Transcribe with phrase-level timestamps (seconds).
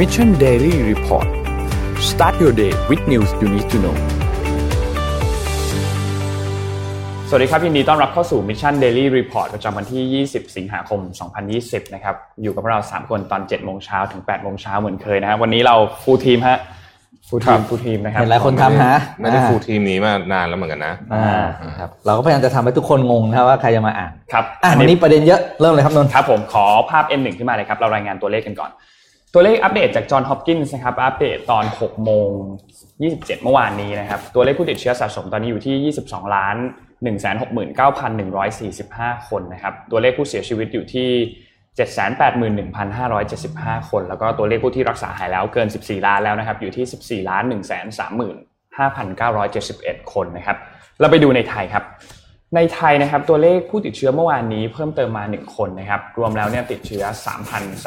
[0.00, 1.28] Mission Daily Report
[2.10, 3.96] start your day with news you need to know
[7.28, 11.00] สวัสดีครับ ยินดีต้อนรับเข้าสู่ Mission Daily Report ประจำวันที่ 20 สิงหาคม
[11.46, 16.58] 2020 นะครับ อยู่กับเรา 3 คนตอน 7 โมงเช้าถึง 8 โมงเช้าเหมือนเคยนะฮะวันนี้เรา full team ฮะ
[17.28, 21.44] full team full team นะครับเห็นหลายคนทำฮะไม่ได้ full team นี้มานานแล้วเหมือนกันนะอ่า
[21.78, 28.72] ครับเราก็พยายามจะทำให้ทุกคนงงนะว่าใครจะมาอ่านครับอะอันวันนี้นี้ประเด็นเยอะเริ่มเลยครับนนท์ครับผมขอภาพ N1 ขึ้นมาเลยครับเรารายงานตัวเลขกันก่อน
[29.34, 32.30] ตัวเลขอัปเดตจากจอห์นฮอปกินส์นะครับอัปเดตตอน 6 โมง
[32.86, 36.56] 27 เมื่อวานนี้นะครับตัวเลขผู้ติดเชื้อสะสมตอนนี้อยู่ที่ 22 ล้าน
[37.96, 41.08] 169,145 คนนะครับตัวเลขผู้เสียชีวิตอยู่ที่
[42.68, 47.42] 781,575 คน แล้วก็ตัวเลขผู้ที่รักษาหายแล้วเกิน 14 ล้านแล้วนะครับอยู่ที่ 14ล้าน
[49.38, 50.56] 135,971 คนนะครับ
[51.00, 51.84] เราไปดูในไทยครับ
[52.56, 57.04] ในไทยนะครับตัวเลขผู้ติดเชื้อเมื่อวานนี้เพิ่มเติมมา 1 คนนะครับรวมแล้วเนี่ยติดเชื้อ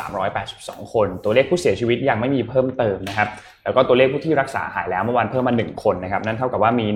[0.05, 3.29] 3,382 คน ตัวเลขผู้เสียชีวิตยังไม่มีเพิ่มเติมนะครับ
[3.63, 6.87] แล้วก็ตัวเลขผู้ที่รักษาหายแล้วเมื่อวานเพิ่มมา 1 คนนะครับนั่นเท่ากับว่ามี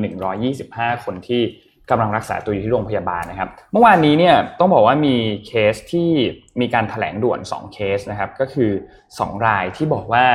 [0.48, 1.42] 125 คนที่
[1.90, 5.16] กำลังรักษาตัวอยู่ที่โรงพยาบาลนะครับ เมื่อวานนี้เนี่ยต้องบอกว่ามี
[5.48, 6.10] เคสที่
[6.62, 8.72] มีการถแถลงด่วน 2 เคสนะครับก็คือ
[9.08, 10.26] 2 รายที่บอกว่า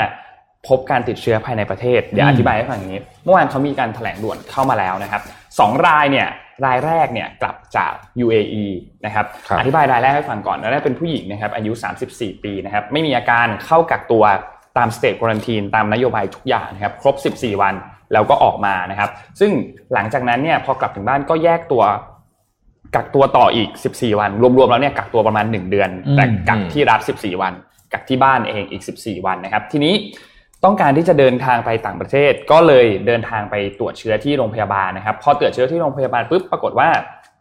[0.69, 5.23] พบการติดเชื้อภายในประเทศเดี๋ยวอธิบายให้ฟังอย่างนี้ เมื่อวานเขามีการถแถลงด่วนเข้ามาแล้วนะครับ
[5.59, 6.29] สองรายเนี่ย
[6.67, 7.93] รายแรกเนี่ยกลับจาก
[8.25, 8.65] UAE
[9.05, 11.73] นะครับครับอธิบายรายแรกให้ฟังก่อนรายแรกเป็นผู้หญิงนะครับอายุ
[12.09, 14.25] 34 ปีนะครับไม่มีอาการเข้ากักตัว
[14.79, 17.75] ตามสเต t ควอนตีนตามนโยบายทุกอย่างนะครับครบ 14 วัน
[18.13, 19.51] แล้วก็ออกมานะครับ ซึ่ง
[19.95, 21.83] หลังจากนั้นเนี่ยพอกลับถึงบ้านก็แยกตัว
[22.95, 27.53] กักตัวต่ออีก 14 วัน รวมๆแล้วเนี่ยกักตัวประมาณ 1 เดือน แต่กักที่รัฐ14 วัน
[27.93, 29.95] กักที่บ้านเองอีก 14 วันนะครับ ทีนี้
[30.65, 36.89] ต้องการที่จะเดินทางไปต่างประเทศ ก็เลยเดินทางไปตรวจเชื้อที่โรงพยาบาลนะครับ พอตรวจเชื้อที่โรงพยาบาลปุ๊บปรากฏว่า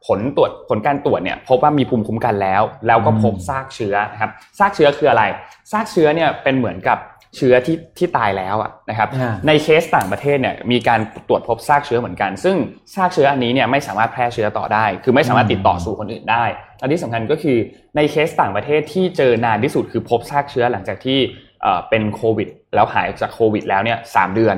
[0.07, 5.23] ผลตรวจผลการตรวจเนี่ยพบว่ามีภูมิคุ้มกันแล้ว แล้วก็พบซากเชื้อนะครับซากเชื้อคืออะไร
[5.71, 6.97] ซากเชื้อเนี่ยเป็นเหมือนกับ
[7.37, 12.55] เชื้อที่ที่ตายแล้วอะนะครับอ่าในเคสต่างประเทศเนี่ยมีการตรวจพบซากเชื้อเหมือนกัน ซึ่ง
[12.95, 16.43] ซากเชื้ออันนี้เนี่ยไม่สามารถแพร่เชื้อต่อได้ คือไม่สามารถติดต่อสู่คนอื่นได้
[16.81, 17.57] อันที่สำคัญก็คือ
[17.95, 21.19] ในเคสต่างประเทศที่เจอนานที่สุดคือพบซากเชื้อหลังจากที่
[21.61, 24.57] เอ่อเป็นโควิด แล้วหายจากโควิด แล้วเนี่ยสามเดือน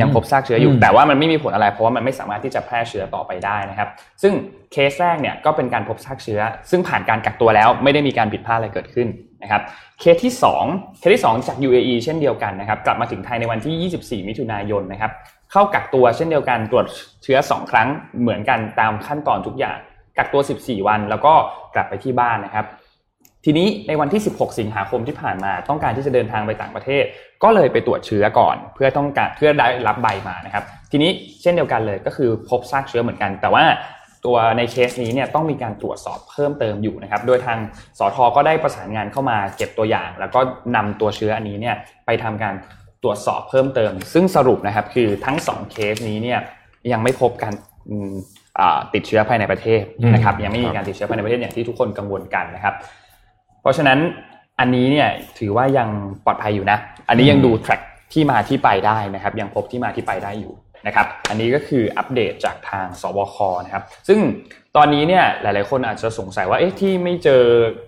[0.00, 3.88] ยังพบซากเชื้ออยู่อืมแต่ว่ามันไม่มีผลอะไร เพราะว่ามันไม่สามารถที่จะแพร่เชื้อต่อไปได้นะครับ
[4.22, 4.32] ซึ่ง
[4.72, 9.08] เคสแรกเนี่ยก็เป็นการพบซากเชื้อ ซึ่งผ่านการกักตัวแล้วไม่ได้มีการผิดพลาดอะไรเกิดขึ้น
[9.42, 9.62] นะครับ
[10.00, 10.32] เคสที่
[10.66, 15.12] 2เคสที่ 2 จาก UAE เช่นเดียวกันนะครับ กลับมาถึงไทยในวันที่ 24 มิถุนายนนะครับ
[15.52, 16.86] เข้ากักตัวเช่นเดียวกันตรวจ
[17.22, 17.88] เชื้อ 2 ครั้ง
[18.20, 19.76] เหมือนกันตามขั้นตอนทุกอย่าง
[20.16, 21.32] กักตัว 14 วัน แล้วก็
[21.74, 22.66] กลับไปที่บ้านนะครับ
[23.48, 27.04] ทีนี้ในวันที่ 16 สิงหาคมที่ผ่านมาต้องการที่จะเดินทางไปต่างประเทศ
[27.42, 31.10] ก็เลยไปตรวจเชื้อก่อน เพื่อต้องการเพื่อได้รับใบมานะครับ ทีนี้
[31.42, 33.64] เช่นเดียวกันเลยก็คือพบซากเชื้อเหมือนกัน แต่ว่า
[34.24, 37.58] ตัวในเคสนี้เนี่ยต้องมีการตรวจสอบเพิ่มเติมอยู่นะครับ โดยทาง
[37.98, 40.40] สทก็ได้ประสานงานเข้ามาเก็บตัวอย่าง แล้วก็
[40.76, 41.76] นำตัวเชื้ออันนี้เนี่ย
[42.06, 42.54] ไปทำการ
[43.02, 46.38] ตรวจสอบเพิ่มเติม ซึ่งสรุปนะครับคือทั้งสองเคสนี้เนี่ย
[46.92, 47.54] ยังไม่พบการ
[48.94, 49.82] ติดเชื้อภายในประเทศ
[50.14, 52.74] นะครับ ยังไม่มีการติดเชื้อภายในประเทศอย่างที่ทุกคนกังวลกันนะครับ
[53.66, 53.98] ราะฉะนั้น
[54.60, 55.88] อันนี้เนี่ยถือว่ายัง
[56.24, 56.78] ปลอดภัยอยู่นะ
[57.08, 57.82] อันนี้ยังดู track
[58.12, 60.54] ที่มาที่ไปได้นะครับ ยังพบที่มาที่ไปได้อยู่
[60.86, 64.18] นะครับ อันนี้ก็คืออัปเดตจากทางสบคนะครับ ซึ่ง
[64.76, 67.42] ตอนนี้เนี่ยหลาย ๆ คนอาจจะสงสัยว่าเอ๊ะที่ไม่เจอ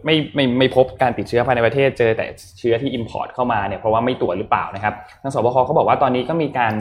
[0.04, 2.26] ไม่ไม่ไม่พบการติดเชื้อภายในประเทศเจอแต่
[2.58, 6.72] เชื้อที่ import เข้ามาเนี่ยเพราะว่าไม่ตรวจหรือเปล่านะครับทางสบคเขาบอกว่าตอนนี้ก็มีการ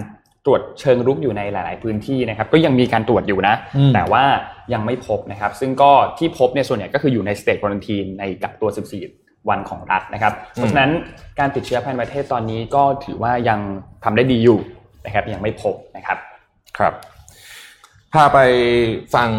[0.48, 4.24] ตรวจเชิงรุกอยู่ในหลาย ๆ พื้นที่นะครับ ก็ยังมีการตรวจอยู่นะอืมแต่ว่า
[4.74, 8.70] ยังไม่พบนะครับ ซึ่งก็ที่พบเนี่ยส่วนใหญ่ก็คืออยู่ในสเต e ควอนตีนในกักตัว
[9.10, 10.92] 14 วันของรัฐนะครับ เพราะฉะนั้น
[11.40, 13.60] การติดเชื้อภายในประเทศตอนนี้ก็ถือว่ายัง
[14.04, 14.60] ทำได้ดีอยู่
[15.06, 16.18] นะครับ ยังไม่พบนะครับ
[16.78, 16.94] ครับ
[18.14, 18.40] พาไป
[19.16, 19.30] ฟัง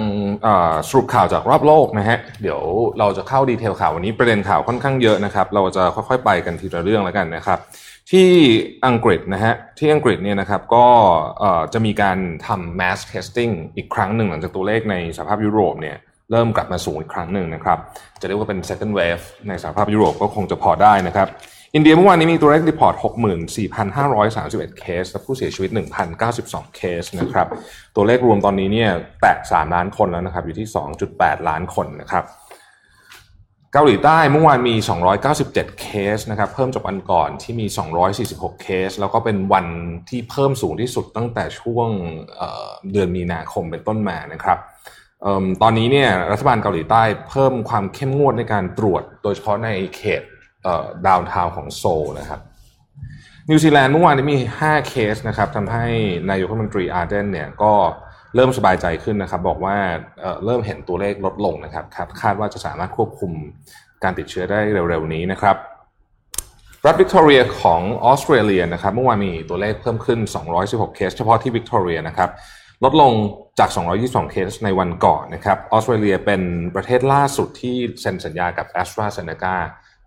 [0.42, 2.60] เอ่อสรุปข่าวจากรอบโลกนะฮะ เดี๋ยว
[2.98, 7.58] เราจะเข้าดีเทลข่าววันนี้ประเด็นข่าวค่อนข้างเยอะนะครับ เราจะค่อยๆไปกันทีละเรื่องแล้วกันนะครับ
[8.10, 8.30] ที่
[8.86, 10.86] อังกฤษนะฮะที่อังกฤษเนี่ยนะครับก็
[11.72, 15.96] จะมีการทำ mass testing อีกครั้งหนึ่งหลังจากตัวเลขในสหภาพยุโรปเนี่ย
[16.30, 17.78] เริ่มกลับมาสูงอีกครั้งหนึ่งนะครับ
[18.20, 21.28] จะเรียกว่าเป็น second wave ในสหภาพยุโรปก็คงจะพอได้นะครับ
[21.74, 22.94] อินเดียเมื่อวานนี้มีตัวเลข report
[23.66, 25.70] 64,531 เคส และผู้เสียชีวิต
[26.22, 27.46] 1,092 เคสนะครับ
[27.96, 28.90] ตัวเลขรวมตอนนี้เนี่ย
[29.20, 30.68] แตะ 3 ล้านคนแล้วนะครับ อยู่ที่
[31.08, 32.24] 2.8 ล้านคนนะครับ
[33.72, 34.74] เกาหลีใต้เมื่อวานมี
[35.28, 35.86] 297 เค
[36.16, 37.66] สนะครับเพิ่มจากวันก่อนที่มี
[38.14, 39.66] 246 เคส แล้วก็เป็นวัน
[40.08, 41.88] ที่เพิ่มสูงที่สุดตั้งแต่ช่วง
[42.36, 44.58] เดือนมีนาคมเป็นต้นมานะครับ
[45.22, 50.22] เอิ่มตอนนี้เนี่ยรัฐบาลเกาหลีใต้เพิ่มความเข้มงวดในการตรวจ โดยเฉพาะในเขต
[51.06, 52.40] downtown ของโซลนะครับ
[53.50, 55.86] นิวซีแลนด์เมื่อวานนี้มี 5 เคสนะครับทำให้
[56.30, 57.74] นายกรัฐมนตรีอาร์เดนเนี่ยก็
[58.06, 59.76] เริ่มสบายใจขึ้นนะครับ บอกว่า
[60.20, 63.32] เอ่อเริ่มเห็นตัวเลขลดลงนะครับคาดคาดว่าจะสามารถควบคุม
[64.04, 65.56] การติดเชื้อได้เร็วๆนี้นะครับ
[66.86, 70.20] รัฐวิกตอเรียของออสเตรเลียนะครับเมื่อวานมีตัวเลขเพิ่มขึ้น
[70.58, 72.30] 216 เคส เฉพาะที่วิกตอเรียนะครับ
[72.84, 73.12] ลดลง
[73.58, 73.70] จาก
[74.00, 76.42] 222 เคสในวันก่อนนะครับออสเตรเลียเป็น
[76.74, 79.56] ประเทศล่าสุดที่เซ็นสัญญากับ AstraZeneca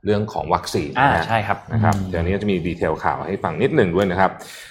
[0.06, 4.71] เรื่องของวัคซีนอ่านะฮะใช่ครับนะครับเดี๋ยวนี้จะมี detail ข่าวให้ฟังนิดหนึ่งด้วยนะครับเอิ่ม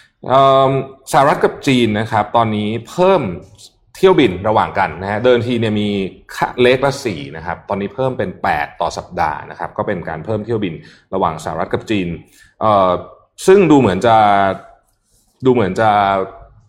[1.12, 3.22] สหรัฐกับจีนนะครับ ตอนนี้เพิ่ม
[3.96, 5.88] เที่ยวบินระหว่างกันนะฮะเดินทีเนี่ยมี
[6.34, 10.74] ค่าเลขละสี่นะครับ ตอนนี้เพิ่มเป็น 8 ต่อสัปดาห์นะครับ ก็เป็นการเพิ่มเที่ยวบิน
[11.14, 12.08] ระหว่างสหรัฐกับจีน
[12.60, 12.90] เอ่อ
[13.46, 14.16] ซึ่งดูเหมือนจะ
[15.46, 15.90] ดูเหมือนจะ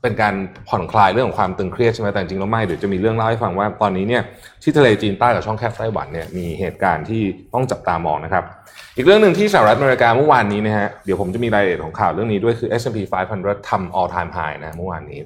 [0.02, 0.36] เป็นการ
[0.70, 4.24] ผ่อนคลายเรื่องของความตึงเครียดใช่ไหมแต่จริงแล้วไม่เดี๋ยวจะมีเรื่องเล่าให้ฟังว่าตอนนี้เนี่ย
[4.64, 7.22] ที่ทะเลจีนใต้กับช่องแคบไต้หวันเนี่ยมีเหตุการณ์ที่
[7.54, 8.46] ต้องจับตามองนะครับ
[8.96, 12.98] อีกเรื่องหนึ่งที่สหรัฐอเมริกาเมื่อวานนี้นะฮะเดี๋ยวผมจะมีรายละเอียดของข่าวเรื่องนี้ด้วยคือ S&P
[13.38, 15.20] 500ทำ all time high นะเมื่อวานนี้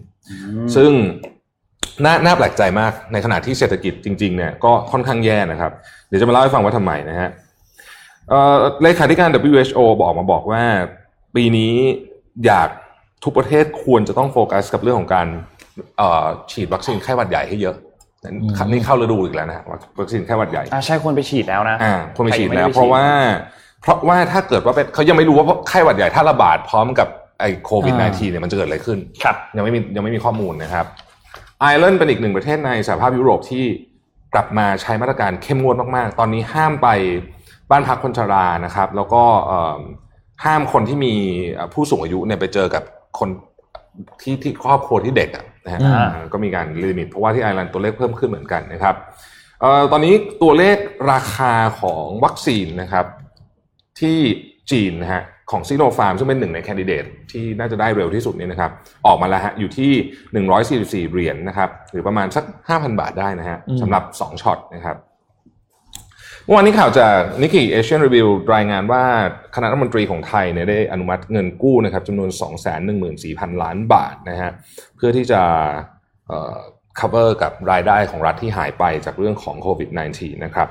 [0.76, 0.92] ซึ่ง
[2.06, 5.72] น่าน่าแปลกใจมากในขณะที่เศรษฐกิจจริงๆเนี่ยก็ค่อนข้างแย่นะครับ
[6.08, 7.30] เดี๋ยวจะมาเล่าให้ฟังว่าทำไมนะฮะ
[8.30, 10.64] เอ่อเลขาธิการ WHO บอกมาบอกว่า
[11.36, 11.74] ปีนี้
[12.46, 12.70] อยาก
[13.24, 15.28] ทุกประเทศควรจะต้องโฟกัสกับเรื่องของการ
[15.98, 17.76] เอ่อฉีดวัคซีนไข้หวัดใหญ่ให้เยอะ
[18.72, 19.64] นี่เข้าฤดูอีกแล้วนะฮะ
[20.00, 23.06] วัคซีนไข้หวัดใหญ่อ่าใช่ควรไปฉีดแล้วนะอ่าคนไปฉีดใครยังไม่แล้วได้เพราะว่า
[23.82, 27.08] เพราะว่าถ้าเกิดว่าเป็นเขายังไม่รู้ว่าไข้หวัดใหญ่ถ้าระบาดพร้อมกับ
[27.40, 30.86] ไอ้โควิด -19 เนี่ยมันจะเกิดอะไรขึ้นครับยังไม่มียังไม่มีข้อมูลนะครับ
[31.60, 33.66] ไอร์แลนด์เป็นอีกหนึ่งประเทศในสหภาพยุโรปที่
[34.34, 36.88] กลับมาใช้มาตรการเข้มงวดมากๆ ตอนนี้ห้ามไป
[37.72, 39.82] บ้านพักคนชรานะครับ แล้วก็เอิ่ม
[40.46, 41.14] ห้ามคนที่มี
[41.54, 42.84] เอ่อผู้สูงอายุเนี่ยไปเจอกับ
[43.20, 43.30] คน
[44.22, 48.96] ที่ที่ครอบครัวที่เด็กอะ นะฮะอืมอ่าก็มีการ limit เพราะว่าที่ไอร์แลนด์ตัวเลขเพิ่มขึ้นเหมือนกันนะครับ
[49.62, 50.78] เอ่อตอนนี้ตัวเลข
[51.12, 53.06] ราคาของวัคซีนนะครับ
[54.00, 54.18] ที่
[54.72, 58.72] จีนนะฮะของซีโนฟาร์มซึ่งเป็นหนึ่งในแคนดิเดตที่น่าจะได้เร็วที่สุดนี้นะครับ
[59.08, 59.92] ออกมาแล้วฮะอยู่ที่
[61.06, 64.98] 144 เหรียญนะครับหรือประมาณสัก 5,000 บาทได้นะฮะอืมสำหรับ 2ช็อตนะครับ
[66.46, 69.04] เมื่อวานนี้ข่าวจากนิกกี้เอเชียนรีวิวรายงานว่า
[69.56, 72.30] คณะรัฐมนตรีของไทยเนี่ยได้อนุมัติเงินกู้นะครับจำนวน
[72.96, 74.52] 214,000 ล้านบาทนะฮะ
[74.96, 75.42] เพื่อที่จะ
[77.00, 80.68] cover กับรายได้ของรัฐที่หายไปจากเรื่องของโควิด -19 นะครับ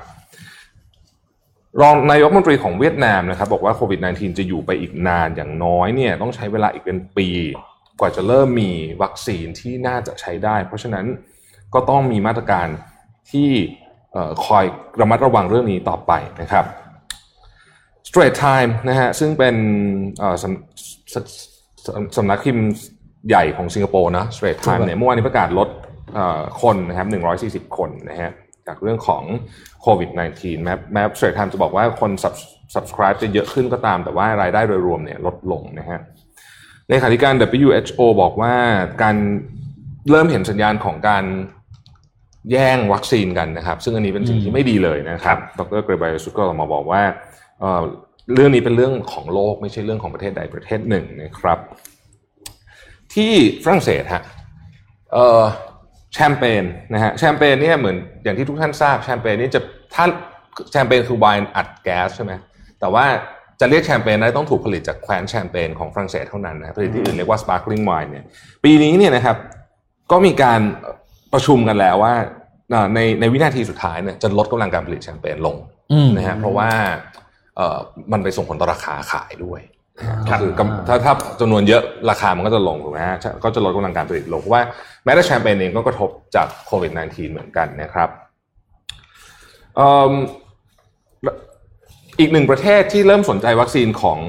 [1.81, 7.27] รองนายกมนตรีของเวียดนามนะครับบอกว่าโควิด -19 จะอยู่ไปอีกนานอย่างน้อยเนี่ยต้องใช้เวลาอีกเป็นปี
[7.99, 11.05] กว่าจะเริ่มมีวัคซีนที่น่าจะใช้ได้ เพราะฉะนั้น
[11.73, 12.67] ก็ต้องมีมาตรการ
[13.31, 13.49] ที่
[14.45, 14.65] คอย
[15.01, 16.65] ระมัดระวังเรื่องนี้ต่อไปนะครับ
[18.09, 19.55] Straight Time นะฮะซึ่งเป็น
[20.19, 21.15] เอ่อสำส
[21.85, 22.65] สสำนักพิมพ์
[23.29, 25.69] ใหญ่ของสิงคโปร์นะ Straight Time เนี่ยเมื่อวานนี้ประกาศลด
[26.13, 27.07] เอ่อคนนะครับ
[27.67, 28.31] 140 คนนะฮะ
[28.67, 29.23] จากเรื่องของ
[29.81, 32.41] โควิด -19 แม้แม้ Straight Time จะบอกว่าคน sub-
[32.75, 35.99] subscribe จะเยอะขึ้นก็ตาม แต่ว่ารายได้โดยรวมเนี่ยลดลงนะฮะ
[36.89, 38.53] เลขาธิการ WHO บอกว่า
[39.03, 39.15] การ
[40.09, 41.23] เริ่มเห็นสัญญาณของการ
[42.51, 47.01] แย่งวัคซีนกันนะครับ ซึ่งอันนี้เป็นสิ่งที่ไม่ดีเลยนะครับดรเกรเบรสุดก็ออกมาบอกว่า
[47.59, 47.81] เอ่อ
[48.33, 51.59] เรื่องนี้เป็นเรื่องของโลกไม่ใช่เรื่องของประเทศใดประเทศหนึ่งนะครับ
[53.13, 53.33] ที่
[53.63, 54.23] ฝรั่งเศสฮะ
[55.13, 55.43] เอ่อ
[56.13, 56.63] แชมเปญ
[56.93, 59.59] นะฮะแชมเปญเนี่ยเหมือนอย่างที่ทุกท่านทราบแชมเปญนี่จะ
[59.93, 60.05] ถ้า
[60.71, 62.31] แชมเปญคือไวน์อัดแก๊สใช่ไหม
[62.79, 63.05] แต่ว่า
[63.59, 68.25] จะเรียกแชมเปญได้ต้องถูกผลิตจากแคว้นแชมเปญของฝรั่งเศสเท่านั้นนะผลิตที่อื่นเรียกว่า sparkling wine เนี่ย
[68.63, 69.37] ปีนี้เนี่ยนะครับ
[70.11, 70.61] ก็มีการ
[71.35, 72.13] ประชุมกันแล้วว่า
[72.71, 75.55] เอ่อในในวินาทีสุดท้ายเนี่ยจะลดกำลังการผลิตแชมเปญลง
[75.91, 76.69] อืมนะฮะเพราะว่า
[77.55, 77.77] เอ่อ
[78.11, 79.61] มันไปส่งผลต่อราคาขายด้วย
[80.29, 84.63] ครัก็บคือกำถ้าถ้าจำนวนเยอะราคามันก็จะลงถูกไหมฮะก็จะลดกำลังการผลิตลงเพราะว่า
[85.03, 88.09] แม้แต่แชมเปญเองก็กระทบจากโควิด -19 เหมือนกันนะครับ
[89.75, 90.11] เอิ่ม
[92.19, 94.19] อีกหนึ่งประเทศที่เริ่มสนใจวัคซีนของ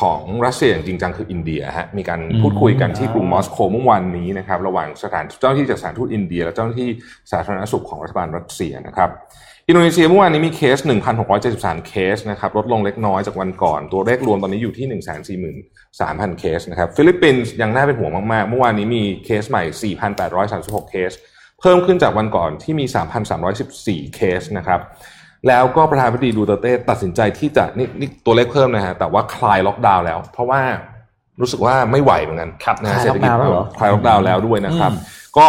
[0.00, 6.88] ของรัสเซียอย่างจริงจังคืออินเดียฮะมีการพูดคุยกันที่กรุงมอสโกเมื่อวานนี้นะครับระหว่างสถานเจ้าหน้าที่จากสถานทูตอินเดีย และเจ้าหน้าที่
[7.32, 9.10] สาธารณสุขของรัฐบาลรัสเซียนะครับ
[9.68, 10.78] อินโดนีเซียเมื่อวานนี้มีเคส
[11.32, 14.86] 1,673 เคสนะครับลดลงเล็กน้อยจากวันก่อน ตัวเลขรวมตอนนี้อยู่ที่
[16.32, 19.94] 143,000 เคสนะครับฟิลิปปินส์ยังน่าเป็นห่วงมากๆ เมื่อวานนี้มีเคสใหม่
[20.42, 21.12] 4,836 เคส
[21.60, 22.84] เพิ่มขึ้นจากวันก่อนที่มี
[23.50, 24.80] 3,314 เคสนะครับ
[25.48, 30.60] แล้วก็ประธานาธิบดีดูเตอร์เต้ตัดสินใจที่จะนี่นี่ตัวเลขเพิ่มนะฮะแต่ว่าคลายล็อกดาวน์แล้ว เพราะว่า
[31.40, 35.46] รู้สึกว่าไม่ไหวเหมือนกันครับนะฮะคลายเศรษฐกิจล็อกดาวน์แล้วเหรอคลายล็อกดาวน์แล้วด้วยนะครับอืมก็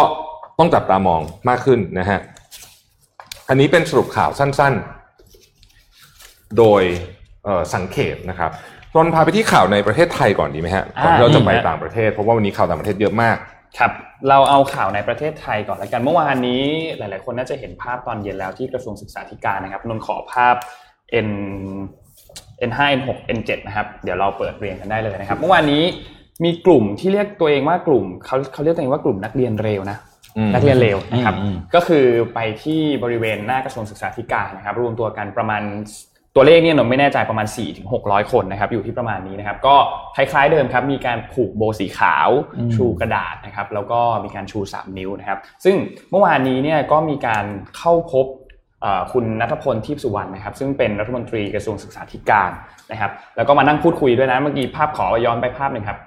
[0.58, 2.18] ต้องจับตามองมากขึ้นนะฮะ
[3.48, 4.74] อันนี้เป็นสรุปข่าวสั้น
[5.66, 6.82] ๆ โดย
[7.44, 8.50] เอ่อสังเขปนะครับ
[8.94, 13.36] ตอนพาไปที่ข่าวในประเทศไทยก่อนดีไหมฮะก่อนที่เราจะไปต่างประเทศเพราะว่าวันนี้ข่าวต่างประเทศเยอะมาก
[13.78, 13.92] ครับ
[14.28, 16.62] เราเอาข่าวในประเทศไทยก่อนละกัน เมื่อวานนี้
[16.96, 20.54] หลาย ๆ คนน่าจะเห็นภาพตอนเย็นแล้วที่กระทรวงศึกษาธิการนะครับ นนท์ขอภาพ
[21.26, 21.30] N
[22.68, 25.82] N5 N6 N7 นะครับ เดี๋ยวเราเปิดเรียนกันได้เลยนะครับ เมื่อวานนี้
[26.44, 29.98] มีกลุ่มที่เรียกตัวเองว่ากลุ่มเขาเขาเรียกตัวเองว่ากลุ่มนักเรียนเร็วนะ
[30.36, 35.62] อืมนักเรียนเร็วนะครับอืมก็คือไปที่บริเวณหน้ากระทรวงศึกษาธิการนะครับ รวมตัวกันประมาณ
[36.36, 39.76] ตัวเลขเนี่ยนนไม่แน่ใจประมาณ4ถึง600 คนนะครับอยู่ที่ประมาณนี้นะครับก็
[40.16, 45.74] คล้ายๆเดิมครับมีการผูกโบสีขาวอืมชูกระดาษนะครับแล้วก็มีการชู 3 นิ้วนะครับซึ่ง
[46.10, 47.44] เมื่อวานนี้เนี่ยก็มีการ
[47.76, 48.26] เข้าพบ
[48.82, 52.50] เอ่อคุณนัทพลทิพย์สุวรรณนะครับ ซึ่งเป็นรัฐมนตรีกระทรวงศึกษาธิการ
[52.92, 55.98] นะครับ แล้วก็มานั่งพูดคุยด้วยนะเมื่อกี้ภาพขอย้อนไปภาพหนึ่งครับ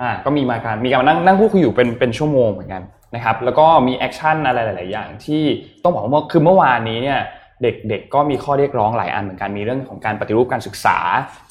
[0.00, 2.82] อ่าก็มีมาการมีการมานั่งนั่งพูดคุยอยู่เป็นเป็นชั่วโมงเหมือนกัน
[3.14, 5.42] นะครับ แล้วก็มี action อะไรหลาย ๆ อย่าง ที่
[5.82, 7.20] ต้องบอกว่าเมื่อคือเมื่อวานนี้เนี่ย
[7.62, 10.98] เด็กๆก็มีข้อเรียกร้องหลายอันเหมือนกันมีเรื่องของการปฏิรูปการศึกษา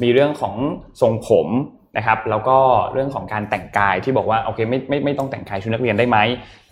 [0.03, 0.55] มีเรื่องของ
[1.01, 1.49] ทรงผม
[1.97, 2.57] นะครับแล้วก็
[2.93, 6.17] เรื่องของการแต่งกายที่บอกว่าโอเคไม่ไม่ไม่ต้องแต่งกายชุดนักเรียนได้ไหม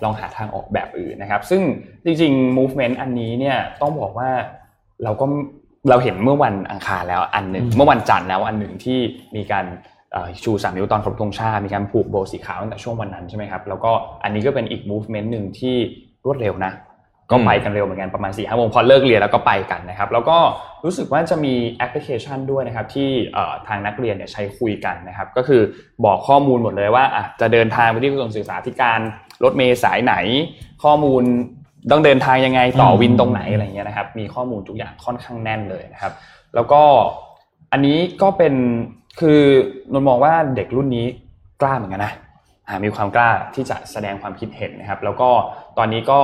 [0.03, 1.61] ลองหาทางออกแบบอื่นนะครับ ซึ่ง
[2.05, 4.29] จริงๆ movement อันนี้เนี่ยต้องบอกว่า
[5.03, 5.25] เราก็
[5.89, 8.99] เราเห็นเมื่อวันอังคารแล้วอันหนึ่งอืมเมื่อวันจันทร์แล้วอันหนึ่งที่
[9.35, 9.65] มีการ
[10.11, 13.91] เอ่อชูสามนิ้วตอนครบธงชาติมีการผูกโบสีขาวตั้งแต่ช่วงวันนั้นใช่ไหมครับแล้วก็
[14.23, 15.75] อันนี้ก็เป็นอีก movement หนึ่งที่
[16.25, 16.71] รวดเร็วนะ
[17.31, 20.37] ก็ไปกันเร็วเหมือนกันประมาณ4ี่ห้าโมงพอเลิกเรียนแล้วก็ไปกันนะครับ แล้วก็
[20.85, 25.61] รู้สึกว่าจะมีแอปพลิเคชันด้วยนะครับ ที่เอ่อทางนักเรียนเนี่ยใช้คุยกันนะครับ ก็คือ
[26.05, 28.99] บอกข้อมูลหมดเลยว่าอะจะเดินทางไปที่กระทรวงศึกษาธิการ
[29.43, 30.15] รถเมล์สายไหน
[30.83, 31.23] ข้อมูล
[31.91, 36.13] ต้องเดินทางยังไงต่อวินตรงไหนอะไรเงี้ยนะครับ มีข้อมูลทุกอย่างค่อนข้างแน่นเลยนะครับ
[36.55, 36.81] แล้วก็
[37.71, 38.53] อันนี้ก็เป็น
[39.19, 39.39] คือ
[39.93, 41.05] นนท์มองว่าเด็กรุ่นนี้
[41.61, 42.26] กล้าเหมือนกันนะอ่า
[42.83, 45.29] มีความกล้าที่จะแสดงความคิดเห็นนะครับ แล้วก็
[45.77, 46.19] ตอนนี้ก็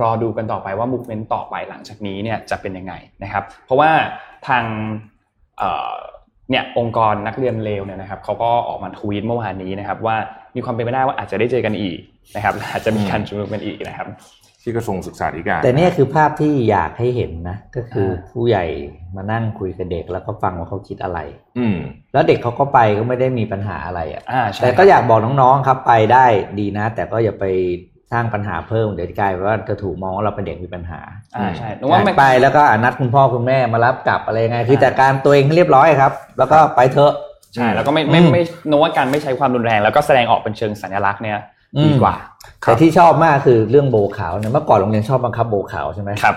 [0.00, 3.90] รอดูกันต่อไปว่ามุกเมนต์ต่อไปหลังจากนี้เนี่ยจะเป็นยังไงนะครับ เพราะว่า
[4.48, 4.64] ทาง
[5.58, 10.16] เเนี่ยองค์กรนักเรียนเลวเนี่ยนะครับเขาก็ออกมาทวีตเมื่อวานนี้นะครับ ว่า
[10.56, 11.98] มีความเป็นไปได้ว่าอาจจะได้เจอกันอีก
[12.36, 14.08] นะครับอาจจะมีการชุมนุมกันอีกนะครับ
[14.68, 18.64] ที่กระทรวงศึกษาธิการ แต่เนี่ยคือภาพที่อยากให้เห็นนะ ก็คืออ่าผู้ใหญ่
[19.16, 21.18] มานั่งคุยกับเด็กแล้วก็ฟังว่าเขาคิดอะไร
[21.58, 21.76] อืม
[22.12, 26.26] แล้วเด็กเขาก็ไปก็ไม่ได้มีปัญหาอะไรอะอ่าใช่แต่ก็อยากบอกน้องๆครับไปได้
[26.58, 27.44] ดีนะ แต่ก็อย่าไป
[28.12, 31.00] สร้างปัญหาเพิ่มเดี๋ยวกลายเป็นว่าจะถูกมองว่าเราเป็นเด็กมีปัญหา
[31.36, 37.12] อ่าใช่นึกว่าไม่ไปแล้วก็อะนัดคุณพ่อคุณแม่มารับกลับอะไรยังไง คือจัดการตัวเองให้เรียบร้อยครับ แล้วก็ไปเถอะ
[37.54, 41.38] ใช่แล้วก็ไม่ไม่อืมไม่นึกว่าการไม่ใช้ความรุนแรง แล้วก็แสดงออกเป็นเชิงสัญลักษณ์เนี่ย
[41.76, 42.14] อืมดีกว่า
[42.62, 46.36] แต่ที่ชอบมากคือเรื่องโบว์ขาวเนี่ยเมื่อก่อนโรงเรียนชอบบังคับโบว์ขาวใช่ไหมครับ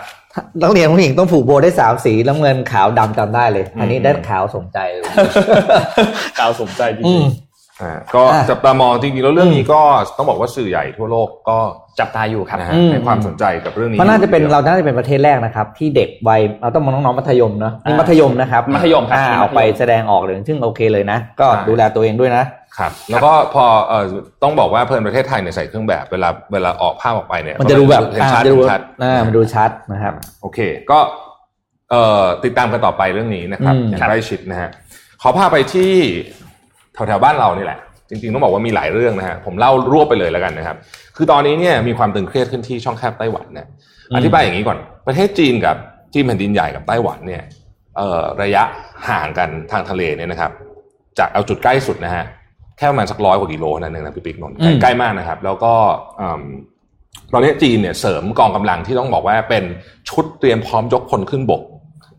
[0.62, 5.08] นักเรียนผู้หญิงต้องผูกโบว์ได้สามสีน้ำเงินขาวดำจำได้เลย อันนี้อืมได้ขาวสมใจเลย
[6.40, 7.32] กาวสมใจจอืริงมอ่า
[8.16, 9.82] ก็อะจับตามองจริงๆแล้วเรื่องนี้ก็
[10.18, 22.46] ต้องบอกว่าสื่อใหญ่ทั่วโลกก็ๆจับตาอยู่ครับนะฮะอืมให้ความสนใจกับเรื่องนี้เพราะน่าจะเป็นเราน่าจะเป็นประเทศแรกนะครับ ที่เด็กวัยเราต้องมองน้องๆมัธยมเนอะนี่อ่ามัธยมนะครับมัธยมครับอ่ามัธยมออกไปแสดงออกเลยซึ่งโอเคเลยนะ ก็ดูแลตัวเองด้วยนะ
[22.78, 24.06] ครับแล้วก็พอเอ่อ
[24.44, 30.60] ต้องบอกว่าเพิ่นประเทศไทยเนี่ยใส่เครื่องแบบเวลาเวลาออกภาพออกไปเนี่ยมันจะดูแบบเห็นอ่าชัดจะดูเห็นชัดอ่ามันดูชัดนะครับ โอเค
[30.92, 31.00] ก็
[31.92, 34.70] เอ่อติดตามกันต่อไปเรื่องนี้นะครับอืมอย่างใกล้ชิดนะฮะ
[35.22, 35.94] ขอพาไปที่
[36.94, 37.80] แถวๆบ้านเรานี่แหละ
[38.10, 40.78] จริงๆต้องบอกว่ามีหลายเรื่องนะฮะผมเล่ารวบไปเลยแล้วกันนะครับ
[41.16, 43.68] คือตอนนี้เนี่ยมีความตึงเครียดขึ้นที่ช่องแคบไต้หวันนะ
[44.16, 45.76] อธิบายอย่างนี้ก่อน ประเทศจีนกับ
[46.14, 47.44] จีนแผ่นดินใหญ่กับไต้หวันเนี่ย
[47.98, 48.64] เอ่อระยะ
[49.10, 50.52] ห่างกันทางทะเลเนี่ยนะครับ
[51.20, 52.26] จากเอาจุดใกล้สุดนะฮะ
[52.78, 55.74] แค่ประมาณสักร้อยกว่ากิโลนั่นเองนะพี่ปิ๊กนนท์อืมใกล้มากนะครับ แล้วก็
[56.20, 56.44] อืม
[57.34, 59.64] ตอนนี้จีนเนี่ยเสริมกองกำลังที่ต้องบอกว่าเป็น
[60.10, 61.62] ชุดเตรียมพร้อมยกพลขึ้นบก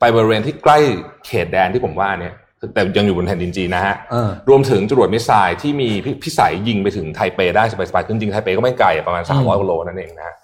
[0.01, 0.79] ไปบริเวณที่ใกล้
[1.27, 2.35] เขตแดนที่ผมว่าเนี่ย
[2.75, 10.35] แต่ยังอยู่บนแผ่นดินจีนนะฮะเออรวมถึงจรวด missile ที่มีพิพิสัยยิงไปถึงไทเปได้สบายๆขึ้นจริงไทเปก็ไม่ไกลประมาณอืม300กิโลนั่นเองนะฮะ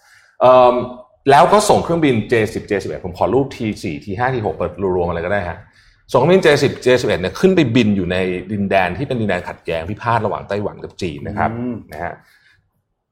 [0.40, 0.74] เอิ่ม
[1.30, 5.58] แล้วก็ส่งเครื่องบิน J10 J11 ผมขอรูป T4 T5 T6 เปิดรวมๆอะไรก็ได้ฮะ
[6.12, 8.16] ส่งเครื่องบิน J10 J11 เนี่ยขึ้นไปบินอยู่ใน
[8.52, 12.12] ดินแดนที่เป็นดินแดนขัดแย้งพิพาทระหว่างไต้หวันกับจีนนะครับอืมนะฮะ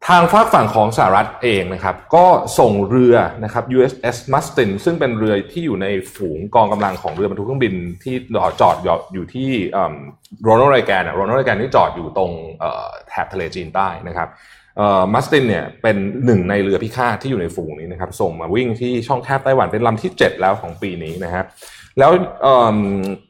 [0.08, 2.26] ทางฝากฝั่งของสหรัฐเองนะครับ ก็
[2.58, 7.74] ส่งเรือนะครับ USS Mustin ซึ่งเป็นเรือที่อยู่ในฝูงกองกำลังของเรือบรรทุกเครื่องบิน
[8.04, 8.14] ที่
[8.60, 8.76] จอด
[9.12, 9.50] อยู่ที่
[10.44, 12.30] โรนัลไรแกนโรนัลไรแกนที่จอดอยู่ตรง
[13.08, 14.28] แถบทะเลจีนใต้นะครับ
[15.14, 21.44] มัสตินเนี่ยเป็นหนึ่งในเรือพิฆาตที่อยู่ในฝูงนี้นะครับ ส่งมาวิ่งที่ช่องแคบไต้หวันเป็นลำที่ 7 แล้วของปีนี้นะฮะ
[21.98, 22.10] แล้ว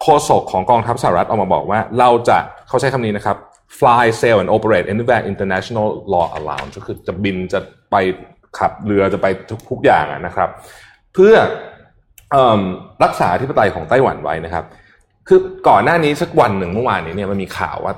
[0.02, 3.36] โฆษกของกองทัพสหรัฐออกมาบอกว่าเราจะเขาใช้คำนี้นะครับ
[3.80, 7.96] fly sail and operate anywhere international law allows ก็คือจะบินจะไป
[8.58, 10.48] ขับเรือจะไปทุกทุกอย่างนะครับ
[11.14, 11.34] เพื่อ
[12.34, 12.36] อ
[13.04, 14.64] รักษาธิปไตยของไต้หวันไว้นะครับ
[15.28, 17.94] คือก่อนหน้านี้สักวันหนึ่งเมื่อวานนี้เนี่ยมันมีข่าวว่า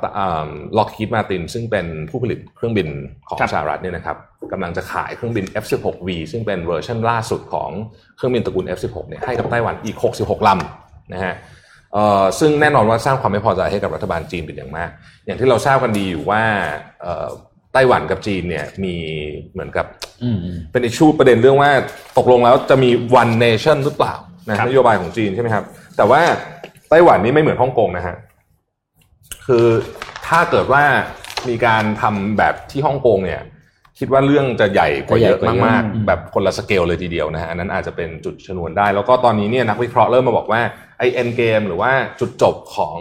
[0.77, 2.89] ล็อกฮีดมาตินซึ่งเป็นผู้ผลิตเครื่องบิน
[3.29, 4.17] ของสหรัฐเนี่ยนะครับ
[4.53, 7.71] กำลังจะขายเครื่องบิน F16V ซึ่งเป็นเวอร์ชันล่าสุดของ
[8.17, 11.35] เครื่องบินตระกูล F16 เนี่ยให้กับไต้หวันอีก 66ลำนะฮะ
[12.39, 14.91] ซึ่งแน่นอนว่าสร้างความไม่พอใจให้กับรัฐบาลจีนเป็นอย่างมาก
[15.27, 16.43] อย่างที่เราทราบกันดีอยู่ว่า
[17.03, 17.29] เอ่อ
[17.73, 18.95] ไต้หวันกับจีนเนี่ยมี
[19.53, 19.87] เหมือนกับ
[20.23, 21.71] อืมอืมเป็นอิชชูประเด็นเรื่องว่า
[22.19, 22.91] ตกลงแล้วจะมี
[23.21, 24.15] one nation หรือเปล่า
[24.49, 25.65] นะครับนโยบายของจีนใช่ไหมครับ
[25.97, 26.21] แต่ว่า
[26.91, 28.17] ไต้หวันนี่ไม่เหมือนฮ่องกงนะฮะ
[29.47, 29.67] คือ
[30.27, 30.83] ถ้าเกิดว่า
[31.49, 33.43] มีการทำแบบที่ฮ่องกงเนี่ย
[33.99, 40.61] คิดว่าเรื่องจะใหญ่กว่าเยอะจะใหญ่กว่าเยอะมากอืมๆแบบคนละสเกลเลยทีเดียวนะฮะอันนั้นอาจจะเป็นจุดชนวนได้ แล้วก็ตอนนี้เนี่ยนักวิเคราะห์เริ่มมาบอกว่า
[40.99, 42.97] ไอเอ็นเกมหรือว่าจุดจบของ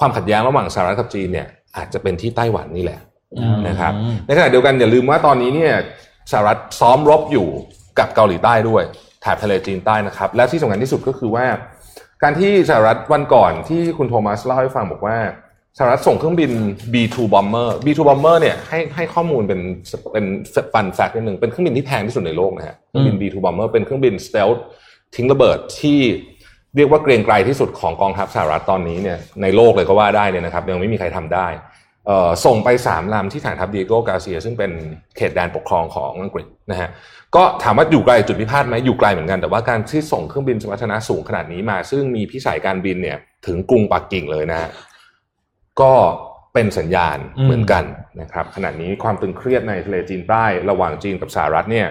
[0.00, 3.00] ความขัดแย้งระหว่างสหรัฐกับจีนเนี่ยอาจจะเป็นที่ไต้หวันนี่แหละ
[3.68, 3.92] นะครับ
[4.26, 5.74] ในขณะเดียวกันอย่าลืมว่าตอนนี้เนี่ย
[6.30, 7.48] สหรัฐซ้อมรบอยู่
[7.98, 8.82] กับเกาหลีใต้ด้วย
[9.22, 11.46] แถบทะเลจีนใต้นะครับ และที่สำคัญที่สุดก็คือว่า
[12.22, 15.18] การที่สหรัฐวันก่อนที่คุณโทมัสเล่าให้ฟังบอกว่า
[15.78, 16.52] สหรัฐส่งเครื่องบิน
[16.92, 19.60] B2 bomber B2 bomber เนี่ยให้ให้ข้อมูลเป็น
[20.12, 20.24] เป็น
[20.72, 24.60] ฟันแฟกต์นิดหนึ่งเป็นเครื่องบินที่แพงที่สุดในโลกนะฮะเครื่องบิน B2 bomber เป็นเครื่องบิน stealth
[25.16, 25.98] ทิ้งระเบิดที่
[26.76, 31.48] เรียกว่าเกรงไกรที่สุดของกองทัพสหรัฐตอนนี้เนี่ยในโลกเลยก็ว่าได้เนี่ยนะครับยังไม่มีใครทำได้
[32.44, 34.70] ส่งไปสามลำที่ฐานทัพดีโกกาเซีย ซึ่งเป็น
[35.16, 36.88] เขตแดนปกครองของอังกฤษนะฮะ
[37.36, 44.70] ก็ถามว่าอยู่ไกลจุดพิพาทไหมอยู่ไกลเหมือนกันแต่ว่าการที่ส่งเครื่องบินสมรรถนะสูงขนาดนี้มา ซึ่งมีพิสัยการบินเนี่ยถึงกรุงปักกิ่งเลยนะฮะ
[45.80, 45.92] ก็
[46.54, 47.84] เป็นสัญญาณเหมือนกัน
[48.20, 51.86] นะครับขณะนี้ความตึงเครียดในทะเลจีนใต้ระหว่างจีนกับสหรัฐเนี่ย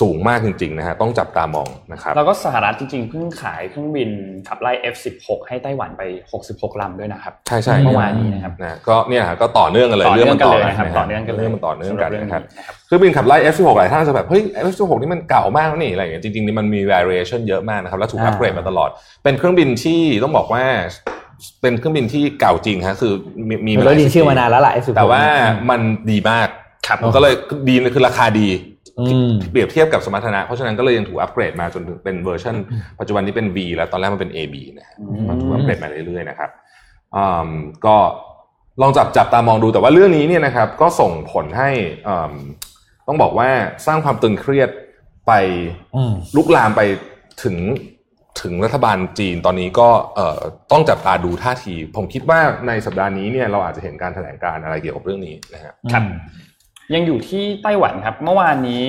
[0.00, 4.08] สูงมากจริงๆนะฮะต้องจับตามองนะครับแล้วก็สหรัฐจริงๆเพิ่งขายเครื่องบิน
[4.48, 6.02] ขับไล่ F16 ให้ไต้หวันไป
[6.42, 18.90] 66ลำด้วยนะครับ ใช่ใช่เมื่อวานนี้นะครับนะก็เนี่ยฮะก็ต่อเนื่องกันเลยต่อเนื่องกันเลยมันะครับะฮะต่อเนื่องกันเลยเรื่องมันต่อเนื่องกันสำหรับเรื่องนะครับนี้นะครับเครื่องบินขับไล่ F16 หลายท่านจะแบบเฮ้ย F16 นี่มันเก่ามากแล้วนี่อะไรอย่างเงี้ยจริงๆนี่มันมี variation เยอะมากนะครับแล้วถูกอ่าอัปเกรดมาตลอด
[19.24, 20.64] เป็นเครื่องบินที่ต้องบอกว่า
[21.62, 23.12] เป็นเครื่องบินที่เก่าจริงฮะคือ
[23.48, 25.24] มีมีมันหก็ลายไดีสิบชื่อปีมานานแล้วล่ะ F16 แต่ว่า
[25.70, 25.80] มัน
[26.10, 26.48] ดีมาก
[26.86, 27.34] ครับมันก็เลย
[27.68, 28.69] ดีคือราคาดีอืม
[29.50, 32.56] เปรียบเทียบกับสมรรถนะ เพราะฉะนั้นก็เลยยังถูกอัปเกรดมาจนถึงเป็นเวอร์ชัน
[33.00, 36.50] ปัจจุบันนี้เป็น V แล้วตอนแรกมันเป็น AB นะฮะอืมมันถูกอัปเกรดมาเรื่อยๆนะครับ
[37.16, 37.50] อืม
[37.86, 37.96] ก็
[38.82, 41.70] ลองจับจับตามองดูแต่ว่าเรื่องนี้เนี่ยนะครับ ก็ส่งผลให้
[42.08, 42.34] อืม
[43.08, 43.48] ต้องบอกว่า
[43.86, 44.70] สร้างความตึงเครียด
[45.26, 45.32] ไป
[45.96, 46.80] อืมลุกลามไป
[47.44, 47.56] ถึง
[48.42, 50.40] ถึงรัฐบาลจีนตอนนี้ก็เอ่อ
[50.72, 56.02] ต้องจับตาดูท่าที ผมคิดว่าในสัปดาห์นี้เนี่ยเราอาจจะเห็นการแถลงการอะไรเกี่ยวกับเรื่องนี้นะฮะครับ
[56.94, 58.86] ยังอยู่ที่ไต้หวันครับ เมื่อวานนี้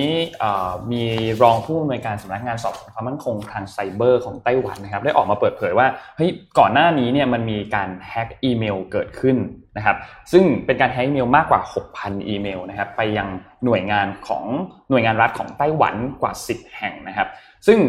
[0.91, 1.03] มี
[1.41, 6.29] รองผู้อำนวยการสำนักงานสอบสวนความมั่นคงทางไซเบอร์ของไต้หวันนะครับ ได้ออกมาเปิดเผยว่าเฮ้ย
[6.59, 9.37] ก่อนหน้านี้เนี่ยมันมีการแฮ็กอีเมลเกิดขึ้น
[9.77, 9.97] นะครับ
[10.31, 11.61] ซึ่งเป็นการแฮ็กอีเมลมากกว่า
[11.95, 13.27] 6,000 อีเมลนะครับ ไปยัง
[13.65, 14.43] หน่วยงานของ
[14.89, 17.27] หน่วยงานรัฐของไต้หวันกว่า 10 แห่งนะครับ
[17.67, 17.79] ซึ่ง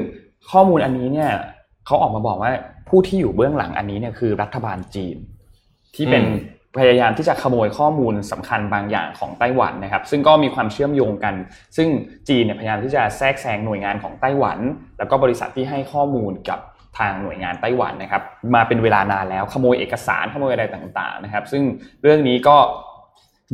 [0.50, 1.30] ข้อมูลอันนี้เนี่ย
[1.86, 2.52] เขาออกมาบอกว่า
[2.88, 5.16] ผู้ที่อยู่เบื้องหลังอันนี้เนี่ยคือรัฐบาลจีน
[5.94, 6.24] ที่เป็น
[6.78, 11.34] พยายามที่จะขโมยข้อมูลสำคัญบางอย่างของไต้หวันนะครับ ซึ่งก็มีความเชื่อมโยงกัน
[11.76, 11.88] ซึ่ง
[12.28, 14.58] จีนเนี่ยพยายามที่จะแทรกแซงหน่วยงานของไต้หวัน
[14.98, 16.60] แล้วก็บริษัทที่ให้ข้อมูลกับ
[16.98, 18.22] ทางหน่วยงานไต้หวันนะครับ
[18.54, 21.62] มาเป็นเวลานานแล้วขโมยเอกสารขโมยอะไรต่างๆนะครับ ซึ่ง
[22.02, 22.56] เรื่องนี้ก็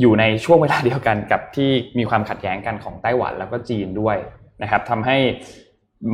[0.01, 4.17] อยู่ในช่วงเวลาเดียวกันกับที่มีความขัดแย้งกันของไต้หวันแล้วก็จีนด้วย
[4.63, 5.17] นะครับทำให้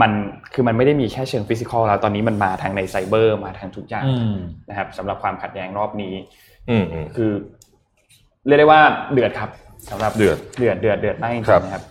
[0.01, 0.13] มัน
[0.55, 4.37] คือมันไม่ได้มีแค่เชิงฟิสิกอลแล้วตอนนี้มันมาทางในไซเบอร์มาทางทุกอย่างอืม
[4.69, 6.15] นะครับสำหรับความขัดแย้งรอบนี้
[6.71, 7.33] อืมอืมคือ
[8.47, 8.81] เรียกได้ว่า
[9.13, 9.51] เดือดครับ
[9.91, 11.83] สำหรับเดือดเดือดเดือดเดือดมากจริงครับๆนะครับ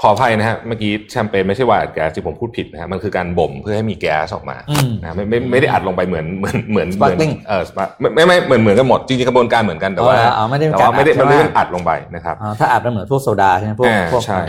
[0.00, 14.40] ขออภัยนะฮะเมื่อกี้แชมเปญไม่ใช่ว่าอัดแก๊สที่ผมพูดผิดนะฮะมันคือการบ่มเพื่อให้มีแก๊สออกมาอืมนะไม่ไม่ไม่ได้อัดลงไปเหมือนเหมือนเหมือนเหมือน Sparkling เออ spark- ไม่ไม่ไม่เหมือนเหมือนกันหมดจริงๆกระบวนการเหมือนกันแต่ว่าอ๋ออ๋อไม่ได้เป็นแต่ว่าไม่ได้การอัดมันไม่ได้ใช่ไหมเป็นอัดลงไปนะครับอ่าถ้าอาบน้ำเหมือนพวกโซดาใช่ไหมพวกอ่าพวกใช่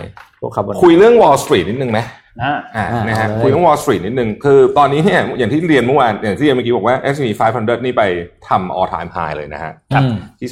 [0.41, 1.99] พวกคาร์บอนคุยเรื่อง Wall Street นิดนึงไหม
[2.41, 7.27] นะอ่าอ่านะฮะเอาเลยคุยเรื่อง Wall Street นิดนึงคือตอนนี้เนี่ยอย่างที่เรียนเมื่อวานอย่างที่เรียนเมื่อกี้บอกว่า S&P
[7.57, 8.03] 500 นี่ไป
[8.47, 10.49] ทำ all time high เลยนะฮะอืมที่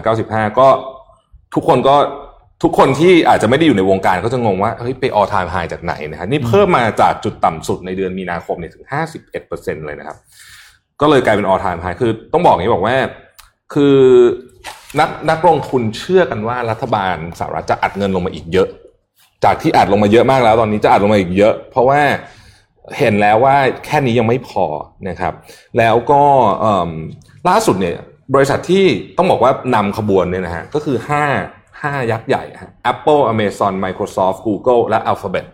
[0.00, 0.68] 3,395 ก็
[1.54, 1.96] ทุกคนก็
[2.62, 8.84] ทุกคนที่อาจจะไม่ได้อยู่ในวงการก็จะงงว่าเฮ้ยไป all time high จากไหนนะฮะนี่เพิ่มมาจากจุดต่ำสุดในเดือนมีนาคมเนี่ยถึง
[9.34, 10.16] 51%เลยนะครับ
[11.00, 12.96] ก็เลยกลายเป็น all time high คือต้องบอกอย่างนี้บอกว่า
[13.74, 13.96] คือ
[15.00, 18.68] นักนักลงทุนเชื่อกันว่ารัฐบาลสหรัฐจะอัดเงินลงมาอีกเยอะ
[19.44, 22.00] จากที่อัดลงมาเยอะมากแล้ว ตอนนี้จะอัดลงมาอีกเยอะ เพราะว่า
[22.98, 24.64] เห็นแล้วว่าแค่นี้ยังไม่พอ
[25.08, 25.32] นะครับ
[25.78, 26.22] แล้วก็
[27.48, 27.96] ล่าสุดเนี่ย
[28.34, 28.84] บริษัทที่
[29.16, 35.44] ต้องบอกว่านำขบวนเนี่ยนะฮะก็คือห้าห้ายักษ์ใหญ่ฮะ Apple Amazon Microsoft Google และ Alphabet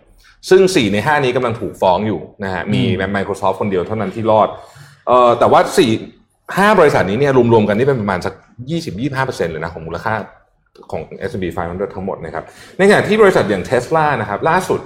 [0.49, 2.81] ซึ่ง 4 ใน 5 นี้กำลังถูกฟ้องอยู่นะฮะมี
[3.15, 4.47] Microsoft คนเดียวเท่านั้นที่รอด
[5.07, 8.33] เอ่อแต่ว่า 4 5 บริษัทนี้เนี่ยรวมๆกันนี่เป็นประมาณสัก
[8.93, 10.13] 20-25%เลยนะของมูลค่า
[10.91, 12.43] ของ S&P 500 ทั้งหมดนะครับ
[12.77, 14.81] ในขณะที่บริษัทอย่าง Tesla นะครับ ล่าสุด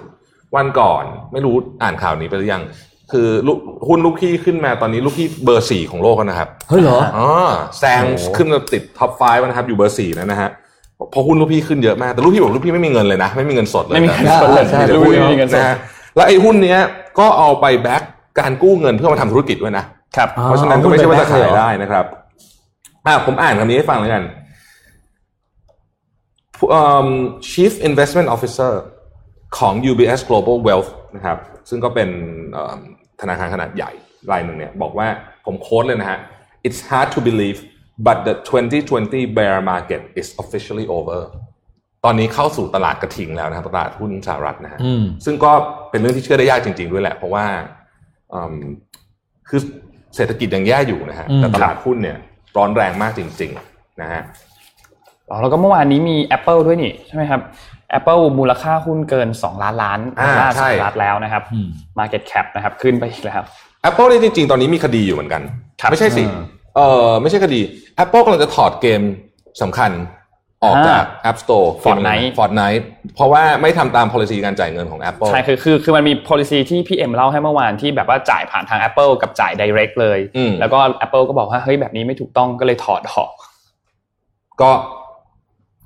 [0.55, 2.63] วันก่อนไม่รู้อ่านข่าวนี้ไปหรือยัง
[3.11, 7.29] คือลูกหุ้นลูกพี่ขึ้นมาตอนนี้ลูกพี่เบอร์สี่ของโลกแล้วนะครับ เฮ้ยเหรออ๋อ
[7.79, 15.77] แซงโอ้ขึ้นมาติด top five นะครับ อยู่เบอร์สี่แล้วนะฮะเพราะหุ้นลูกพี่ขึ้นเยอะมากแต่ลูกพี่บอกลูกพี่ไม่มีเงินเลยนะ ไม่มีเงินสดเลยไม่มีเงินสดแต่เลยใช่แต่ลูกหุ้นพี่ไม่มีเงินสดนะฮะ
[16.15, 16.79] แล้วไอ้หุ้นเนี้ย
[17.19, 18.03] ก็เอาไป back
[18.39, 19.85] การกู้เงินเพื่อมาทำธุรกิจด้วยนะ
[20.17, 22.05] ครับอ๋อเพราะฉะนั้นก็ไม่ใช่ว่าจะหุ้นขายเป็นแบ็คเลยเหรอได้นะครับ
[23.05, 24.23] อ่าผมอ่านคำนี้ให้ฟังแล้วกัน
[26.57, 27.07] ผู้เอิ่ม
[27.49, 28.71] Chief Investment Officer
[29.57, 31.37] ของ UBS Global Wealth นะครับ
[31.69, 32.09] ซึ่งก็เป็น
[32.51, 32.79] เอิ่ม
[33.21, 33.91] ธนาคารขนาดใหญ่
[34.31, 35.07] รายหนึ่งเนี่ยบอกว่า
[35.45, 36.19] ผมโค้ดเลยนะฮะ
[36.67, 37.59] It's hard to believe
[38.05, 41.21] but the 2020 bear market is officially over
[42.05, 45.51] ตอนนี้เข้าสู่ตลาดกระทิงแล้วนะครับตลาดหุ้นสหรัฐนะฮะอืมซึ่งก็
[45.89, 47.45] เป็นเรื่องที่เชื่อได้ยากจริง ๆ ด้วยแหละ เพราะว่า
[48.33, 48.55] อืม
[49.49, 49.59] คือ
[50.15, 52.17] เศรษฐกิจยังแย่อยู่นะฮะอืมแต่ตลาดหุ้นเนี่ย
[52.57, 54.21] ร้อนแรงมากจริง ๆ นะฮะ
[55.29, 57.41] อ๋อแล้วก็เมื่อวานนี้มี Apple ด้วยนี่ใช่ไหมครับ
[57.97, 61.67] Apple มูลค่าหุ้นเกิน 2 ล้านล้านดอ่าอลลาร์ใช่สหรัฐแล้วนะครับอืม
[61.99, 63.41] Market Cap นะครับ ขึ้นไปอีกแล้ว
[63.89, 65.41] Apple นี่จริง ๆ ตอนนี้มีคดีอยู่เหมือนกัน
[65.81, 66.41] ครับไม่ใช่สิอืม
[66.75, 67.61] เออไม่ใช่คดี
[68.03, 69.01] Apple กำลังจะถอดเกม
[69.61, 69.91] สำคัญ
[70.63, 72.83] ออกจาก App Store Fortnite Fortnite
[73.15, 83.31] เพราะว่าไม่ทำตาม policy การจ่ายเงินของ Apple ใช่คือคือคือมันมี policy ที่พี่เอ็มเล่าให้เมื่อวานที่แบบว่าจ่ายผ่านทาง Apple กับจ่าย direct เลยอืมแล้วก็ Apple ก็บอกว่าเฮ้ยแบบนี้ไม่ถูกต้องก็เลยถอดออก
[84.61, 84.71] ก็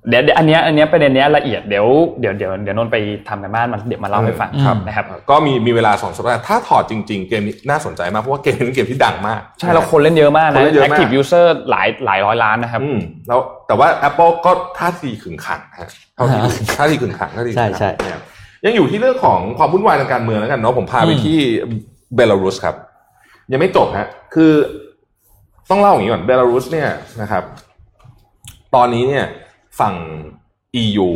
[0.09, 1.85] เดี๋ยวเดี๋ยวอันเนี้ยอันเนี้ยประเด็นเนี้ยละเอียดเดี๋ยว
[2.19, 2.97] เดี๋ยวเดี๋ยวเดี๋ยวนนท์ไป
[3.29, 18.21] ทำกันบ้านมันเดี๋ยวมาเล่าให้ฟังครับนะครับก็มีมีเวลาสองสัปดาห์ถ้าถอดจริง ๆ เกมนี้น่าสนใจมากเพราะว่าเกมนี้เป็นเกมที่ดังมาก ใช่แล้วคนเล่นเยอะมากคนะนเล่นเยอะมาก active user หลายหลายร้อยล้านนะครับอืมแล้วแต่ว่า Apple ก็ท่าทีขึงขังฮะเท่าที่ดูท่าทีขึงขังท่าทีขึงขังใช่ใช่เนี่ย
[18.65, 21.39] ยังอยู่ที่เรื่องของความวุ่นวายทางการเมืองแล้วกันเนาะผมพาไปอืมที่
[22.15, 22.75] เบลารุสครับ
[23.51, 24.51] ยังไม่จบฮะคือ
[25.69, 26.89] ต้องเล่าอย่างนี้ก่อนเบลารุสเนี่ย
[27.21, 27.43] นะครับ
[28.75, 29.25] ตอนนี้เนี่ย
[29.79, 29.95] ฝั่ง
[30.83, 31.09] EU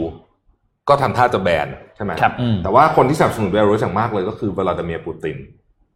[0.89, 5.37] ก็ทำท่าจะแบนใช่ไหมครับอืมแต่ว่าคนที่สนับสนุนเบลารุสอย่างมากเลยก็คือวลาดิเมียร์ปูติน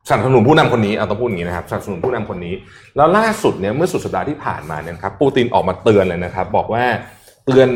[0.07, 2.53] สนับสนุนผู้นำคนนี้เอาต้องพูดอย่างนี้นะครับสนับสนุนผู้นำคนนี้
[2.95, 6.83] แล้วล่าสุดเนี่ยเมื่อสุดสัปดาห์ที่ผ่านมาเนี่ยนะครับปูตินออกมาเตือนเลยนะครับ บอกว่า
[7.45, 7.69] เตือน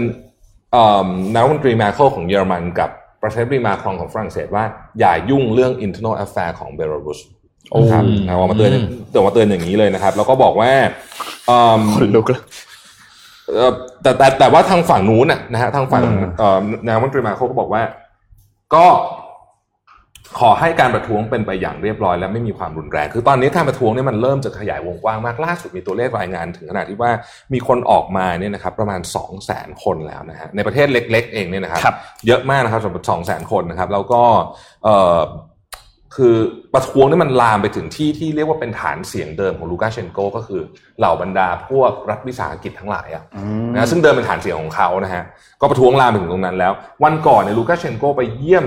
[0.71, 2.89] เอ่อนายกรัฐมนตรีแมร์เคิลของเยอรมันกับ
[3.21, 4.63] ประธานาธิบดีมาครองของฝรั่งเศสว่า
[5.00, 7.19] อย่ายุ่งเรื่อง internal affair ของเบลารุส
[7.71, 8.71] โอ้นะครับออกมาเตือน
[9.10, 10.71] เตือนมาเตือนอย่างนี้เลยนะครับ แล้วก็บอกว่า
[11.48, 12.64] เอิ่มคนลุกเลยเอ่อ
[14.01, 17.81] แต่แต่แต่ว่าทางฝั่งนู้นน่ะนะฮะทางฝั่งอืมเอ่อนายกรัฐมนตรีมาเขาก็บอกว่า
[18.75, 18.86] ก็
[20.39, 27.12] ขอให้การประท้วงเป็นไปอย่างเรียบร้อย และไม่มีความรุนแรง คือตอนนี้การประท้วงเนี่ยมันเริ่มจะขยายวงกว้างมากล่าสุดมีตัวเลขรายงานถึงขนาดที่ว่า
[27.53, 31.95] มีคนออกมาเนี่ยนะครับประมาณ 2 0 0แสนคนแล้วนะฮะในประเทศเล็ก ๆ เองเนี่ยนะครับครับ
[32.27, 34.21] เยอะมากนะครับสำหรับสองแสนคนนะครับ แล้วก็
[34.84, 35.19] เอ่อ
[36.15, 36.36] คือ
[36.73, 40.62] ประท้วงนี่มันลามไปถึงที่ที่เรียกว่าเป็นฐานเสียงเดิมของลูกาเชนโก ก็คือ
[40.99, 43.23] เหล่าบรรดาพวกรัฐวิสาหกิจทั้งหลายอะ
[43.73, 45.23] นะซึ่งเดิมเป็นฐานเสียงของเขานะฮะ
[45.62, 46.73] ก็ประท้วงลามไปถึงตรงนั้นแล้ว
[47.04, 48.65] วันก่อนเนี่ยลูกาเชนโกไปเยี่ยม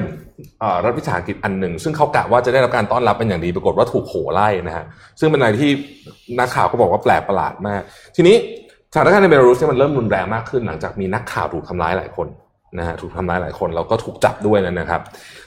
[0.61, 4.85] เอ่อรัฐวิสาหกิจอันหนึ่ง ซึ่งเขากะว่าจะได้รับการต้อนรับเป็นอย่างดีปรากฏว่าถูกโหไล่นะฮะ
[5.21, 5.71] ซึ่งเป็นอะไรที่
[6.39, 7.83] นักข่าวก็บอกว่าแปลกประหลาดมาก
[8.17, 8.37] ทีนี้
[8.93, 12.29] สถานการณ์ในเบลารุสเนี่ยมันเริ่มรุนแรงมากขึ้นหลังจากมีนักข่าวถูกทำร้ายหลายคน
[12.79, 15.01] นะฮะถูกทำร้ายหลายคนแล้วก็ถูกจับด้วยนะครับ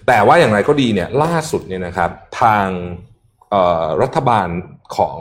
[0.07, 2.10] แต่ว่าอย่างไรก็ดีเนี่ยล่าสุดเนี่ยนะครับ
[2.41, 2.67] ทาง
[3.49, 4.47] เอ่อรัฐบาล
[4.97, 5.19] ของ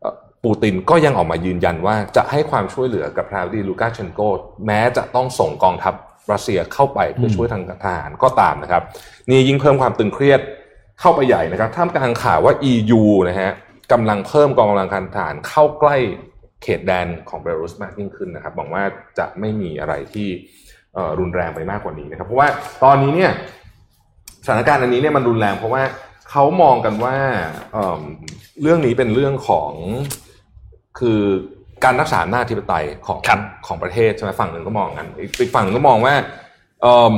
[0.00, 4.20] เอ่อปูตินก็ยังออกมายืนยันว่าจะให้ความช่วยเหลือกับพระดีลูกาเชนโก
[4.66, 5.94] แม้จะต้องส่งกองทัพ
[6.32, 8.82] รัสเซียเข้าไปเพื่อช่วยทางทหารก็ตามนะครับ
[9.30, 10.40] นี่ยิ่งเพิ่มความตึงเครียด
[11.00, 13.50] เข้าไปใหญ่นะครับท่ามกลางข่าวว่า EU นะฮะ
[13.92, 15.96] กำลังเพิ่มกองกำลังการทหารเข้าใกล้
[16.62, 18.84] เขตแดนของเบลารุสมากยิ่งขึ้นนะครับหวังว่า
[19.18, 20.61] จะไม่มีอะไรที่เอ่อ
[21.20, 22.48] รุนแรงไปมากกว่านี้นะครับ เพราะว่า
[22.84, 23.30] ตอนนี้เนี่ย
[24.44, 25.82] สถานการณ์อันนี้เนี่ยมันรุนแรงเพราะว่า
[26.30, 27.16] เขามองกันว่า
[27.72, 28.02] เอิ่ม
[28.62, 29.70] เรื่องนี้เป็นเรื่องของ
[30.98, 31.20] คือ
[31.84, 36.14] การรักษาอำนาจธิปไตยของครับของประเทศใช่ไหมฝั่งหนึ่งก็มองกันอีกอีกฝั่งหนึ่งก็มองว่า
[36.82, 37.14] เอิ่ม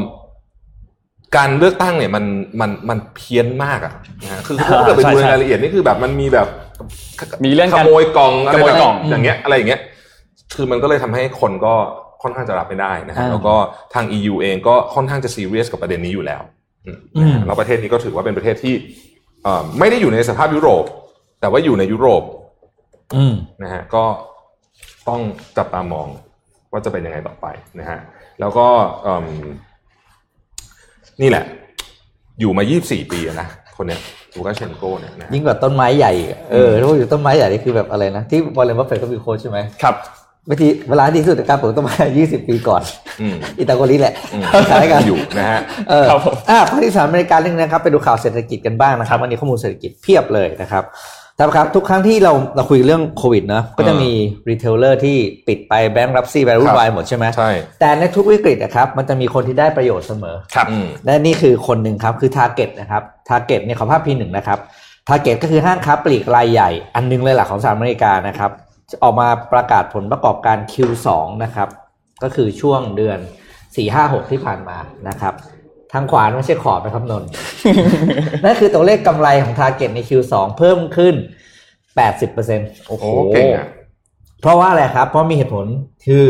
[1.36, 2.24] การเลือกตั้งเนี่ยมัน
[2.60, 6.48] มันมันเพี้ยนมากอะนะฮะคือถ้าเกิดไปใช่ดูในใช่รายละเอียดนี่คือแบบมันมีแบบ
[7.44, 9.80] มีเรื่องขการโมยกล่องอะไรขโมยแบบกล่องอย่างเงี้ยอะไรอย่างเงี้ย
[10.54, 11.74] คือมันก็เลยทำให้คนก็
[12.24, 13.54] ค่อนข้างจะรับไม่ได้นะฮะอ่าแล้วก็
[13.94, 16.42] ทาง EU เองก็ค่อนข้างจะซีเรียสกับประเด็นนี้อยู่แล้ว
[16.86, 18.74] อืมอืมแล้วประเทศนี้ก็ถือว่าเป็นประเทศที่
[19.42, 20.84] เอ่อไม่ได้อยู่ในสภาพยุโรป
[21.40, 22.22] แต่ว่าอยู่ในยุโรป
[23.14, 24.04] อืมนะฮะก็
[25.08, 25.20] ต้อง
[25.56, 26.08] จับตามอง
[26.72, 27.46] ว่าจะเป็นยังไงต่อไป
[27.80, 27.98] นะฮะ
[28.40, 28.66] แล้วก็
[29.02, 29.26] เอิ่ม
[31.22, 31.44] นี่แหละ
[32.40, 34.00] อยู่มา 24 ปีอะนะคนเนี้ย
[34.34, 39.94] ลูกาเชนโกเนี่ยนะฮะยิ่งกว่าต้นไม้ใหญ่อีกอะเออถ้าพูดถึงต้นไม้ใหญ่นี่คือแบบอะไรนะ ที่วอร์เรนบัฟเฟตต์ก็มี quote ใช่ไหมครับ
[40.50, 42.82] วิธีเวลาที่ดีที่สุดในการปลูกต้นไม้20 ปีก่อน
[43.20, 50.84] อืมอิตาโกริแหละอืมคล้ายกันอยู่นะฮะเออครับผมอ่าภาคที่สามอเมริกาเรื่องนะครับไปดูข่าวเศรษฐกิจกันบ้างนะครับวันนี้ข้อมูลเศรษฐกิจเพียบเลยนะครับ
[51.38, 54.10] ท่านผู้ชมครับทุกครั้งที่เราเราคุยเรื่องโควิดนะก็จะมี
[54.48, 55.16] retailer ที่
[55.48, 64.58] ปิดไป bankruptcy ไปวุ่นวายหมดใช่ไหมใช่แต่ในทุกวิกฤตนะครับมันจะมีคนที่ได้ประโยชน์เสมอครับอืมและนี่คือคนหนึ่งครับคือ Target นะครับ Target เนี่ยขอภาพ P1 นะครับ
[65.08, 68.50] Target ก็คือห้างค้าปลีกรายใหญ่ อันหนึงเลยหลักของสหรัฐอเมริกานะครับ
[69.02, 71.08] ออกมาประกาศผลประกอบการ Q2
[71.44, 71.68] นะครับ
[72.22, 73.18] ก็คือช่วงเดือน
[73.64, 75.34] 4 5 6 ที่ผ่านมานะครับ
[75.92, 77.28] ทางขวาไม่ใช่ขอบนะครับนนท์
[78.44, 81.14] นั่นคือตัวเลขกำไรของ Target ใน Q2 เพิ่มขึ้น
[82.00, 83.66] 80%โอ้โหโอ้เก่งอะ
[84.40, 85.66] เพราะว่าอะไรครับ เพราะมีเหตุผล
[86.06, 86.24] คือ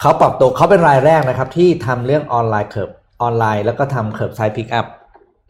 [0.00, 2.90] เขาปรับตัวเขาเป็นรายแรกนะครับ ที่ทำเรื่องออนไลน์ curb
[3.22, 4.86] ออนไลน์แล้วก็ทำ curbside pickup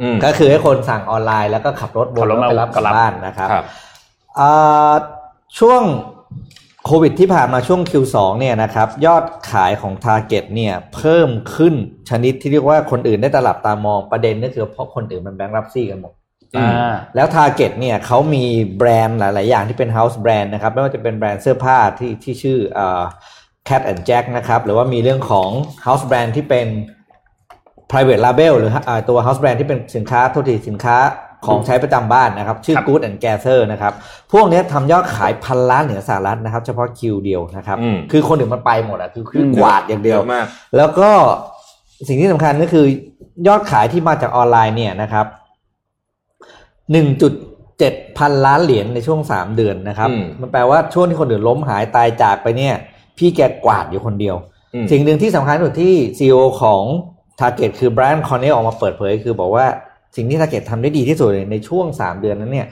[0.03, 3.65] อืมก็คือให้คนสั่งออนไลน์แล้วก็ขับรถบนขับรรถถมาไปรับกลับรับบ้านนะครับครับ
[4.39, 4.93] อ่า
[5.59, 5.83] ช่วง
[6.87, 11.75] โควิดที่ผ่านมาช่วง Q2 เนี่ยนะครับยอดขายของ Target เนี่ยเพิ่มขึ้น
[12.11, 16.13] ชนิดที่เรียกว่าคนอื่นได้ตลับตามองประเด็นก็คือเพราะคนอื่นมัน bankruptcy กันหมด
[16.57, 18.45] อืมอ่าแล้ว Target เนี่ยเขามี
[18.79, 23.03] แบรนด์หลาย ๆ อย่างที่เป็น House Brand นะครับไม่ว่าจะเป็นแบรนด์เสื้อผ้าที่ที่ชื่อเอ่อ
[23.69, 25.51] Cat and Jack นะครับหรือว่ามีเรื่องของ
[25.87, 26.67] House Brand ที่เป็น
[27.91, 30.97] private label หรืออ่าตัว House Brand ที่เป็นสินค้าโทษทีสินค้า
[31.47, 33.93] ของใช้ประจำบ้านนะครับ ชื่อครับ Good and Gather นะครับ
[34.33, 40.47] พวกเนี้ยทำยอดขายพันล้านเหนือสหรัฐนะครับ เฉพาะคิวเดียวนะครับอืมคือคนอื่นมันไปหมดอะคือคือกวาดอย่างเดียวเยอะมาก
[40.77, 41.11] แล้วก็
[42.09, 42.85] สิ่งที่สำคัญก็คือ
[43.49, 45.27] ยอดขายที่มาจากออนไลน์เนี่ยนะครับ
[46.93, 47.33] หนึ่งจุด
[47.79, 52.75] เจ็ดพันล้านเหรียญในช่วงสามเดือนนะครับอืมมันแปลว่าช่วงที่คนอื่นล้มหายตายจากไปเนี่ย
[53.19, 54.37] พี่แกกวาดอยู่คนเดียว
[54.75, 56.83] อืมสิ่งหนึ่งที่สำคัญที่สุดที่ CEO ของ
[57.41, 59.67] Target คือ Brian Cornell ออกมาเปิดเผยคือบอกว่า
[60.17, 62.67] สิ่งที่ Target ทำได้ดีที่สุดเลยในช่วง 3 เดือนนั้นเนี่ย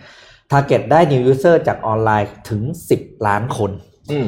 [0.53, 2.62] Target ได้ new user จากออนไลน์ถึง
[2.96, 3.70] 10 ล้านคน
[4.11, 4.27] อืม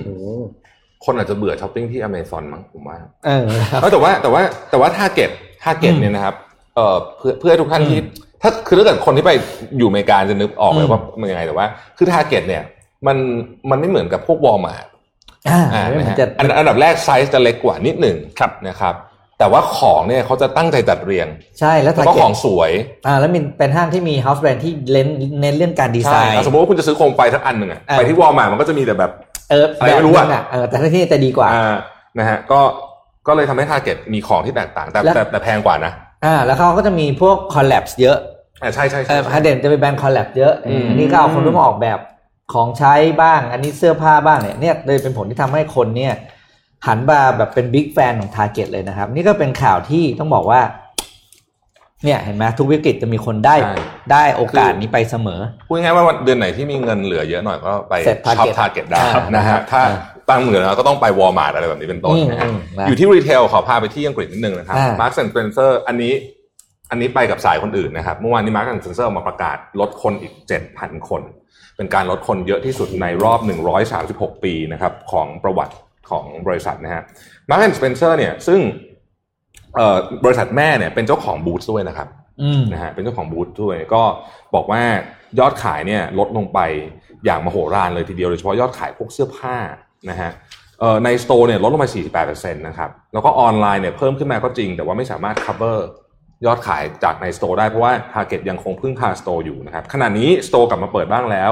[1.04, 5.30] คนอาจจะเบื่อช้อปปิ้งที่อเมซอนมั้งผมว่าเออครับเออแต่ว่าแต่ว่าแต่ว่า Target
[5.62, 6.34] Target อืมเนี่ยนะครับ
[6.74, 8.00] เอ่อเพื่อเพื่อให้ทุกท่านอืมที่
[8.42, 9.32] ถ้าคือถ้าเกิดคนที่ไป
[9.78, 11.66] อยู่อเมริกาจะนึกออกเลยอืมว่ามันยังไงแต่ว่า
[11.96, 12.62] คือ Target เนี่ย
[13.06, 13.16] มัน
[13.70, 14.86] มันไม่เหมือนกับพวกวอลมาร์ท
[15.48, 18.94] อ่าอ่าไม่นะเหมือฮะนจะอันอันดับแรกไซส์จะเล็กกว่านิดหนึ่งครับนะครับ
[19.38, 21.26] แต่ว่าของเนี่ยเขาจะตั้งใจจัดเรียง
[21.60, 22.70] ใช่แล้วแล้วก็ Target ของสวย
[23.06, 25.08] อ่าแล้วมีเป็นห้างที่มี house brand ที่เน้น
[25.40, 29.12] เน้นเรื่องการดีไซน์ใช่อะสมมติว่าคุณจะซื้อโคมไฟสักอันหนึ่งอะเออไปที่วอลมาร์ทมันก็จะมีแต่แบบ
[29.50, 31.76] เอออะไรไม่รู้อะแบบนั้นเออแต่ที่นี่จะดีกว่าอ่า
[32.18, 32.60] นะฮะก็
[33.26, 35.92] ก็เลยทำให้ Target มีของที่แตกต่างแต่แล้วแต่แต่แพงกว่านะ
[36.24, 38.18] อ่าแล้วเขาก็จะมีพวก collabs เยอะ
[38.62, 41.98] อ่าใช่ใช่เอใช่อฮาเดนจะเป็นแบรนด์ collab เยอะอืมอันนี้ก็เอาคนรุ่นมาออกแบบ
[42.52, 46.14] ของใช้บ้าง อันนี้เสื้อผ้าบ้างเนี่ยเนี่ยเลยเป็นผลที่ทำให้คนเนี่ย
[46.86, 50.60] หันมาแบบเป็น big fan ของ Target เลยนะครับ นี่ก็เป็นข่าวที่ต้องบอกว่า
[52.04, 53.76] เนี่ยเห็นไหมทุกวิกฤตจะมีคนได้ใช่
[54.12, 59.96] ได้โอกาสนี้ไปเสมอพูดง่ายๆว่าวันเดือนไหนที่มีเงินเหลือเยอะหน่อยก็ไปเสร็จช็อป Target Target ได้อ่านะฮะนะครับถ้าอ่า
[60.30, 66.12] ตังค์เหลือก็ต้องไปวอลมาร์ทอะไรแบบนี้เป็นต้นนะฮะอืมอืมนะอยู่ที่ retail ขอพาไปที่อังกฤษนิดนึงนะครับอ่ามาร์คแอนด์สเปนเซอร์อันนี้
[66.90, 70.32] อันนี้ไปกับสายคนอื่นนะครับ เมื่อวานนี้มาร์คแอนด์สเปนเซอร์ออกมาประกาศลดคนอีก
[70.70, 71.22] 7,000 คน
[71.76, 73.40] เป็นการลดคนเยอะที่สุดในรอบ
[73.92, 75.74] 136 ปีนะครับของประวัติ
[76.10, 77.02] ของบริษัทนะฮะ
[77.48, 78.60] Marks and Spencer เนี่ยซึ่ง
[79.74, 82.08] เอ่อบริษัทแม่เนี่ยเป็นเจ้าของ Boots ด้วยนะครับ
[82.42, 84.02] อืมนะฮะเป็นเจ้าของ Boots ด้วย ก็
[84.54, 84.82] บอกว่า
[85.38, 86.58] ยอดขายเนี่ยลดลงไป
[87.24, 89.56] อย่างมโหฬารเลยทีเดียวโดยเฉพาะยอดขายพวกเสื้อผ้า
[90.10, 90.30] นะฮะ
[90.80, 91.86] เอ่อใน store เนี่ยลดลงไป
[92.22, 95.78] 48%นะครับแล้วก็ออนไลน์เนี่ยเพิ่มขึ้นมาก็จริง แต่ว่าไม่สามารถ cover
[96.46, 101.50] ยอดขายจากใน store ได้เพราะว่า Target ยังคงพึ่งพา store อยู่นะครับขณะนี้ store กลับมาเปิดบ้างแล้ว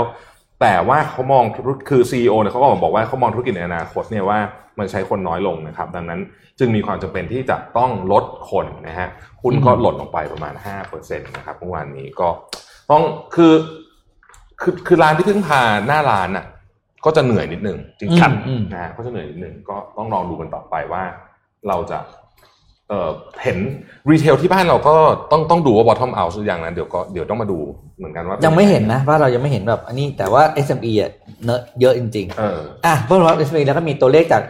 [0.61, 4.38] แต่ว่าเขามองธุรคือ CEO เนี่ยเขาก็บอกว่าเขามองธุรกิจในอนาคตเนี่ยว่า
[4.79, 6.21] มันใช้คนน้อยลงนะครับ ดังนั้น
[6.59, 9.09] จึงมีความจำเป็นที่จะต้องลดคนนะฮะ
[9.42, 10.55] หุ้นก็หล่นลงไปประมาณ
[10.90, 12.29] 5%นะครับเมื่อวานนี้ก็
[12.90, 13.03] ต้อง
[13.35, 13.55] คือ
[14.61, 16.47] คือคือร้านที่พึ่งพาหน้าร้านอะ
[17.05, 21.03] ก็จะเหนื่อยนิดนึงจริงอืมอืมๆนะฮะก็จะเหนื่อยนิดนึงก็ต้องลองดูกันต่อไปว่า
[21.69, 21.99] เราจะ
[22.88, 23.11] เอ่อ
[23.42, 23.59] เห็น
[24.11, 24.94] รีเทลที่บ้านเราก็
[25.31, 27.59] ต้องต้องดูว่า bottom out หรือยังนะเดี๋ยวก็เดี๋ยวต้องมาดู
[27.99, 31.11] เหมือนกันว่ายัยังไม่เห็นนะว่าเรายังไม่เห็นแบบอันนี้แต่ว่า SME อะ
[31.44, 34.42] เนอะเยอะจริงๆเอออะเพิ่มรับ SME แล้วก็มีตัวเลขจาก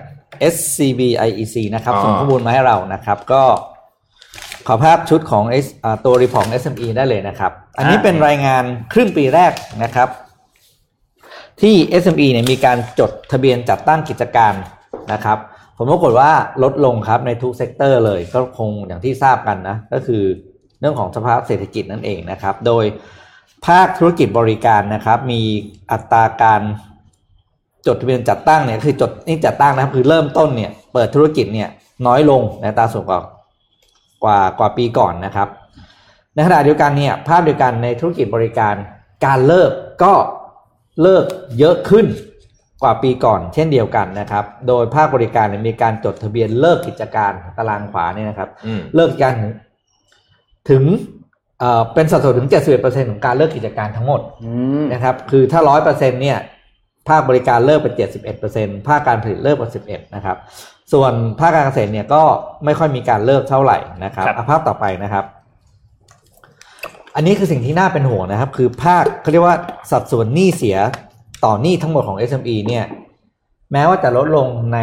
[0.55, 3.43] SCB EIC นะครับอ่าส่งข้อมูลมาให้เรานะครับ ก็
[4.67, 10.09] ขอภาพชุดของ S อ่าตัว report SME ได้เลยนะครับ อันนี้อ่าเป็นรายงานครึ่งปีแรกนะครับ
[11.61, 14.55] ที่ SME เนี่ยมีการจดทะเบียนจัดตั้งกิจการ
[15.13, 15.39] นะครับ
[15.77, 16.31] ผมปรากฏว่า
[16.63, 20.23] ลดลงครับในทุก sector เลยก็คงอย่างที่ทราบกันนะ ก็คือ
[20.81, 22.85] เรื่องของสภาพเศรษฐกิจนั่นเองนะครับ โดย
[23.67, 25.43] ภาคธุรกิจบริการนะครับ มี
[25.91, 26.63] อัตราการ
[27.87, 31.69] จดทะเบียนจัดตั้งเนี่ยคือจดนี่จัดตั้งนะครับ คือเริ่มต้นเนี่ยเปิดธุรกิจเนี่ย
[32.07, 33.21] น้อยลงในตาส่วนกว่า
[34.25, 35.49] กว่ากว่าปีก่อนนะครับ
[36.35, 38.75] ในขณะเดียวกันเนี่ยภาพเดียวกันในธุรกิจบริการ
[39.25, 39.71] การเลิก
[40.03, 40.15] ก็
[41.03, 41.25] เลิก
[41.59, 42.07] เยอะขึ้น
[42.83, 49.53] กว่าปีก่อนเช่นเดียวกันนะครับ โดยภาคบริการเนี่ยมีการจดทะเบียนเลิกกิจการตารางขวาเนี่ยนะครับอืมเลิกกิจการถึง
[50.71, 50.83] ถึง
[51.59, 52.49] เอ่อเป็นสัดส่วนถึง
[52.83, 56.39] 71%ของการเลิกกิจการทั้งหมดอืมนะครับ คือถ้าร้อยเปอร์เซ็นเนี่ย
[57.09, 60.37] ภาคบริการเลิกไปเจ็ดสิบเอ็ดเปอร์เซ็นภาคการผลิตเลิกไปสิบเอ็ดนะครับ
[60.93, 62.23] ส่วนภาคการเกษตรเนี่ยก็
[62.65, 65.25] ไม่ค่อยมีการเลิกเท่าไหร่นะครับครับอะภาพต่อไปนะครับ
[67.15, 69.57] อันนี้คือสิ่งที่น่าเป็นห่วงนะครับ คือภาคเขาเรียกว่า
[69.91, 70.77] สัดส่วนหนี้เสีย
[71.47, 72.85] ต่อหนี้ทั้งหมดของ SME เนี่ย
[73.73, 74.79] แม้ว่าจะลดลงใน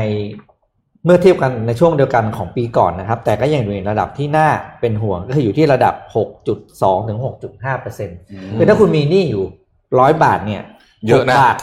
[1.05, 4.49] เมื่อเทียบกันในช่วงเดียวกันของปีก่อนนะครับ แต่ก็ยังอยู่ในระดับที่น่า
[4.81, 5.95] เป็นห่วงก็คืออยู่ที่ระดับ
[6.51, 7.19] 6.2 ถึง
[7.51, 8.17] 6.5เปอร์เซ็นต์
[8.57, 9.43] คือถ้าคุณมีหนี้อยู่
[9.99, 10.61] ร้อยบาทเนี่ย
[11.07, 11.55] เยอะนะหกบาท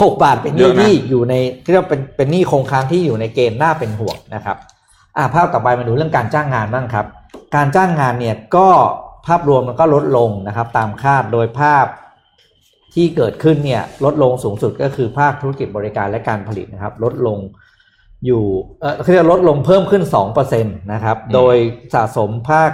[0.00, 1.34] หกบาทเป็นหเยนี้อะนะที่อยู่ใน
[1.64, 4.56] ที่เรียกว่าเป็นเป็นหนี้คงค้างที่อยู่ในเกณฑ์น่าเป็นห่วงนะครับ
[5.16, 7.06] อ่าภาพต่อไปมาดูเรื่องการจ้างงานบ้างครับ
[7.56, 8.68] การจ้างงานเนี่ยก็
[9.26, 11.86] ภาพรวมมันก็ลดลงนะครับ ตามคาดโดยภาพ
[12.94, 17.38] ที่เกิดขึ้นเนี่ยลดลงสูงสุดก็คือภาคธุรกิจบริการและการผลิตนะครับ ลดลง
[18.26, 18.44] อยู่
[18.80, 21.56] เออเขาเรียกลดลงเพิ่มขึ้น2%นะครับ โดย
[21.94, 22.70] สะสมภาค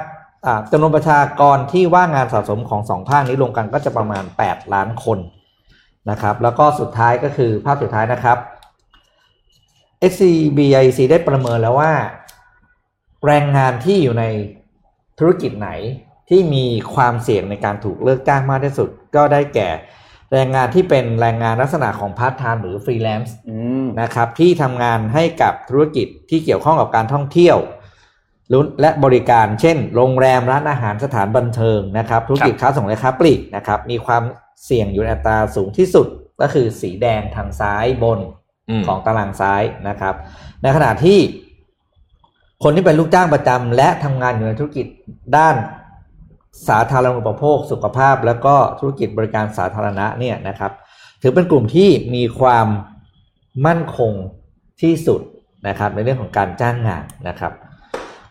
[0.47, 5.19] อ่าจำนวนประชากรที่ว่างงานสะสมของสองภาคนี้รวมกันก็จะประมาณ 8 ล้านคน
[6.11, 8.39] นะครับ แล้วก็สุดท้ายก็คือภาพสุดท้ายนะครับ
[10.13, 11.93] SCB EIC ได้ประเมินแล้วว่า
[13.27, 14.25] แรงงานที่อยู่ใน
[15.19, 15.71] ธุรกิจไหน
[16.29, 19.69] ที่มีความเสี่ยงในการถูกเลิกจ้างมากที่สุดก็ได้แก่
[20.33, 27.59] แรงงานที่เป็นแรงงานลักษณะของพาร์ทไทม์หรือฟรีแลนซ์อืมนะครับที่ทำงานให้กับธุรกิจที่เกี่ยวข้องกับการท่องเที่ยว
[28.81, 34.23] และบริการ เช่น โรงแรมร้านอาหารสถานบันเทิงนะครับ ธุรกิจค้าส่งและค้าปลีกนะครับ มีความ
[34.65, 36.07] เสี่ยงอยู่ในอัตราสูงที่สุด
[36.41, 38.21] ก็คือสีแดงทางซ้ายบน
[38.71, 40.15] อืมของตารางซ้ายนะครับ
[40.63, 41.19] ในขณะที่
[42.63, 44.87] คนที่เป็นลูกจ้างประจำและทำงานอยู่ในธุรกิจ
[45.37, 45.55] ด้าน
[46.69, 50.73] สาธารณูปโภค สุขภาพ แล้วก็ธุรกิจบริการสาธารณะเนี่ยนะครับ
[51.23, 52.67] ถือเป็นกลุ่มที่มีความ
[53.67, 54.13] มั่นคง
[54.83, 55.21] ที่สุด
[55.69, 57.53] นะครับ ในเรื่องของการจ้างงานนะครับ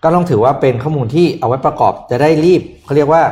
[0.03, 3.23] ก็ต้องถือว่าเป็นข้อมูลที่เอาไว้ประกอบจะได้รีบเขาเรียกว่า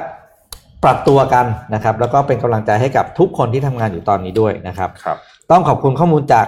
[0.83, 5.17] ปรับตัวกันนะครับ แล้วก็เป็นกำลังใจให้กับทุกคนที่ทำงานอยู่ตอนนี้ด้วยนะครับครับ
[5.51, 6.45] ต้องขอบคุณข้อมูลจาก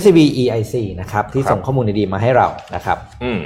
[0.00, 3.40] SCB EIC นะครับ ที่ครับส่งข้อมูลดีๆมาให้เรานะครับ อืม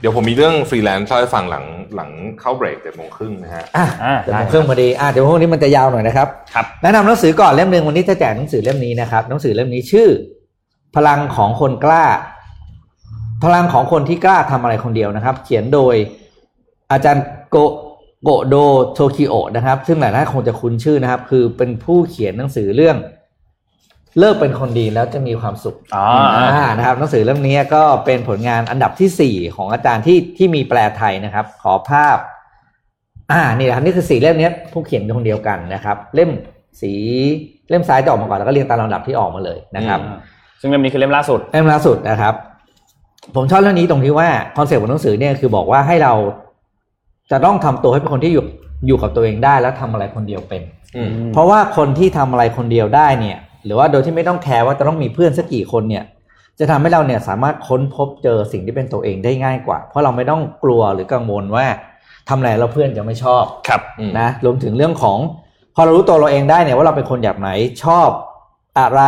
[0.00, 2.10] เดี๋ยวผมมีเรื่องฟรีแลนซ์เล่าให้ฟังหลังหลัง
[2.40, 10.08] เข้าเบรกเจ็ดโมงครึ่งนะฮะอะอ่าเดี๋ยวได้ผมเครื่องพอดีอะเดี๋ยวพวกนี้มันจะยาวหน่อยนะครับครับแนะนำหนังสือก่อนเล่มหนึ่งวันนี้จะแจกหนังสือเล่มนี้นะครับหนังสือเล่มนี้ชื่อ
[10.96, 12.04] พลังของคนกล้า
[13.44, 15.94] พลังของคนที่กล้าทำอะไรคนเดียวนะครับ เขียนโดย
[16.92, 17.56] อาจารย์โก
[18.24, 18.54] โกโด
[18.92, 22.96] โทคิโอะนะครับ ซึ่งหลายท่านคงจะคุ้นชื่อนะครับ คือเป็นผู้เขียนหนังสือเรื่อง
[24.18, 32.16] เลิกเป็นคนดีแล้วจะมีความสุขอ๋ออ่านะครับหนังสือเล่มนี้ก็เป็นผลงานอันดับที่สี่ของอาจารย์ที่ที่มีแปลไทยนะครับ ขอภาพ
[33.32, 36.30] อ่านี่นะครับนี่คือสี่เล่มนี้ผู้เขียนคนเดียวกันนะครับ เล่ม
[36.80, 36.92] สี
[37.70, 40.16] เล่มซ้ายจะออกมาก่อนแล้วก็เรียงตามลำดับที่ออกมาเลยนะครับอืม
[40.60, 42.34] ซึ่งเล่มนี้คือเล่มล่าสุดเล่มล่าสุดนะครับ
[43.34, 46.14] ผมชอบเรื่องนี้ตรงที่ว่า concept ของหนังสือเนี่ยคือบอกว่าให้เรา
[47.30, 48.44] จะต้องทำตัวให้เป็นคนที่อยู่
[48.86, 50.62] อยู่กับตัวเองได้แล้วทำอะไรคนเดียวเป็น
[50.96, 56.04] อืมเพราะว่าคนที่ทำอะไรคนเดียวได้เนี่ย หรือว่าโดยที่ไม่ต้องแคร์ว่าจะต้องมีเพื่อนสักกี่คนเนี่ย
[56.58, 61.66] จะทำให้เราเนี่ยสามารถค้นพบเจอสิ่งที่เป็นตัวเองได้ง่ายกว่า เพราะเราไม่ต้องกลัวหรือกังวลว่า
[62.28, 65.18] ทำอะไรแล้วเพื่อนจะไม่ชอบครับอืมนะรวมถึงเรื่องของ
[65.74, 67.48] พอเรารู้ตัวเราเองได้เนี่ยว่าเราเป็นคนแบบไหน
[67.84, 68.08] ชอบ
[68.78, 69.02] อะไร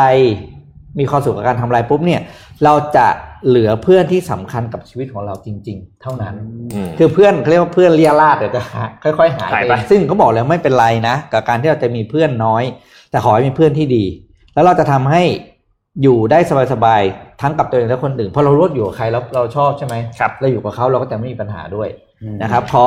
[0.98, 2.20] มีความสุขกับการทำอะไรปุ๊บเนี่ย
[2.64, 3.06] เราจะ
[3.46, 6.34] เหลือเพื่อนที่สำคัญกับชีวิตของเราจริง ๆ เท่านั้น
[6.74, 12.62] อืมคือเพื่อนเขาเรียกว่าเพื่อนเลียราดเดี๋ยวจะหาค่อย ๆ หายหายไปไปซึ่งเขาบอกแล้วไม่เป็นไรนะกับการที่เราจะมีเพื่อนน้อย
[13.10, 14.04] แต่ขอให้มีเพื่อนที่ดี
[14.54, 15.22] แล้วเราจะทำให้
[16.02, 16.38] อยู่ได้
[16.72, 21.88] สบายๆทั้งกับตัวเองและคนอื่นเพราะเรารู้ว่าอยู่กับใครแล้วเราชอบใช่ไหมครับเราอยู่กับเขาเราก็จะไม่มีปัญหาด้วย
[22.22, 22.86] อืมนะครับขอ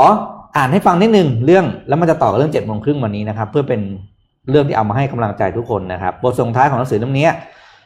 [0.58, 3.82] อ่านให้ฟังนิดนึงเรื่องแล้วมันจะต่อกับเรื่องเจ็ดโมงครึ่งวันนี้นะครับ เพื่อเป็น
[4.50, 7.28] เรื่องที่เอามาให้กำลังใจทุกคนนะครับ บทส่งท้ายของหนังสือเล่มนี้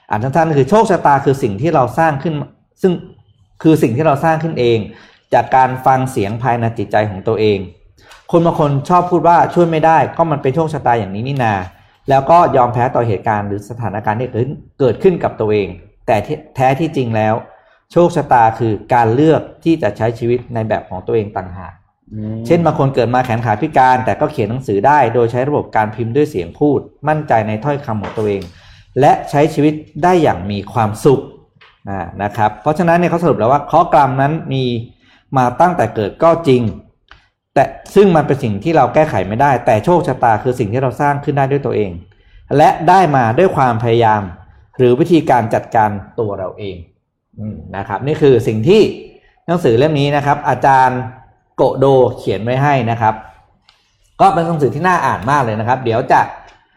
[0.09, 2.33] อ่านสั้นๆคือโชคชะตาคือสิ่งที่เราสร้างขึ้น
[2.81, 2.91] ซึ่ง
[3.63, 4.77] คือสิ่งที่เราสร้างขึ้นเอง
[5.33, 7.59] จากการฟังเสียงภายในจิตใจของตัวเอง
[8.31, 11.53] คนบางคนชอบพูดว่าช่วยไม่ได้ ก็มันเป็นโชคชะตาอย่างนี้นี่นา
[12.09, 15.67] แล้วก็ยอมแพ้ต่อเหตุการณ์หรือสถานการณ์ที่เกิดขึ้นเกิดขึ้นกับตัวเอง
[16.07, 17.33] แต่ที่แท้ที่จริงแล้ว
[17.91, 21.73] โชคชะตาคือการเลือกที่จะใช้ชีวิตในแบบของตัวเองต่างหาก
[22.47, 28.41] เช่นบางคนเกิดมาแขนขาพิการ แต่ก็เขียนหนังสือได้ โดยใช้ระบบการพิมพ์ด้วยเสียงพูด มั่นใจในถ้อยคำของตัวเอง
[28.99, 31.21] และใช้ชีวิตได้อย่างมีความสุข
[31.89, 34.63] อ่านะครับ เพราะฉะนั้นเนี่ยเขาสรุปแล้วว่าข้อกรรมนั้นมี
[35.37, 36.61] มาตั้งแต่เกิดก็จริง
[37.55, 37.63] แต่
[37.95, 41.91] ซึ่งมันเป็นสิ่งที่เราแก้ไขไม่ได้ แต่โชคชะตาคือสิ่งที่เราสร้างขึ้นได้ด้วยตัวเอง
[42.57, 44.21] และได้มาด้วยความพยายาม
[44.77, 46.77] หรือวิธีการจัดการตัวเราเอง
[47.77, 48.81] นะครับ นี่คือสิ่งที่
[49.47, 50.99] หนังสือเล่มนี้นะครับ อาจารย์
[51.55, 51.85] โกโด
[52.17, 53.13] เขียนไว้ให้นะครับ
[54.21, 56.21] ก็เป็นหนังสือที่น่าอ่านมากเลยนะครับ เดี๋ยวจะ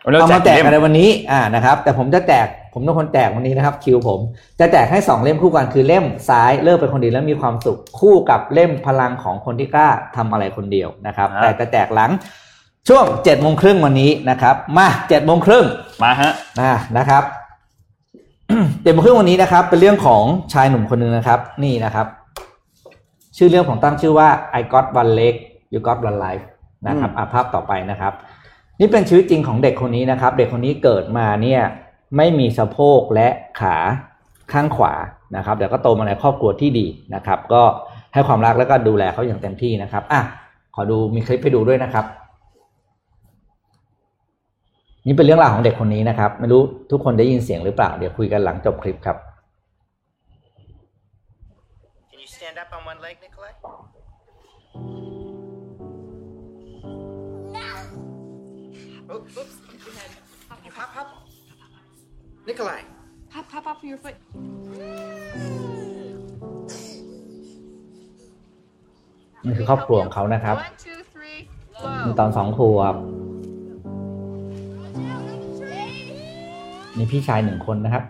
[0.02, 4.20] เอามาแจกกกี่เล่มอะไรวันนี้อ่านะครับ แต่ผมจะแจก ผมเป็นคนแจกวันนี้นะครับ คิวผม
[4.60, 12.10] จะแจกให้สองเล่มคู่กันคือเล่มซ้ายเลิกเป็นคนดีแล้วมีความสุขคู่กับเล่มพลังของคนที่กล้าทำอะไรคนเดียวนะครับ แต่จะแจกหลัง
[12.88, 15.64] ช่วงเจ็ดโมงครึ่งวันนี้นะครับ มาเจ็ดโมงครึ่ง
[16.02, 17.22] มาฮะนะนะครับ
[18.82, 22.06] เจ็ดโมงครึ่งวันนี้นะครับ เป็นเรื่องของชายหนุ่มคนหนึ่งนะครับ นี่นะครับ
[23.36, 24.28] ชื่อเรื่องผมตั้งชื่อว่า
[24.58, 25.34] I got one leg
[25.72, 26.44] you got one life
[26.86, 28.12] นะครับอะภาพต่อไปนะครับ
[28.80, 31.62] นี่เป็นชีวิตจริงของเด็กคนนี้นะครับ เด็กคนนี้เกิดมาเนี่ย
[32.16, 33.28] ไม่มีสะโพกและ
[33.60, 33.76] ขา
[34.52, 34.92] ข้างขวา
[35.36, 37.62] นะครับแต่ก็โตมาในครอบครัวที่ดีนะครับ ก็
[38.14, 40.20] ให้ความรักแล้วก็ดูแลเขาอย่างเต็มที่นะครับอะ
[40.74, 42.04] ขอดูมีคลิปให้ดูด้วยนะครับ
[45.06, 49.16] นี่เป็นเรื่องราวของเด็กคนนี้นะครับ ไม่รู้ทุกคนได้ยินเสียงหรือเปล่า เดี๋ยวคุยกันหลังจบคลิปครับ
[52.10, 53.52] Can you stand up on one leg, Nikolai?
[59.14, 59.54] Oops, oops.
[60.78, 61.21] Hop, hop.
[62.46, 62.80] Nikolai.
[63.34, 64.16] Hop, hop off your foot.
[69.44, 71.38] นี่คือครอบครัวของเขานะครับ One, two, three,
[72.06, 72.18] มี whoa.
[72.18, 72.94] ตอนสองขวบ
[76.96, 78.04] มีพี่ชายหนึ่งคนนะครับ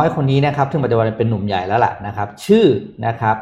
[0.00, 2.66] อยคนนี้นะครับซึ่งปัจจุบันเป็นหนุ่มใหญ่แล้วล่ะนะครับ ชื่อ
[3.06, 3.36] นะครับ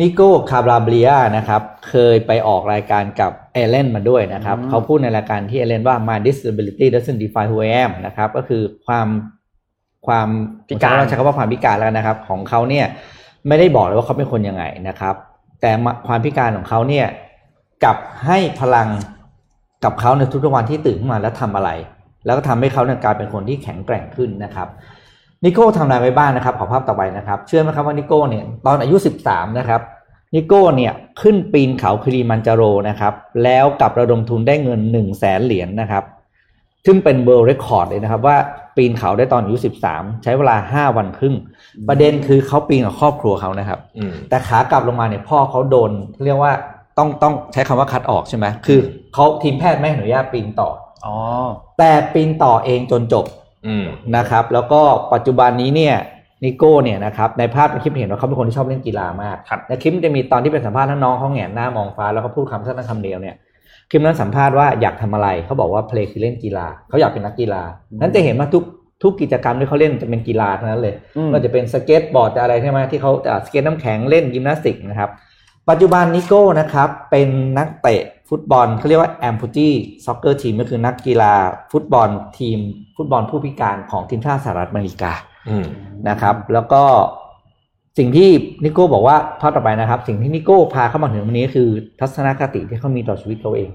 [0.00, 9.08] นิโก้คาบราเบียนะครับ เคยไปออกรายการกับเอเลนมาด้วยนะครับอืมเขาพูดในรายการที่เอเลนว่า my disability doesn't define who I am นะครับ ก็คือความ
[10.06, 10.28] ความ
[10.68, 12.86] พิการผมใช้คำว่าความพิการแล้วนะครับ ของเขาเนี่ย
[13.48, 15.14] ไม่ได้บอกเลยว่าเขาเป็นคนยังไงนะครับ
[15.60, 15.70] แต่
[16.06, 17.06] ความพิการของเขาเนี่ย
[17.84, 17.96] กลับ
[18.26, 18.88] ให้พลัง
[19.84, 21.70] กับเขาในทุกๆวันที่ตื่นขึ้นมาแล้วทำอะไร
[22.26, 24.68] แล้วก็ทำให้เขาเนี่ยกลายเป็นคนที่แข็งแกร่งขึ้นนะครับ
[25.44, 29.80] นิโก้ทำอะไรไว้บ้างนะครับ ขอภาพต่อไปนะครับ เชื่อไหมครับว่านิโก้เนี่ยตอนอายุ 13 นะครับ
[30.34, 33.12] นิโก้เนี่ยขึ้นปีนเขาคลีมันจาโรนะครับ
[33.44, 36.04] แล้วกลับระดมทุนได้เงิน1 0 0 0 0แสนเหรียญนะครับ
[36.86, 38.36] ซึ่งเป็นเบอร์เรคคอร์ดเลยนะครับ ว่า
[38.76, 39.56] ปีนเขาได้ตอนอายุ
[39.88, 40.56] 13 ใช้เวลา
[40.90, 41.34] 5 วันครึ่ง
[41.88, 45.90] ประเด็นคือเขาปีนกับครอบครัวเขานะครับอืมแต่ขากลับลงมาเนี่ยพ่อเขาโดน
[46.24, 46.52] เรียกว่า
[46.98, 48.80] ต้องต้องใช้คำว่าคัดออกใช่ไหมคือ
[49.14, 50.68] เขาทีมแพทย์ไม่อนุญาตปีนต่อ
[51.06, 51.16] อ๋อ
[51.78, 53.45] แต่ปีนต่อเองจนจบอืม
[54.16, 54.80] นะครับ แล้วก็
[55.14, 55.96] ปัจจุบันนี้เนี่ย
[56.44, 63.34] นิโก้เนี่ยนะครับในภาพในคลิปเห็นว่าเขาเป็นคนที่ชอบเล่นกีฬามากครับในคลิปมันจะมีตอนที่เป็นสัมภาษณ์น้องเขาแหงนหน้ามองฟ้าแล้วก็พูดคำสั้นๆคำเดียวเนี่ย
[63.90, 67.62] คลิปนั้นสัมภาษณ์ว่าอยากทำอะไรเขาบอกว่า play คือเล่นกีฬาเขาอยากเป็นนักกีฬา
[68.00, 68.64] นั้นจะเห็นว่าทุก
[69.02, 75.10] ทุกกิจกรรมที่เขาเล่นจะเป็นกีฬาทั้งนั้นเลยอืมก็จะเป็นสเก็ตบอร์ดจะอะไรใช่ไหมที่เขาจะสเก็ตน้ำแข็งเล่นยิมนาสติกนะครับ
[75.70, 79.74] ปัจจุบันนิโก้นะครับเป็นนักเตะ ฟุตบอลเขาเรียกว่า amputee
[80.04, 81.32] soccer team ก็คือนักกีฬา
[81.72, 82.08] ฟุตบอล
[82.38, 82.58] ทีม
[82.96, 85.12] ฟุตบอลผู้พิการของทีมชาติสหรัฐอเมริกา
[85.48, 85.64] อืม
[86.08, 86.82] นะครับ แล้วก็
[87.98, 88.30] สิ่งที่
[88.64, 91.68] นิโก้บอกว่าภาพต่อไปนะครับ สิ่งที่นิโก้พาเข้ามาถึงวันนี้คือ
[92.00, 93.70] ทัศนคติที่เขามีต่อชีวิตเขาเอง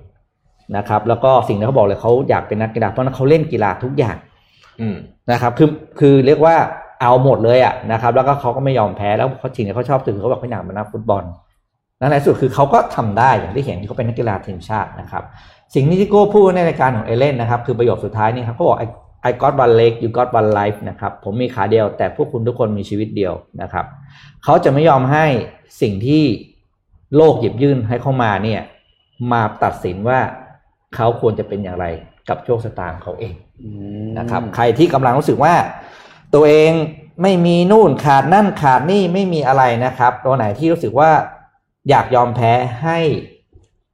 [0.78, 4.18] นะครับ แล้วก็สิ่งที่เขาบอกเลยเขาอยากเป็นนักกีฬาเพราะฉะนั้นเขาเล่นกีฬาทุกอย่าง
[4.82, 4.96] อืม
[5.32, 6.56] นะครับคือคือเรียกว่า
[7.02, 11.38] เอาหมดเลยอะนะครับ แล้วก็เขาก็ไม่ยอมแพ้แล้วเขาจริงๆเขาชอบตื่นเขาบอกเขาอยากเป็นนักฟุตบอลนั่น
[12.10, 15.24] แหละสุดคือเขาก็ทำได้อย่างที่เห็นที่เขาเป็นนักกีฬาทีมชาตินะครับ
[15.76, 18.88] สิ่งที่ทิโก้พูดในรายการของเอเลนนะครับ คือประโยคสุดท้ายนี่ครับเขาบอก I
[19.30, 23.86] I got one leg you got one life นะครับ ผมมีขาเดียว แต่พวกคุณทุกคนมีชีวิตเดียวนะครับ
[24.44, 25.26] เขาจะไม่ยอมให้
[25.82, 26.24] สิ่งที่
[27.16, 28.62] โลกหยิบยื่นให้เข้ามาเนี่ย
[29.32, 30.20] มาตัดสินว่า
[30.96, 31.86] เขาควรจะเป็นอย่างไร
[32.30, 33.36] กับโชคชะตาของเขาเอง
[34.20, 35.54] นะครับ ใครที่กำลังรู้สึกว่า
[36.34, 36.72] ตัวเอง
[37.22, 41.10] ไม่มีนู่นขาดนั่นขาดนี่ไม่มีอะไรนะครับ ตัวไหนที่รู้สึกว่า
[41.90, 42.52] อยากยอมแพ้
[42.84, 43.00] ให้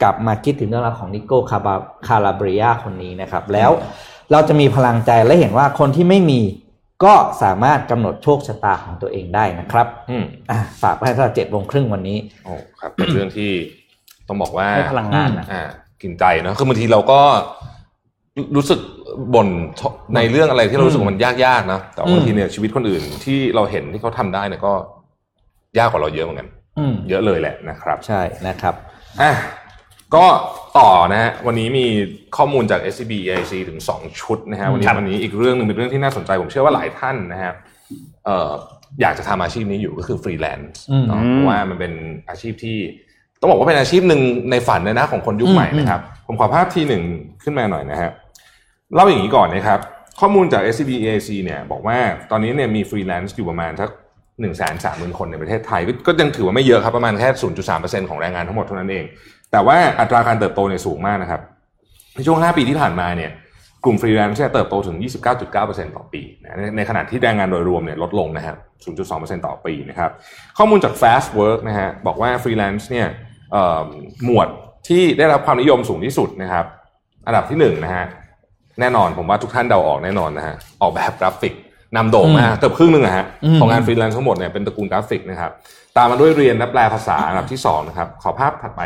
[0.02, 1.76] กลับมาคิดถึงเรื่องราวของนิโก้คาบา
[2.08, 3.72] คาราเบรียคนนี้นะครับ แล้ว
[4.32, 6.42] เราจะมีพลังใจและเห็นว่าคนที่ไม่มี
[7.04, 7.14] ก็
[7.44, 13.52] สามารถกำหนดโชคชะตาของตัวเองได้นะครับ อืมอะฝากไว้ให้ตั้งแต่เจ็ดโมงครึ่งวันนี้โอ้ครับเป็นเรื่องที่
[14.28, 15.64] ต้องบอกว่าให้พลังงานนะอ่า
[16.02, 17.20] กินใจเนอะคือบางทีเราก็
[18.56, 18.80] รู้สึก
[19.34, 19.48] บ่น
[20.16, 24.74] ในเรื่องอะไรที่เรารู้สึกว่ามันยากๆนะแต่ว่าบางทีเนี่ยชีวิตคนอื่นที่เราเห็นที่เขาทำได้เนี่ยก็
[25.78, 26.57] ยากกว่าเราเยอะเหมือนกันอืม
[27.10, 28.76] เยอะเลยแหละนะครับ ใช่นะครับ
[29.22, 29.32] อะ
[30.16, 30.26] ก็
[30.78, 31.86] ต่อนะฮะวันนี้มี
[32.38, 37.54] ข้อมูลจาก SCB EIC ถึง 2 ชุดนะฮะวันนี้ครับวันนี้อีกเรื่องหนึ่งเป็นเรื่องที่น่าสนใจ ผมเชื่อว่าหลายท่านนะฮะ
[38.26, 38.52] เอ่อ
[39.02, 41.94] อยากจะทำอาชีพนี้อยู่ก็คือฟรีแลนซ์อืมเนาะเพราะว่ามันเป็น
[42.30, 42.78] อาชีพที่
[43.40, 44.22] ต้องบอกว่าเป็นอาชีพหนึ่ง
[44.52, 47.04] ในฝันเลยนะของคนยุคใหม่นะครับ ผมขอภาพทีหนึ่ง
[47.44, 48.10] ขึ้นมาหน่อยนะฮะ
[48.94, 49.80] เล่าอย่างนี้ก่อนนะครับ
[50.20, 51.98] ข้อมูลจาก SCB EIC เนี่ยบอกว่า
[52.32, 53.90] ตอนนี้เนี่ยมีฟรีแลนซ์อยู่ประมาณสัก
[54.42, 59.06] หนึ่งแสนสามหมื่นคนในประเทศไทย ก็ยังถือว่าไม่เยอะครับประมาณแค่ศูนย์จุดสามเปอร์เซ็นต์ของแรงงานทั้งหมดเท่านั้นเอง
[59.52, 61.42] แต่ว่าอัตราการเติบโตเนี่ยสูงมากนะครับ
[62.16, 63.32] ในช่วง 5 ปีที่ผ่านมาเนี่ย
[63.86, 64.98] กลุ่มฟรีแลนซ์เนี่ยเติบโตถึง
[65.44, 68.58] 29.9%ต่อปีนะในในขณะที่แรงงานโดยรวมเนี่ยลดลงนะครับ
[69.06, 70.12] 0.2%ต่อปีนะครับ
[70.58, 73.08] ข้อมูลจาก Fastwork นะฮะบอกว่าฟรีแลนซ์เนี่ย
[74.26, 74.48] หมวด
[74.88, 76.66] ที่ได้รับความนิยมสูงที่สุดนะครับ
[77.28, 78.06] อันดับที่หนึ่งนะฮะ
[78.80, 81.54] แน่นอนผมว่าทุกท่านเดาออกแน่นอนนะฮะออกแบบกราฟิก
[81.96, 85.52] นำโด่งมากเกือบครึ่งหนึ่งอะฮะอืมของงานฟรีแลนซ์ทั้งหมดเนี่ยเป็นตระกูลกราฟิกนะครับ
[85.98, 88.82] ตามมาด้วยเรียนและแปลภาษาอันดับที่สองนะครับขอภาพถัดไป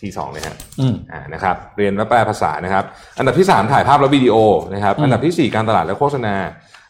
[0.00, 2.84] ทีสองเลยฮะอืมอ่านะครับ เรียนและแปลภาษานะครับ
[3.18, 4.34] อันดับที่ 3 ถ่ายภาพและวิดีโอ
[4.74, 6.34] นะครับอืมอันดับทีสี่ 4 การตลาดและโฆษณา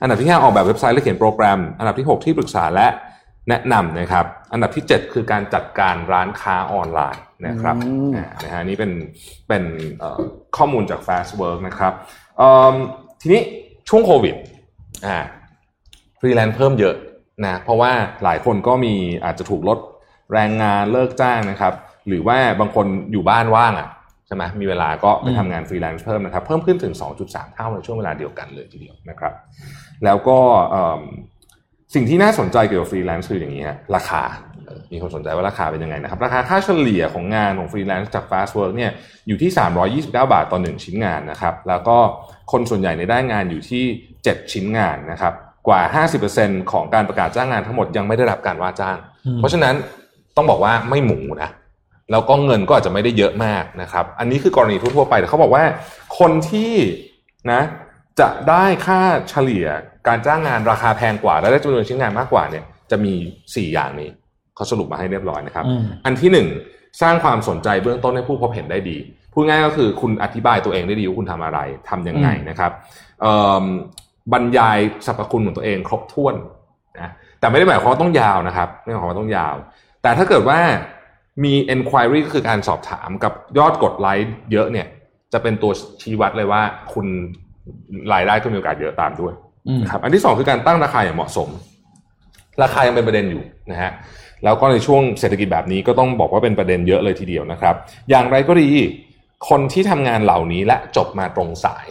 [0.03, 2.89] อันดับที่ 5 ออกแบบเว็บไซต์และเขียนโปรแกรม อันดับที่ 6 ที่ปรึกษาและ
[3.49, 7.77] แนะนำนะครับ อันดับที่ 7 คือการจัดการร้านค้าออนไลน์นะครับ
[8.17, 8.93] อ่านะฮะนี่เป็น
[9.49, 9.63] เป็น
[10.01, 10.21] เอ่อ
[10.57, 11.93] ข้อมูลจาก Fast Work นะครับ
[12.39, 12.75] เอิ่ม
[13.21, 13.41] ทีนี้
[13.89, 14.35] ช่วงโควิด
[15.07, 15.19] อ่า
[16.21, 16.95] ฟรีแลนซ์เพิ่มเยอะ
[17.45, 17.93] นะเพราะว่า
[18.25, 18.95] หลายคนก็มี
[19.25, 19.79] อาจจะถูกลด
[20.33, 21.75] แรงงานเลิกจ้างนะครับ
[22.09, 23.89] หรือว่าบางคนอยู่บ้านว่างอะ
[24.27, 26.95] ใช่ไหมมีเวลาก็ไปทำงานฟรีแลนซ์เพิ่มนะครับ เพิ่มขึ้นถึง
[27.25, 29.33] 2.3 เท่าในช่วงเวลาเดียวกันเลยทีเดียวนะครับ
[30.05, 30.39] แล้วก็
[31.95, 34.23] สิ่งที่น่าสนใจเกี่ยวกับฟรีแลนซ์คืออย่างนี้ฮะราคา
[34.93, 38.93] มีคนสนใจว่าราคาเป็นยังไงนะครับ ราคาค่าเฉลี่ยของงานของฟรีแลนซ์จาก Fastwork เนี่ย
[39.27, 39.51] อยู่ที่
[39.97, 41.97] 329 บาทต่อ 1 ชิ้นงานนะครับ แล้วก็
[42.53, 43.85] คนส่วนใหญ่ในได้งานอยู่ที่
[44.17, 45.35] 7 ชิ้นงานนะครับ
[45.69, 45.81] กว่า
[46.27, 48.97] 50%ของการประกาศจ้างงานทั้งหมดยังไม่ได้รับการว่าจ้าง
[49.37, 49.75] เพราะฉะนั้น
[50.37, 51.51] ต้องบอกว่าไม่หมูนะ
[52.11, 55.65] แล้วก็เงินก็อาจจะไม่ได้เยอะมากนะครับ อันนี้คือกรณีทั่วๆไปแต่เขาบอกว่า
[56.19, 56.73] คนที่
[57.53, 57.63] นะ
[58.21, 59.01] จะได้ค่า
[59.31, 59.67] เฉลี่ย
[60.09, 64.09] การจ้างงานราคาแพงกว่า และได้จำนวนชิ้นงานมากกว่าเนี่ยจะมี 4 อย่างนี้
[64.55, 66.49] เขาสรุปมาให้เรียบร้อยนะครับอืมอันที่หนึ่ง
[67.03, 68.99] สร้างความสนใจเบื้องต้นให้ผู้พบเห็นได้ดี
[69.33, 71.59] พูดง่ายก็คือคุณอธิบายตัวเองได้ดีว่าคุณทำอะไร
[71.89, 72.73] ทำยังไงนะครับ
[73.21, 73.65] เอิ่ม
[74.33, 76.35] บรรยายสรรพคุณของตัวเองครบถ้วน
[76.97, 79.55] นะแต่ไม่ได้หมายความว่าต้องยาวนะครับไม่ได้หมายความว่าต้องยาว
[80.03, 80.59] แต่ถ้าเกิดว่า
[81.45, 84.87] มี enquiry ก็คือการสอบถามกับยอดกดไลค์เยอะเนี่ย
[85.33, 85.73] จะเป็นตัว
[86.03, 86.63] ชี้วัดเลยว่า
[86.93, 87.07] คุณ
[88.13, 89.33] รายได้ก็มีโอกาสเยอะตามด้วย
[89.69, 91.49] อืมนะครับอันที่สองคือการตั้งราคาอย่างเหมาะสม
[92.63, 93.93] ราคายังเป็นประเด็นอยู่นะฮะ
[94.45, 97.75] แล้วก็ในช่วงเศรษฐกิจแบบนี้ก็ต้องบอกว่าเป็นประเด็นเยอะเลยทีเดียวนะครับ
[98.11, 98.69] อย่างไรก็ดี
[99.49, 101.87] คนที่ทำงานเหล่านี้และจบมาตรงสาย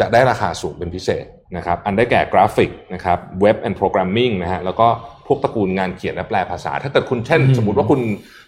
[0.00, 1.26] จะได้ราคาสูงเป็นพิเศษ
[1.56, 4.86] นะครับอันได้แก่กราฟิกนะครับ web and programming นะฮะแล้วก็
[5.26, 8.00] พวกตระกูลงานเขียนและแปลภาษา ถ้าเกิดคุณเช่นอืมสมมติว่าคุณ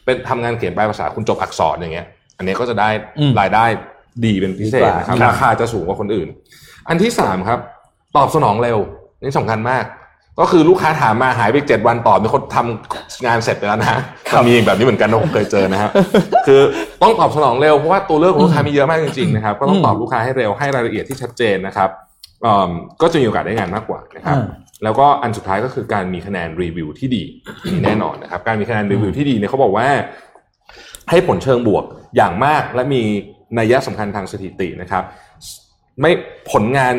[0.05, 2.07] เป็นทำงานเขียนแปลภาษาคุณจบอักษรอย่างเงี้ย
[2.39, 2.89] อันนี้ก็จะได้
[3.19, 3.65] อืมรายได้
[4.25, 6.29] ดีเป็นพิเศษนะครับดีกว่าราคาจะสูงกว่าคนอื่น
[6.89, 7.59] อันที่สามครับ
[8.17, 8.79] ตอบสนองเร็ว
[9.23, 9.85] นี่สำคัญมาก
[10.41, 14.01] ก็คือลูกค้าถามมาหายไปเจ็ดวันตอบมีคนทำงานเสร็จไปแล้วนะฮะ
[14.33, 15.91] มันมีแบบนี้เหมือนกันนะผมเคยเจอนะฮะ
[16.47, 16.61] คือ
[17.03, 22.08] ต้องตอบสนองเร็วเพราะว่าตัวเลือกของลูกค้ามีเยอะมากจริงๆนะครับก็ต้องตอบลูกค้าให้เร็วให้รายละเอียดที่ชัดเจนนะครับอืม
[23.03, 24.47] ก็จะมีโอกาสได้งานมากกว่านะครับอ่า
[24.85, 27.25] แล้วก็อันสุดท้ายก็คือการมีคะแนนรีวิวที่ดี
[27.73, 29.89] มีแน่นอนนะครับ การมีคะแนนรีวิวที่ดีเนี่ยเขาบอกว่า
[31.11, 31.85] ให้ผลเชิงบวก
[32.17, 33.03] อย่างมากและมี
[33.59, 35.05] นัยสำคัญทางสถิตินะครับ
[36.01, 36.11] ไม่
[36.53, 36.95] ผลงาน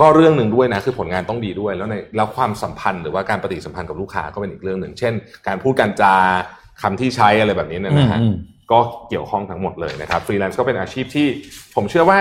[0.00, 5.12] ก็เรื่องหนึ่งด้วยนะคือผลงานต้องดีด้วย แล้วในแล้วความสัมพันธ์หรือว่าการปฏิสัมพันธ์กับลูกค้าก็เป็นอีกเรื่องหนึ่ง เช่น
[5.46, 6.14] การพูดการจา
[6.82, 8.34] คำที่ใช้อะไรแบบนี้เนยนะฮะอืมอืม
[8.72, 8.78] ก็
[9.08, 11.26] เกี่ยวข้องทั้งหมดเลยนะครับฟรีแลนซ์ก็เป็นอาชีพที่
[11.74, 12.18] ผมเชื่อว่า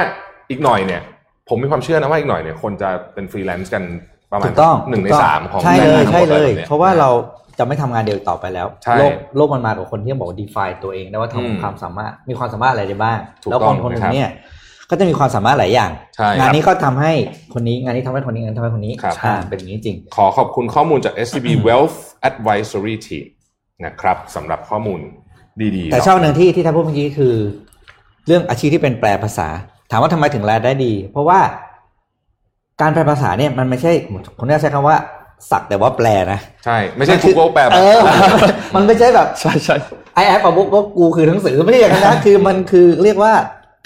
[0.49, 1.01] อีกหน่อยเนี่ย
[1.49, 3.83] ผมมีความเชื่อนะว่าอีกหน่อยเนี่ยคนจะเป็นฟรีแลนซ์กัน
[4.31, 7.09] ประมาณถูกต้องหนึ่งในถูกต้สามของใช่เลแรงยงานทั้งใช่หมดเลเลยยแบบนี้ยเพราะว่าเรา
[7.59, 14.29] จะไม่ทำงานเดียวอีกต่อไปแล้วใช่โลกโลกมันมากับคนที่บอกว่า define ตัวเองได้ว่าอืมทำความสามารถมีความสามารถอะไรได้บ้างถูกแล้วคต้อนงคนหนึ่นะครังบเนี่ย
[14.89, 17.11] ก็จะมีความสามารถหลายอย่างใช่ครับงานนี้ก็ทำให้
[17.53, 21.97] คนนี้งานนี้ทำให้คนนี้งานนี้ทำให้คนนี้ครับอ่าเป็นอย่างนี้จริง ขอขอบคุณข้อมูลจาก SCB Wealth
[22.29, 23.25] Advisory Team
[23.85, 24.99] นะครับสำหรับข้อมูล
[25.75, 27.35] ดีๆ แต่ชอบหนึ่งที่ที่ท่านพูดเมื่อกี้คือ
[28.27, 29.47] เรื่องอาชีพที่เป็นแปลภาษา
[29.91, 31.39] ถามว่าทำไมถึงรายได้ดี เพราะว่า
[32.81, 33.91] การแปลภาษาเนี่ยมันไม่ใช่
[34.39, 34.97] คนนี้ใช้คำว่า
[35.51, 37.99] สักแต่ว่าแปลนะใช่ ไม่ใช่นคือ Google แปลแบบเออ
[38.75, 39.75] มันไม่ใช่แบบใช่ใช่
[40.15, 43.33] ไอแอปกับบุ๊กก็กูคือหนังสือไม่ใช่อย่างนั้นนะคือมันคือเรียกว่า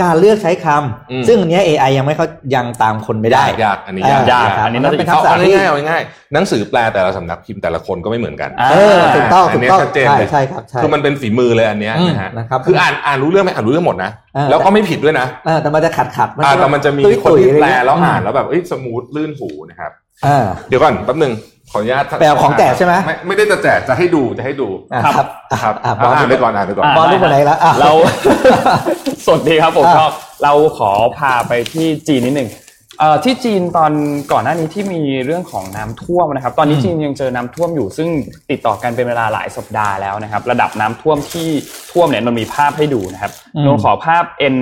[0.02, 19.92] การเลือกใช้คำอืมซึ่งอันเนี้ย AI ยังไม่เขายังตามคนไม่ได้ยากยากอันนี้เยากยากครับอันนี้มัน่าจะเป็นเอาทักษะเอาที่ง่ายๆเอาง่ายๆหนังสือแปลแต่ละสำนักพิมพ์แต่ละคนก็ไม่เหมือนกันอ่าเออถูกต้องอัถูนกนี้ต้องชัดเจนใช่เลยใช่ครับใช่คือมันเป็นฝีมือเลยอันเนี้ยอืมนะฮะนะครับคืออ่านอ่านรู้เรื่องไหมอ่านรู้เรื่องหมดนะเออแล้วก็ไม่ผิดด้วยนะเออแต่มันจะขัดขัดอ่าแต่มันจะมีตุ้ยคนตุ้ยที่อะไรแปลเงี้ยแล้วอ่านแล้วแบบเอ้ยสมูทลื่นหูนะครับ
[20.26, 21.34] อ่าเดี๋ยวก่อนแป๊บหนึง
[21.74, 25.28] ขออนุญาตแปลของแจกใช่ไหมไม่ไม่ได้จะแจกจะให้ดูจะให้ดูอ่าครับครับ
[25.64, 27.92] ครับอ่าบอ่าอลอ่านไปก่อนอ่านไปก่อนบอลรูปไหนแล้วอะเรา
[29.28, 30.12] สดดีครับผมอะชอบ
[30.44, 32.50] เราขอพาไปที่จีนนิดหนึ่ง
[33.00, 33.92] เอ่อที่จีนตอน
[34.32, 38.10] ก่อนหน้านี้ที่มีเรื่องของน้ำท่วมนะครับ ตอนนี้จีนยังเจอน้ำท่วมอยู่ ซึ่ง
[38.50, 41.48] ติดต่อกันเป็นเวลาหลายสัปดาห์แล้วนะครับ ระดับน้ำท่วมที่
[41.92, 44.24] ท่วมเนี่ยมันมีภาพให้ดูนะครับอืมนนขอภาพ
[44.56, 44.58] N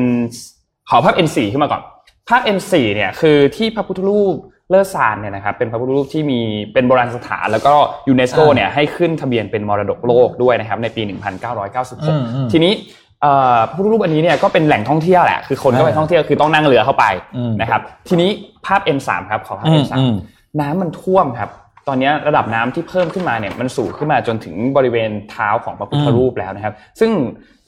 [0.90, 1.82] ขอภาพ N4 ขึ้นมาก่อน
[2.30, 4.36] ภาพ M4 เนี่ยคือที่พระพุทธรูป
[4.72, 6.40] เลอซานเนี่ยนะครับเป็นพระพุทธรูปที่มี
[6.74, 7.74] เป็นโบราณสถาน แล้วก็
[8.08, 12.74] ยูเนสโกอ่าเนี่ยให้ขึ้นทะเบียนเป็นมรดกโลกด้วยนะครับในปีอืมอืม1996 ทีนี้
[13.22, 17.06] เอ่อพระพุทธรูปอันนี้เนี่ยก็เป็นแหล่งท่องเที่ยวแหละคือคนก็ไปอ่าท่องเที่ยวคือต้องนั่งเรือเข้าไป
[17.38, 18.30] อืมนะครับทีนี้
[18.66, 20.14] ภาพ M3 ครับขอภาพอืม M3 อืม
[20.60, 21.50] น้ำมันท่วมครับ
[21.88, 27.12] ตอนนี้ระดับน้ำที่เพิ่มขึ้นมาเนี่ยมันสูงขึ้นมาจนถึงบริเวณเท้าของพระพุทธรูปแล้วนะครับ ซึ่ง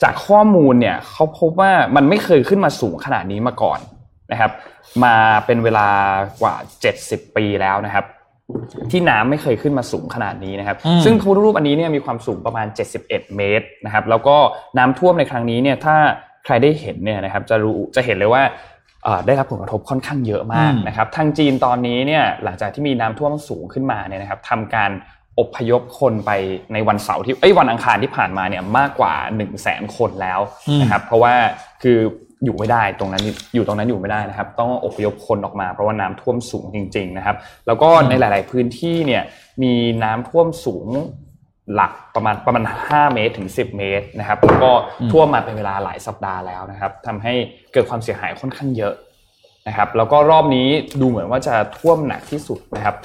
[0.04, 3.80] จากข้อมูลเนี่ยเขาพบว่ามันไม่เคยขึ้นมาสูงขนาดนี้มาก่อน
[4.32, 4.51] นะครับ
[5.03, 5.15] มา
[5.45, 5.88] เป็นเวลา
[6.41, 6.55] กว่า
[6.95, 8.05] 70 ปีแล้วนะครับ
[8.91, 12.67] ที่น้ำไม่เคยขึ้นมาสูงขนาดนี้นะครับอืมซึ่งพระพุทธรูปอันนี้เนี่ยมีความสูงประมาณ
[13.01, 14.36] 71 เมตรนะครับ แล้วก็
[14.78, 15.95] น้ำท่วมในครั้งนี้เนี่ยถ้า
[16.45, 18.43] ใครได้เห็นเนี่ยนะครับจะรู้จะเห็นเลยว่า
[19.03, 24.91] เอ่อได้รับผลกระทบค่อนข้างเยอะมากอืมนะครับ ทางจีนตอนนี้เนี่ยหลังจากที่มีน้ำท่วมสูงขึ้นมาเนี่ยนะครับทำการ
[25.39, 26.32] อพยพคนไป
[26.74, 30.39] ในวันเสาร์ที่เอ้ยวันอังคารที่ผ่านมาเนี่ยมากกว่า1 0 0 0 0แสนคนแล้ว
[30.82, 31.34] นะครับเพราะว่า
[31.84, 31.97] คือ
[32.43, 33.23] อยู่ไม่ได้ตรงนั้น
[33.55, 37.35] อยู่ตรงนั้นอยู่ไม่ได้นะครับ ต้องอพยพคนออกมา เพราะว่าน้ำท่วมสูงจริง ๆนะครับ
[37.67, 39.23] แล้วก็ในหลาย ๆพื้นที่เนี่ย
[39.63, 39.73] มี
[40.03, 40.87] น้ำท่วมสูง
[41.73, 44.71] หลักประมาณประมาณ 5 เมตรถึง 10 เมตรนะครับ แล้วก็
[45.11, 47.33] ท่วมมาเป็นเวลาหลายสัปดาห์แล้วนะครับทำให้
[47.73, 48.93] เกิดความเสียหายค่อนข้างเยอะ
[49.67, 50.67] นะครับ แล้วก็รอบนี้
[51.01, 52.95] ดูเหมือนว่าจะท่วมหนักที่สุดนะครับ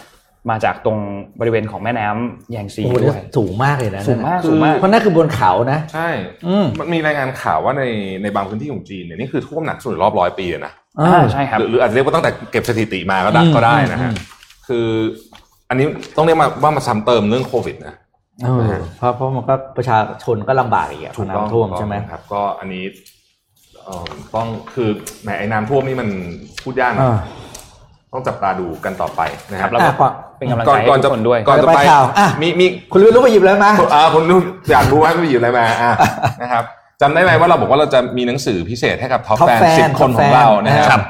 [0.51, 0.99] มาจากตรง
[1.41, 6.09] บริเวณของแม่น้ำแยงซีโอ้โหด้วยสูงมากเลยนะสูงมากนั่นน่ะสูงมากเพราะนั่นคือบนเขานะ ใช่
[6.47, 7.83] อืมมันมีรายงานข่าวว่าใน
[8.23, 14.15] ในบางพื้นที่ของจีนเนี่ยนี่คือท่วมหนักสุดในรอบร้อยปีเลยนะอ่าใช่ครับหรือหรืออาจจะเรียกว่าตั้งแต่เก็บสถิติมาก็ได้อืมก็ได้นะอืฮะม
[14.69, 14.87] คือ
[15.69, 15.87] อันนี้
[16.17, 17.95] ต้องเรียกมาว่ามาซ้ำเติมเรื่องโควิดนะ
[18.45, 22.85] เออเพราะเพราะมันก็ประชาชนก็ลำบากอีกอะเพราะน้ำท่วมใช่ไหมครับ ก็อันนี้
[23.85, 24.89] เอ่อต้องคือ
[25.23, 26.09] แหมไอ้น้ำท่วมนี่มัน
[26.63, 27.19] พูดยากนะอ่า
[28.13, 29.21] ต้องจับตาดูกันต่อไป
[29.51, 34.39] นะคครัรับบแล้วก็อะ เป็นกำลังก่อใจนให้ก่อนทุจะกคนด้วยก่อนจะไปไปข่าวอะมีมีคุณรู้รู้ไปหยิบแล้วนะอ่าคุณรู้
[34.71, 35.93] อยากรู้ให้ไม่หยิบอะไรมาอะ
[36.43, 36.65] นะครับ
[37.01, 41.03] จำได้ไหมว่าเราบอกว่าเราจะมีหนังสือพิเศษให้กับท็อป Top แฟน Fan สิบคน Top ของ Fan เรานะฮะครับ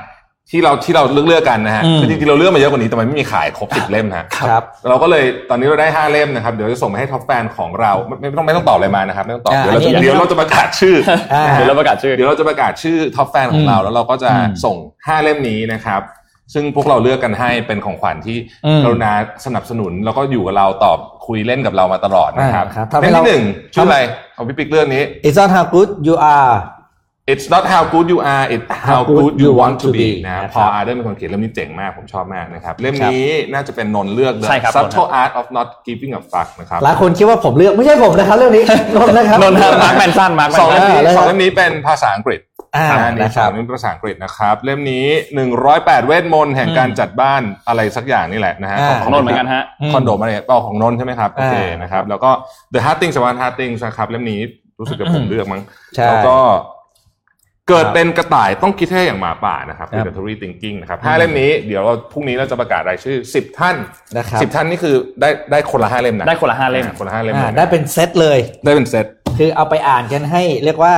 [0.52, 10.96] ที่เราที่เราเลือกเลือกกันนะฮะอืมคือจริงๆเราเลือกมาเยอะกว่านี้แต่มันไม่มีขายครบสิบเล่มฮะครับ เราก็เลยตอนนี้เราได้ห้าเล่มนะครับเดี๋ยวจะส่งมาให้ top fan ของเราไม่ไม่ต้องไม่ต้องตอบอะไรมานะครับไม่ต้องตอบอ่าเดี๋ยวเราจะอันนี้เดี๋ยวเราจะประกาศชื่อ
[11.32, 14.76] อ่าเดี๋ยวเราประกาศชื่อเดี๋ยวเราจะประกาศชื่อ top fan ของเราแล้วเราก็จะอืมส่ง
[15.06, 16.02] ห้าเล่มนี้นะครับ
[16.54, 18.36] ซึ่งพวกเราเลือกกันให้เป็นของขวัญที่
[18.66, 19.12] อืมกรุณา
[19.46, 23.42] สนับสนุนแล้วก็อยู่กับเราตอบคุยเล่นกับเรามาตลอดนะครับอ่าครับทำให้เล่มที่เราหนึ่ง
[23.74, 23.98] ชื่ออะไร
[24.34, 26.54] เอาพี่ปิ๊กเรื่องนี้ It's not how good you are
[27.32, 29.88] It's not how good you are it's how How good good you you want to
[29.88, 36.20] want to be be นะครับนะครับพออาร์เดอร์เป็นคนเขียนเล่มนี้เจ๋งมาก ผมชอบมากนะครับ เล่มนี้น่าจะเป็นนนท์เลือก The ใช่ครับ Subtle Art of Not Giving a
[36.32, 38.64] Fuck นะครับหลายคนคิดว่าผมเลือกไม่ใช่ผมนะครับ เรื่องนี้
[38.96, 42.40] นนท์นะครับนนท์ครับมาร์คแมนสันมาร์คแมสองนเล่มสันนี้อ่าสองเล่มนี้เป็นภาษาอังกฤษ
[42.78, 45.06] อ่าอันนี้นะคสอรังบเล่มเป็นภาษาอังกฤษนะครับ เล่มนี้
[45.56, 49.62] 108 เวทมนต์แห่งการจัดบ้านอะไรสักอย่างนี่แหละนะฮะอ่าของนนท์เหมือนกันฮะ
[49.92, 52.30] คอนโดมาเนี่ยต่อของนนท์ใช่ไหมครับโอเคอ่านนะครับแล้วก็
[52.72, 54.40] The Hard Things About Hard Things นะครับเล่มนี้
[54.80, 55.62] รู้สึกจะผมเลือกมั้ง
[55.94, 56.38] ใช่แล้วก็
[57.68, 63.76] เกิดเป็นกระต่ายต้องคิดให้อย่างหมาป่านะครับครับ Predatory Thinking นะครับห้าเล่มนี้เดี๋ยวเราพรุ่งนี้เราจะประกาศรายชื่อ10ท่าน
[64.16, 69.06] นะครับ10ท่านนี่คือได้ได้คนละห้าเล่มนะได้คนละห้าเล่มอ่คนละห้าเล่มอ่าลยะได้เป็นเซตเลย ได้เป็นเซต
[69.38, 70.94] คือเอาไปอ่านกันให้เรียกว่า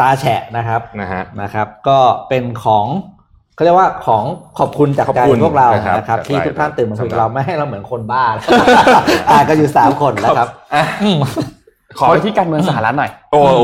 [0.00, 2.86] ตาแฉะนะครับนะฮะนะครับ ก็เป็นของ
[3.54, 4.24] เขาเรียกว่าของ
[4.58, 8.24] ขอบคุณจากขอบใจคุณพวกเรานะครับนะครับจากที่ใจทุกท่านตื่นมาคุยกับสำหรับเราไม่ให้เราเหมือนคนบ้า
[9.30, 10.84] อ่านกันอยู่สามคนนะครับอะ
[11.98, 13.62] ขอไปที่การเมืองสหรัฐหน่อย โอ้โห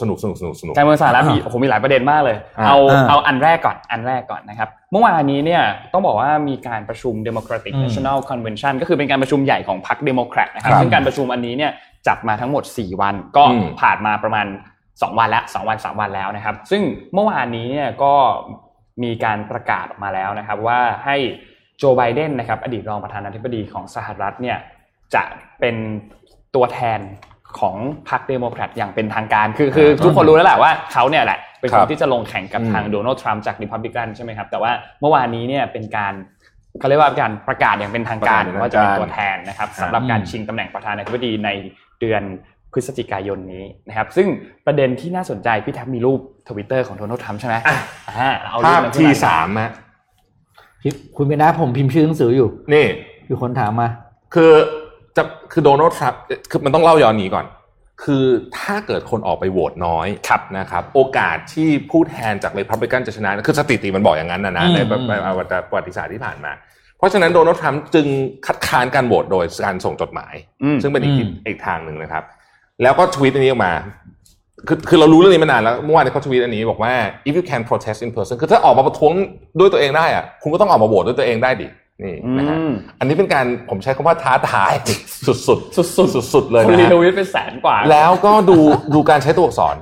[0.00, 5.62] สนุกสนุกสนุกสนุกการเมืองสหรัฐมีโอ้โหมีหลายประเด็นมากเลยอ่าเอาอ่าเอาอันแรกก่อนอันแรกก่อนนะครับ เมื่อวานนี้เนี่ย
[5.92, 11.72] ต้องบอกว่ามีการประชุม Democratic อืม National Convention ก็คือเป็นการประชุมใหญ่ของพรรคเดโมแครตนะครับครับซึ่งการประชุมอันนี้เนี่ย
[12.08, 14.46] จัดมาทั้งหมด 4 วันก็อืมผ่านมาประมาณ
[15.00, 16.82] 2 วันแล้ว2วัน 3 วันแล้วนะครับ ซึ่ง
[17.14, 18.14] เมื่อวานนี้เนี่ยก็
[19.02, 21.16] มีการประกาศออกมาแล้วนะครับ ว่าให้
[21.78, 24.58] โจไบเดนนะครับอดีตรองประธานาธิบดีของสหรัฐเนี่ย
[25.14, 25.22] จะ
[25.60, 25.76] เป็น
[26.54, 27.00] ตัวแทน
[27.58, 27.76] ของ
[28.08, 36.14] พรรคเดโมแครตอย่างเป็นทางการ คือคือทุกคนรู้แล้วแหละว่าเขาเนี่ยแหละเป็นคนครับที่จะลงแข่งกับอืมทางโดนัลด์ทรัมป์จากริพับลิกันใช่ไหมครับ แต่ว่าเมื่อวานนี้เนี่ยเป็นการ
[36.78, 41.50] เขาเรียกว่าการประกาศอย่างเป็นทางการประกาศอย่างเป็นว่าจะเป็นทางการตัวแทนนะครับครับสำหรับการชิงตำแหน่งประธานาธิบดีใน
[42.00, 42.22] เดือน
[42.72, 44.26] พฤศจิกายนนี้นะครับ ซึ่ง
[44.66, 47.56] ประเด็นที่น่าสนใจพี่แท็บมีรูปทวิตเตอร์ของโดนัลด์ทรัมป์ใช่ไหม
[48.08, 49.72] อ่าเอารูภาปพนั้นทีขึ้นมาสามฮะ
[51.16, 52.86] คุณเป็นนะผมพิมพ์ชื่อหนังสืออยู่ นี่
[53.28, 53.88] มีคนถามมา
[54.34, 54.52] คือ
[55.16, 56.20] จะคือโดนัลด์ทรัมป์
[56.50, 57.46] คือมันต้องเล่าย้อนนี้ก่อน
[58.04, 58.24] คือ
[58.58, 64.92] ถ้าเกิดคนออกไปโหวตน้อยครับนะครับ โอกาสที่ผู้แทนจากเรพับลิกันจะชนะคือสถิติมันบอกอย่างนั้นนะนะอืมในอืมป
[65.30, 66.52] ระวัติศาสตร์ที่ผ่านมา
[66.98, 68.06] เพราะฉะนั้นโดนัลด์ทรัมป์จึง
[68.46, 72.24] คัดค้านการโหวตโดยการส่งจดหมายอืมซึ่งเป็นอีกอืมอีกทางหนึ่งนะครับ
[72.82, 73.72] แล้วก็ทวีตอันนี้ออกมา
[74.68, 76.92] คือคือเรารู้เรื่องนี้มานานแล้วเมื่อวานเขาทวีตอันนี้บอกว่า
[77.28, 79.12] if you can protest in person คือถ้าออกมาประท้วง
[79.58, 81.68] ด้วยตัวเองได้อะคุณก็ต้องออกมาโหวตด้วยตัวเองได้ดิ
[82.02, 84.72] นี่นะฮะอืมอันนี้เป็นการผมใช้คำว่าท้าทาย
[85.26, 88.58] สุดๆสุดๆสุดๆเลยคนนะรีฮะทวิตเป็นแสนกว่า แล้วก็ดู
[88.94, 89.76] ดูการใช้ตัวอักษร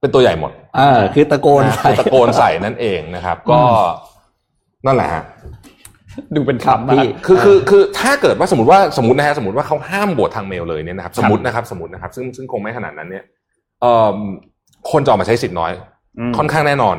[0.00, 3.60] เป็นตัวใหญ่หมดเออคือตะโกนนะใส่คือตะโกนใส่นั่นเองนะครับ ก็
[4.86, 5.22] นั่นแหละฮะ
[6.34, 13.24] ดูเป็นครับคำมากพี่คือคือคือถ้าเกิดว่าสมมติว่าสมมตินะฮะสมมติว่าเขาห้ามโหวตทางเมลเลยเนี่ยนะครับสมมตินะครับสมมตินะครับ ซึ่งซึ่งคงไม่ขนาดนั้นเนี่ย
[13.82, 14.18] เอ่อ
[14.90, 15.72] คนจะออกมาใช้สิทธิ์น้อย
[16.18, 16.96] อืมค่อนข้างแน่นอน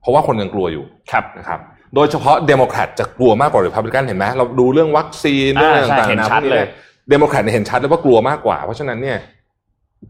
[0.00, 1.60] เพราะว่าคนยังกลัวอยู่ครับนะครับ
[1.94, 6.68] โดยเฉพาะเดโมแครตจะกลัวมากกว่าริพับลิกันเห็นไหมเราดูเรื่องวัคซีนเรื่องอะไรอ่าใช่ต่างๆเห็นนะชัดพวกนี้เลย
[7.10, 9.16] เดโมแครตเนี่ยเห็นชัดเลยว่ากลัวมากกว่า เพราะฉะนั้นเนี่ย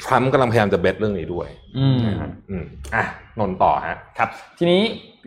[0.05, 2.65] ทรัมป์กำลังพยายามจะ base เรื่องนี้ด้วย อืมนะฮะอืม
[2.95, 3.05] อะ
[3.39, 4.29] นนท์ต่อฮะครับ
[4.59, 4.83] ทีนี้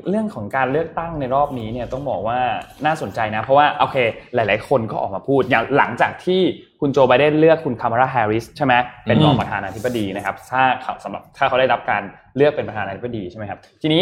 [0.10, 2.40] เรื่องของการเลือกตั้งในรอบนี้เนี่ยต้องบอกว่า
[2.86, 3.98] น่าสนใจนะ เพราะว่าโอเค
[4.36, 6.42] หลาย ๆ คนก็ออกมาพูดอย่างหลังจากที่
[6.82, 8.74] คุณโจไบเดนเลือกคุณคามาราแฮร์ริสใช่ไหม
[9.06, 12.04] เป็นรองอืมประธานาธิบดีนะครับ ถ้าเขาสำหรับถ้าเขาได้รับการ
[12.36, 14.02] เลือกเป็นประธานาธิบดีใช่ไหมครับ ทีนี้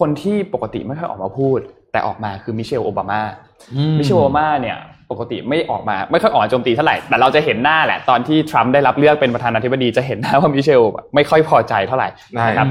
[0.00, 1.58] คนที่ปกติไม่ค่อยออกมาพูด
[1.92, 3.20] แต่ออกมาคือมิเชลโอบามา
[3.98, 4.78] มิเชลโอบามาเนี่ย
[5.10, 10.82] ปกติไม่ออกมาไม่ค่อยออกมาโจมตีเท่าไหร่แต่เราจะเห็นหน้าแหละ ตอนที่ทรัมป์ได้รับเลือกเป็นประธานาธิบดีจะเห็นหน้าว่ามิเชล
[11.14, 12.66] ไม่ค่อยพอใจเท่าไหร่ได้นะครับ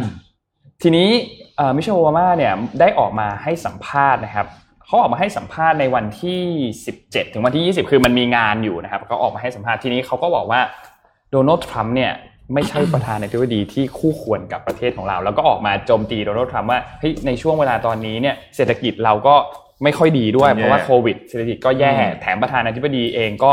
[0.81, 1.09] ทีนี้
[1.57, 4.47] เอ่อมิเชลโอบามาเนี่ยได้ออกมาให้สัมภาษณ์นะครับ
[4.85, 6.41] เขาออกมาให้สัมภาษณ์ในวันที่
[6.85, 10.61] 17 ถึงวันที่ 20 คือมันมีงานอยู่นะครับเขาออกมาให้สัมภาษณ์ทีนี้เขาก็บอกว่า
[11.31, 12.13] โดนัลด์ทรัมป์เนี่ย
[12.53, 19.35] ไม่ใช่ประธานาธิบดีที่คู่ควรกับประเทศของเรา แล้วก็ออกมาโจมตีโดนัลด์ทรัมป์ว่าเฮ้ยในช่วงเวลาตอนนี้เนี่ยเศรษฐกิจเราก็
[19.83, 23.51] ไม่ค่อยดีด้วยแย่เพราะว่าโควิดเศรษฐกิจก็แย่อืมแถมประธานาธิบดีเองก็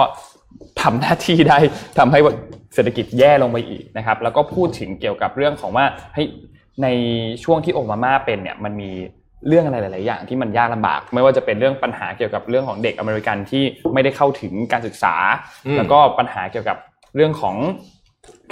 [0.81, 1.59] ทำหน้าที่ได้
[1.99, 2.19] ทำให้
[2.75, 6.29] เศรษฐกิจแย่ลงไปอีกนะครับ แล้วก็พูดถึงเกี่ยวกับเรื่องของว่าเฮ้ย
[6.83, 6.87] ใน
[7.45, 8.91] ช่วงที่โอบามาเป็นเนี่ยมันมี
[9.49, 13.65] เรื่องอะไรหลาย ๆ อย่างที่มันยากลำบาก ไม่ว่าจะเป็นเรื่องปัญหาเกี่ยวกับเรื่องของเด็กอเมริกันที่
[13.95, 15.15] ไม่ได้เข้าถึงการศึกษา
[15.67, 16.77] อืมแล้วก็ปัญหาเกี่ยวกับ
[17.17, 17.57] เรื่องของ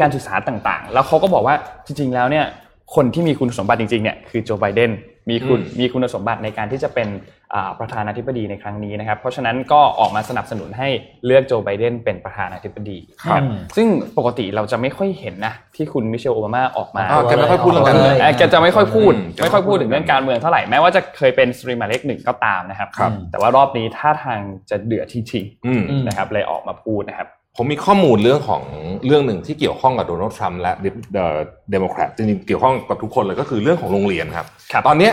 [0.00, 1.54] การศึกษาต่าง ๆ แล้วเขาก็บอกว่า
[1.86, 2.46] จริง ๆ แล้วเนี่ย
[2.94, 4.90] คนที่มีคุณสมบัติจริงๆเนี่ยคือโจไบเดน
[5.30, 7.08] มีคุณมีคุณสมบัติในการที่จะเป็น
[7.54, 10.88] อ่าประธานาธิบดีในครั้งนี้นะครับ เพราะฉะนั้นก็ออกมาสนับสนุนให้
[11.26, 13.42] เลือกโจไบเดนเป็นประธานาธิบดีนะครับ
[13.76, 13.86] ซึ่ง
[14.18, 27.28] ปกติเราจะไม่ค่อยเห็นนะที่คุณมิเชลโอบามาออกมาอ่าแกไม่ค่อยพูดเรื่องการเมืองแกจะไม่ค่อยพูดอืมไม่ค่อยพูดถึงเรื่องการเมืองเท่าไหร่แม้ว่าจะเคยเป็นสตรีหมายเลขหนึ่งก็ตามนะครับครับ แต่ว่ารอบนี้ท่าทางจะเดือดจริงอืมๆนะครับเลยออกมาพูดนะครับ
[27.60, 28.62] ผมมีข้อมูลเรื่องของ
[29.06, 30.72] เรื่องหนึ่งที่เกี่ยวข้องกับโดนัลด์ทรัมป์และ
[31.70, 35.12] เดโมแครตจริงๆเกี่ยวข้องกับทุกคนเลยก็คือเรื่องของโรงเรียนครับครับตอนเนี้ย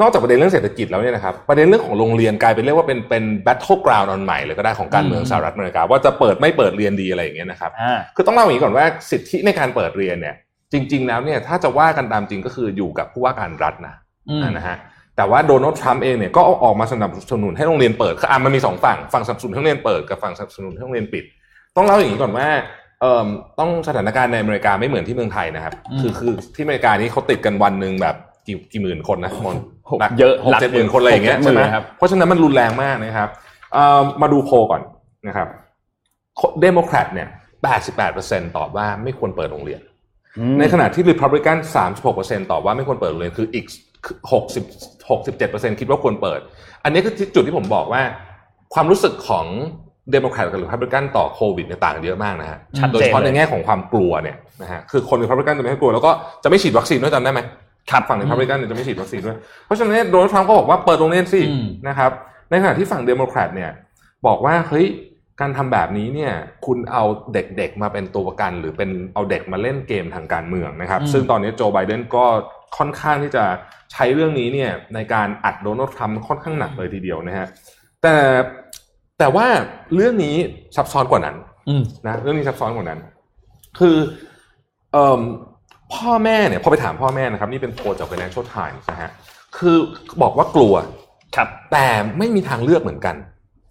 [0.00, 10.34] นอกจากประเด็นเรื่องเศรษฐกิจแล้วเนี่ยนะครับประเด็นเรื่องของโรงเรียนกลายเป็นเรียกว่าเป็นเป็น battleground อันใหม่เลยก็ได้ของการเมืองสหรัฐอเมริกาว่าจะเปิดไม่เปิดเรียนดีอะไรอย่างเงี้ยนะครับอ่าคือต้องเล่าอย่างนี้ก่อนว่าสิทธิในการเปิดเรียนเนี่ย
[10.72, 13.94] จริง ๆ แล้วเนี่ยถ้าจะว่ากันตามจริงก็คืออยู่กับผู้ว่าการรัฐนะ
[14.30, 14.76] อืมนะฮะ
[15.16, 21.24] แต่ว่าโดนัลด์ทรัมป์เองเนี่ยก็ออกมาสนับสนุนให้โรงเรียนเปิดคืออะมันมีสองฝั่งฝั่งสนับสนุนให้โรงเรียนเปิดกับฝั่งสนับสนุนให้โรงเรียนปิด
[21.76, 22.48] ต้องเล่าอย่างนี้ก่อนว่า
[23.00, 23.26] เอ่อ
[23.58, 28.16] ต้องสถานการณ์ในอเมริกาไม่เหมือนที่เมืองไทยนะครับอืมคือคือที่อเมริกานี้เขาติดกันวันหนึ่งแบบ
[28.46, 29.56] กี่กี่หมื่นคนนะมอน
[29.90, 33.28] หกเยอะหกเจ็ดหมื่นคนอะไรอย่างเงี้ยหกเจ็ดหมื่ใช่ไหมนครับเพราะฉะนั้นมันรุนแรงมากนะครับ
[33.72, 34.82] เอ่อมาดูโพลก่อน
[35.28, 35.48] นะครับ
[36.60, 37.28] เดโมแครตเนี่ย
[37.92, 39.80] 88%ตอบว่าไม่ควรเปิดโรงเรียน
[40.58, 41.58] ในขณะที่ Republican
[42.04, 43.66] 36%ตอบว่าไม่ควรเปิดโรงเรียนคืออีก
[44.32, 46.40] 60 67%คิดว่าควรเปิด
[46.84, 48.02] อันนี้คือจุดที่ผมบอกว่า
[48.74, 49.46] ความรู้สึกของ
[50.10, 56.10] เดโมแครตกับ Republican ต่อโควิดเนี่ยต่างกันเยอะมากนะฮะชัดเจนโดยเฉพาะเลยในแง่ของความกลัวเนี่ยนะฮะคือคน Republican จะไม่ให้กลัวแล้วก็
[56.44, 57.40] จะไม่ฉีดวัคซีนด้วยจำได้ไหม
[57.90, 59.36] ครับฝั่ง Republican เนี่ยจะไม่ฉีดวัคซีนด้วย
[59.66, 62.10] เพราะฉะนั้นโดนัลด์ทรัมป์ก็บอกว่าเปิดโรงเรียนสิอืมนะครับ
[62.50, 63.70] ในขณะที่ฝั่งเดโมแครตเนี่ย
[64.26, 64.86] บอกว่าเฮ้ย
[65.40, 66.32] การทำแบบนี้เนี่ย
[66.66, 72.24] คุณเอาเด็กๆมาเป็นตัวประกัน หรือเป็นเอาเด็กมาเล่นเกมทางการเมืองนะครับอืมซึ่งตอนนี้โจไบเดนก็
[72.78, 73.44] ค่อนข้างที่จะ
[73.92, 77.46] ใช้เรื่องนี้เนี่ยในการอัดโดนัลด์ทรัมป์ค่อนข้างหนักเลยทีเดียวนะฮะ
[78.02, 78.16] แต่
[79.22, 79.48] แต่ว่า
[79.94, 80.36] เรื่องนี้
[80.76, 81.36] ซับซ้อนกว่านั้น
[81.68, 83.00] อืมนะเรื่องนี้ซับซ้อนกว่านั้น
[83.78, 83.96] คือ
[84.92, 85.22] เอ่อ
[85.94, 89.10] พ่อแม่เนี่ยพอไปถามพ่อแม่นะครับ นี่เป็นโพลจาก Financial Times นะฮะ
[89.58, 89.76] คือ
[90.22, 90.74] บอกว่ากลัว
[91.36, 91.86] ครับ แต่
[92.18, 93.16] ไม่มีทางเลือกเหมือนกัน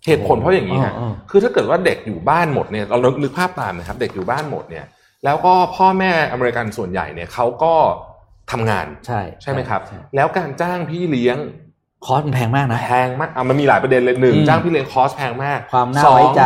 [0.08, 4.86] เหตุผลเพราะอย่างนี้ฮะอ่าคือถ้าเกิดว่าเด็กอยู่บ้านหมดเนี่ยเรานึกนึกภาพตามนะครับ เด็กอยู่บ้านหมดเนี่ย
[5.26, 7.74] แล้วก็พ่อแม่อเมริกันส่วนใหญ่เนี่ยเขาก็
[8.52, 11.38] ทำงานใช่ใช่ไหมครับใช่แล้วการจ้างพี่เลี้ยง
[12.06, 16.43] คอสมันแพงมากนะ แพงมากอะมันมีหลายประเด็นเลยหนึ่งอืมจ้างพี่เลี้ยงคอสแพงมาก ความน่าสองไว้ใจ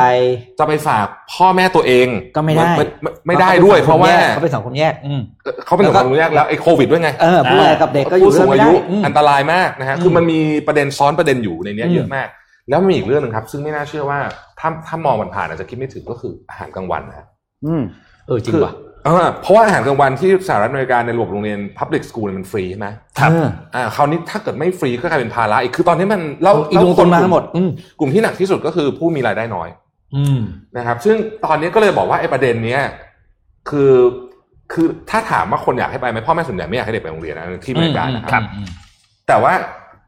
[0.59, 5.21] จะไปฝากพ่อแม่ตัวเอง ก็ไม่ได้ไม่ไม่ไม่ได้ด้วย เพราะว่าเขาเป็นสองคนแยกอืม
[5.65, 12.27] เขาเป็นแล้วสัก็งคมแยกแล้วไอ้โควิดด้วยไงเออผู้ใหญ่กับเด็กก็อยู่ผู้สูงด้วยอาไม่ยุได้อืมอันตรายมากนะฮะอืมคือมันมีประเด็นซ้อนประเด็นอยู่ในเนี้ยอืมเยอะมาก
[12.69, 14.19] แล้วมีอีกเรื่องหนึ่งครับ ซึ่งไม่น่าเชื่อว่า
[14.59, 17.25] ถ้าถ้ามองมันผ่านอาจจะคิดไม่ถึงก็คืออาหารกลางวันนะฮะ
[17.65, 17.83] อืม
[18.27, 18.73] เออจริงคือว่ะ
[19.05, 22.87] เออเพราะว่าอาหารกลางวันที่สหรัฐอเมริกาในระบบโรงเรียน Public School เนี่ยมันฟรีใช่ไหม
[23.19, 23.31] ครับ
[23.75, 29.69] อ่าคราวนี้ถ้าเกิดไม่ฟรีก็กลายเป็นภาระอีกคือตอนนี้มันเราอีกลงทุนมาทั้งหมดอืมกลุ่มที่หนักที่สุดก็คือผู้มีรายได้น้อย
[30.15, 30.39] อืม
[30.77, 32.81] นะครับ ซึ่งตอนนี้ก็เลยบอกว่าไอ้ประเด็นเนี้ย
[33.69, 33.93] คือ
[34.73, 38.67] คือถ้าถามว่าคนอยากให้ไปไหมพ่อแม่ส่วนใหญ่ไม่อยากให้เด็กไปโรงเรียนนะที่อเมริกานะครับอืม
[39.27, 39.53] แต่ว่า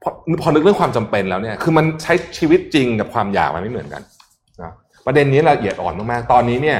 [0.01, 0.09] พอ
[0.41, 4.01] พอนึกเรื่องความจำเป็นแล้วเนี่ย คือมันใช้ชีวิตจริงกับความอยากมันไม่เหมือนกัน
[4.61, 4.71] นะ
[5.05, 6.79] ประเด็นนี้ละเอียดอ่อนมากๆตอนนี้เนี่ย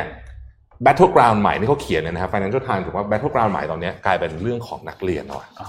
[0.85, 5.67] battleground ใหม่ที่เขาเขียนเนี่ยนะครับ Financial Times ถือว่า battleground ใหม่ตอนเนี้ยกลายเป็นเรื่องของนักเรียนแล้วอะอ๋อ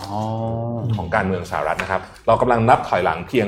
[0.97, 3.47] ของการเมืองสหรัฐนะครับ เรากำลังนับถอยหลังเพียง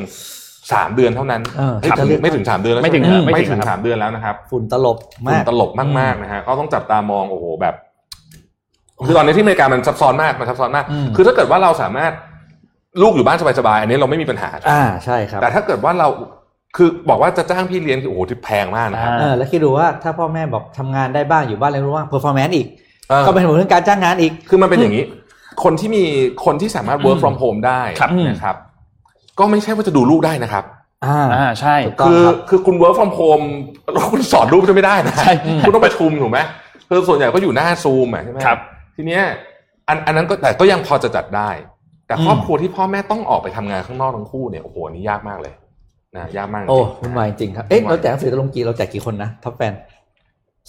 [0.73, 4.97] สามเดือนเท่านั้นเออเฮ้ยจะเลือกไม่ถึงสามเดือนแล้วไม่ถึงใช่หไม่ไม่ถึงถึงครับสามเดือนแล้วนะครับฝุ่นตลบ
[5.27, 7.75] ฝุ่มานกตลบมากๆนะฮะก็ต้องจับตามองโอ้โหแบบ
[9.07, 12.13] คือตอนนี้ที่อเมริกามันซับซ้อนมากมันซับซ้อนมากอืมคือถ้าเกิดว่าเราสามารถ
[13.03, 16.09] ลูกอยู่บ้านสบายๆอันนี้เราไม่มีปัญหาอ่าใช่ครับแต่ถ้าเกิดว่าเรา
[16.77, 22.67] คือบอกว่าจะจ้างพี่เลี้ยงคือโอ้โหที่แพงมากนะครับอ่าเออแล้วคิดดูว่าถ้าพ่อแม่บอกทำงานได้บ้างอยู่บ้านเรียนรู้ว่าง performance อีก
[23.09, 25.05] เออก็เป็นผลเรื่องการจ้างงานอีก คือมันเป็นอย่างนี้
[25.65, 26.05] คนที่มี
[26.45, 28.57] คนที่สามารถ work from home ได้ครับนะครับ
[29.39, 30.65] ก็ไม่ใช่ว่าจะดูลูกได้นะครับ
[31.07, 33.45] อ่าอ่าใช่ถูกต้องคือครับคือคุณ work from home
[33.93, 36.39] แล้วคุณสอนลูกจะไม่ได้นะใช่คุณต้องประชุมถูกไหม
[36.89, 38.59] คือส่วนใหญ่ก็อยู่หน้าซูมอะใช่ไหมครับ
[38.97, 39.23] ทีเนี้ย
[39.89, 41.51] อันอันนั้นก็แต่ก็ยังพอจะจัดได้
[42.07, 45.55] แต่ครอบครัวที่พ่อแม่ต้องออกไปทำงานข้างนอกทั้งคู่เนี่ยโอ้โหอันนี้ยากมากเลย
[46.17, 49.73] นะยากมากจริงโอ้วุ่นวายจริงครับเอ๊ะวุ่นวายเราแจกหนังสือตะลงกีเราแจกกี่คนนะท็อปแฟน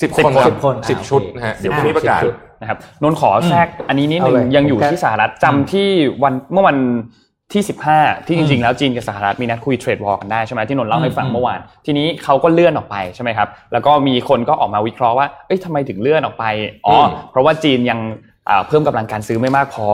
[0.02, 5.90] สิบสิบคนคนรับสิบคนสิบอ่าชุดโอเคนะฮะสิบเดี๋ยวพรุ่งนี้ประกาศสิบชุดนะครับนนท์ขอแทรกอันนี้นิดหนึ่งเอาเลยยังอยู่ผมแค่ที่สหรัฐจำที่
[6.24, 6.78] วันเมื่อวัน
[7.54, 7.64] ที่
[7.94, 16.46] 15 ที่จริงๆ แล้วจีนกับสหรัฐมีนัดคุย trade war กันได้ใช่ไหมที่นนท์เล่าให้ฟังอืมเมื่อวาน ทีนี้เขาก็เลื่อนออกไปใช่ไหมครับ แล้วก็มีคนก็ออกมาวิเคราะห์ว่า เอ้ยทำไมถึงเลื่อนออกไป
[16.86, 18.00] อ๋ออมเพราะว่าจีนยัง
[18.50, 19.88] อ่าเพิ่มกำลังการซื้อไม่มากพอ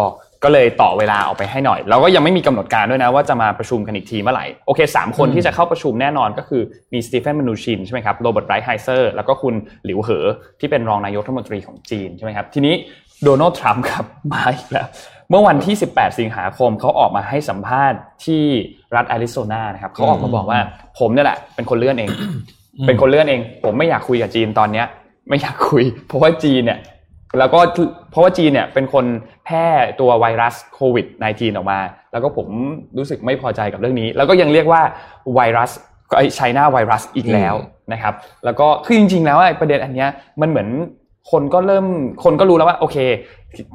[0.44, 6.62] ก็เลยต่อเวลาออกไปให้หน่อย แล้วก็ยังไม่มีกำหนดการด้วยนะว่าจะมาประชุมกันอีกทีเมื่อไหร่ โอเคสามคนที่จะเข้าประชุมแน่นอนก็คือ
[6.94, 9.54] มีสตีเฟนมนูชินใช่ไหมครับ โรเบิร์ตไลท์ไฮเซอร์ แล้วก็คุณ
[9.86, 10.26] หลิวเหอ
[10.60, 12.74] ที่เป็นรองนายกรัฐมนตรีของจีนใช่ไหมครับ ทีนี้
[13.24, 14.88] โดนัลด์ทรัมป์ครับมาอีกแล้ว
[15.30, 18.44] เมื่อวันที่ 18 สิงหาคมเขาออกมาให้สัมภาษณ์ที่
[18.96, 20.60] รัฐแอริโซนานะครับเขาออกมาบอกว่า
[21.00, 22.10] ผมเนี่ยแหละเป็นคนเลื่อนเอง
[22.88, 24.86] เป็นคนเลื่อนเอง ผมไม่อยากคุยกับจีนตอนเนี้ย
[25.30, 26.80] ไม่อยากคุย เพราะว่าจีนเนี่ย
[27.40, 27.60] แล้วก็
[28.12, 29.06] เพราะว่าจีนเนี่ยเป็นคน
[29.46, 29.66] แพร่
[30.00, 31.80] ตัวไวรัสโควิด -19 ออกมา
[32.12, 32.48] แล้วก็ผม
[32.98, 34.82] รู้สึกไม่พอใจกับเรื่องนี้ แล้วก็ยังเรียกว่า
[35.36, 35.72] ไวรัส
[36.16, 37.56] ไอไชน่าไวรัสอีกแล้ว
[37.94, 38.14] นะครับ
[38.46, 40.10] แล้วก็คือจริง ๆ แล้วไอ้ประเด็นอันเนี้ย
[40.42, 40.70] มันเหมือน
[41.32, 41.86] คนก็เริ่ม
[42.24, 42.98] คนก็รู้แล้วว่าโอเค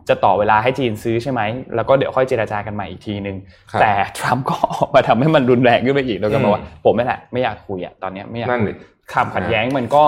[0.09, 1.41] จะต่อเวลาให้จีนซื้อใช่ไหม
[1.75, 3.37] แล้วก็เดี๋ยวค่อยเจราจากันใหม่อีกทีนึง
[3.71, 8.77] ครับแต่ทรัมป์ก็ออกมาทำให้มันรุนแรงขึ้นไปอีกแล้วก็บอกว่าอืมผมไม่แหละไม่อยากคุยอะตอนเนี้ยไม่อยากนั่นคุดิย
[9.13, 10.05] ความขัดแย้งมันก็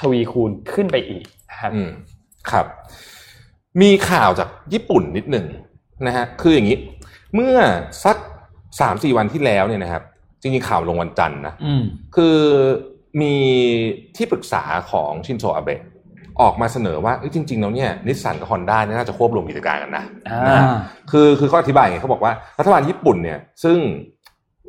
[0.00, 1.90] ทวีคูณขึ้นไปอีกนะครับอืม
[2.50, 2.66] ครับ
[3.82, 5.46] มีข่าวจากญี่ปุ่นนิดหนึ่ง
[6.06, 6.78] นะฮะคืออย่างนี้
[7.34, 7.56] เมื่อ
[8.04, 8.16] สัก
[8.80, 10.02] สามสี่วันที่แล้วเนี่ยนะครับ
[10.40, 11.82] จริงๆข่าวลงวันจันทร์นะอืม
[12.16, 12.36] คือ
[13.20, 13.34] มี
[14.16, 15.80] ที่ปรึกษาของชินโซอาเบะ
[16.40, 20.64] ออกมาเสนอว่าเอ้ยจริงๆแล้วเนี่ยนิสสันกับฮอนด้าเนี่ยน่าจะควบรวมกิจการกันนะอ่านะฮะ
[21.10, 23.78] คือคือเขาอธิบายอย่างนี้เขาบอกว่ารัฐบาลญี่ปุ่นเนี่ยซึ่ง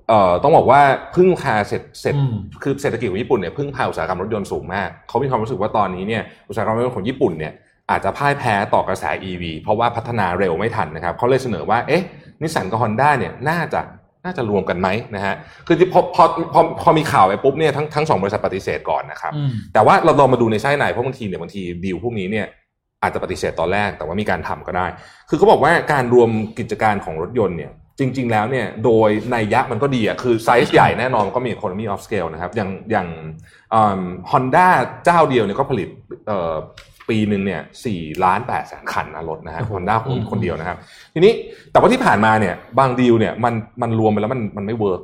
[0.07, 0.82] เอ่อต้องบอกว่า
[1.15, 7.53] พึ่งพาเสร็จเสร็จอืมคือเศรษฐกิจของญี่ปุ่นเนี่ยพึ่งพาอุตสาหกรรมรถยนต์สูงมากเขามีความรู้สึกว่าตอนนี้เนี่ยอุตสาหกรรมรถยนต์ของญี่ปุ่นเนี่ย
[7.90, 12.04] อาจจะพ่ายแพ้ต่อกระแส EV เพราะว่าพัฒนาเร็วไม่ทันนะครับเขาเลยเสนอว่าเอ๊ะ
[12.42, 13.82] นิสสันกับฮอนด้าเนี่ยน่าจะ
[14.26, 15.36] น่าจะรวมกันไหมนะฮะ
[15.68, 16.24] คือที่พอพอ
[16.54, 22.46] พอพอมีข่าวไปปุ๊บเนี่ยทั้งทั้งสองบริษัทปฏิเสธก่อนนะครับอืมแต่ว่าเราลองมาดูในไส้ในเพราะบางทีเนี่ยบางทีดีลพวกนี้เนี่ย
[23.02, 24.86] อาจจะปฏิเสธตอนแรกแต่ว่ามีการทำก็ได้
[25.30, 26.30] คือเขาบอกว่าการรวม
[26.60, 33.08] กิจการของรถยนต์เนี่ยจริง ๆ แล้วเนี่ยโดยในนัยยะมันก็ดีอะคือไซส์ใหญ่แน่นอนก็มี economy of scale นะครับอย่างอย่าง
[34.32, 34.68] ฮอนด้า
[35.06, 35.90] เจ้าเดียวเนี่ยก็ผลิต
[36.28, 36.56] เอ่อ
[37.10, 40.78] ปีหนึ่งเนี่ยสี่ล้านแปดแสนคันนะรถนะฮะฮอนด้าคนคนเดียวนะครับ
[41.14, 41.34] ทีนี้
[41.72, 45.01] แต่ว่าที่ผ่านมาเนี่ยบางดีลเนี่ยมันมันรวมไปแล้วมันมันไม่ work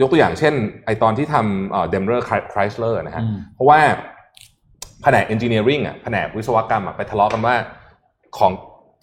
[0.00, 0.54] ยกตัวอย่างเช่น
[0.86, 3.78] ไอตอนที่ทำเอ่อเดมเ e อร์ไครส์เลอร์นะฮะอืมเพราะว่า
[5.02, 7.54] แผนก engineering อะแผนกวิศวกรรมอะไปทะเลาะกันว่า
[8.38, 8.52] ของ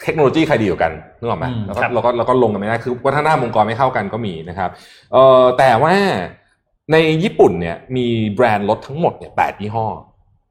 [0.04, 4.70] เทคโนโลยีใครดีกว่ากันนึกออกไหมอืมแล้วก็ครับเราก็เราก็ลงกันไม่ได้คือวัฒนธรรมองค์กรไม่เข้ากันก็มีนะครับ
[5.14, 5.94] เอ่อแต่ว่า
[6.92, 8.06] ในญี่ปุ่นเนี่ยมี
[8.36, 9.88] แบรนด์รถทั้งหมดเนี่ยแปดยี่ห้อ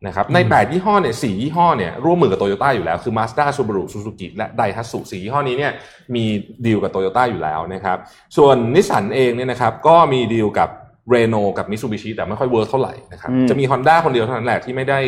[0.06, 5.72] นะครับในแปดยี่ห้อเนี่ยสี่ยี่ห้อเนี่ยร่วมมือกับโตโยต้าอยู่แล้ว คือ Mazda Subaru Suzuki และ Daihatsu สี่ยี่ห้อนี้เนี่ย
[6.14, 6.24] มี
[6.66, 7.98] ดีลกับโตโยต้าอยู่แล้วนะครับ
[8.36, 10.68] ส่วนนิสสันเองเนี่ยนะครับก็มีดีลกับ
[11.10, 15.00] เรโนกับมิ t ซูบิชิแต่ไม่ค่อยเวิร์กเท่าไหร่นะครับอืมจะมี Honda คนเดียวเท่านั้นแหละที่ไม่ได้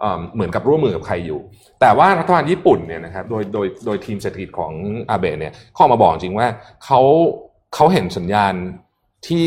[0.00, 1.40] เอ่อเหมือนกับร่วมมือกับใครอยู่
[1.80, 4.72] แต่ว่ารัฐบาลญี่ปุ่นเนี่ยนะครับโดยโดยโดยทีมเศรษฐกิจของ
[5.10, 6.48] อาเบะเนี่ยเข้ามาบอกจริงว่า
[6.84, 7.00] เขา
[7.74, 8.54] เขาเห็นสัญญาณ
[9.28, 9.44] ที่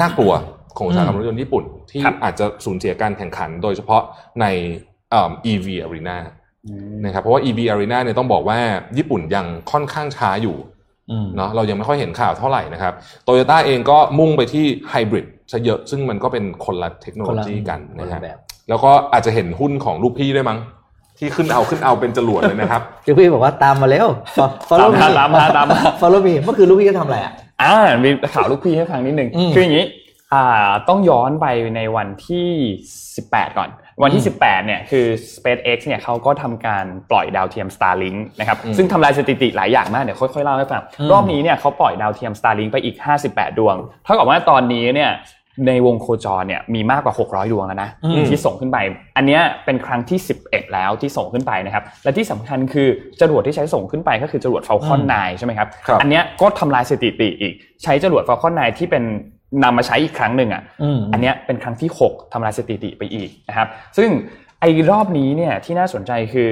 [0.00, 0.32] น่ากลัว
[0.76, 4.02] ของอุตสาหกรรมรถยนต์ญี่ปุ่น ที่ครับอาจจะสูญเสียการแข่งขัน โดยเฉพาะ
[4.40, 4.46] ใน
[5.10, 6.16] เอ่อ EV arena
[7.04, 8.58] นะครับเพราะว่า EV arena เนี่ยต้องบอกว่า
[8.98, 10.56] ญี่ปุ่นยังค่อนข้างช้าอยู่
[11.10, 12.92] อืมเนาะเรายังไม่ค่อยเห็นข่าวเท่าไหร่นะครับ
[13.24, 20.58] โตโยต้าเองก็มุ่งไปที่ไฮบริดซะเยอะซึ่งมันก็เป็นคนละเทคโนโลยีกันคนนะละฮะแบบแล้วก็อาจจะเห็นหุ้นของลูกพี่ด้วยมั้ง
[21.18, 24.06] ที่ขึ้นเอาขึ้นเอาเป็นจรวดเลยนะครับคือพี่บอกว่าตามมาแล้ว
[24.68, 30.05] follow ตามมาตามมาตามมา follow me เมื่อคืนลูกพี่ก็ทำอะไรอะอ่ามีข่าวลูกพี่ให้ฟังนิดนึงอืมคืออย่างนี้อ่า
[30.88, 31.46] ต้องย้อนไป
[31.76, 32.48] ในวันที่
[33.00, 33.70] 18 ก่อน
[34.02, 42.96] วันที่ 18 เนี่ยคือ SpaceX เนี่ยเขาก็ทำการปล่อยดาวเทียม Starlink นะครับอืมซึ่งทำลายสถิติหลายอย่างมากเดี๋ยวค่อยๆเล่าให้ฟังอืมรอบนี้เนี่ยเขาปล่อยดาวเทียม Starlink ไปอีก
[43.28, 45.12] 58 ดวง เท่ากับว่าตอนนี้เนี่ย
[45.66, 48.78] ในวงโคจรเนี่ยมีมากกว่า 600 ดวงแล้วนะอืมที่ส่งขึ้นไป
[49.16, 52.88] อันเนี้ยเป็นครั้งที่ 11 แล้วที่ส่งขึ้นไปนะครับ และที่สำคัญคือ
[53.20, 59.04] จรวดที่ใช้ส่งขึ้นไปก็คือจรวด Falcon 9 ใช่ไหมครับครับอันเนี้ยก็ทำลายสถิติอีกใช้จรวด Falcon 9 ที่เป็น
[59.62, 64.10] นำมาใช้อีกครั้งหนึ่งอะอืมอันเนี้ยเป็นครั้งที่ 6ทำลายสถิติไปอีกนะครับ ซึ่ง
[64.60, 66.50] ไอ้รอบนี้เนี่ยที่น่าสนใจคือ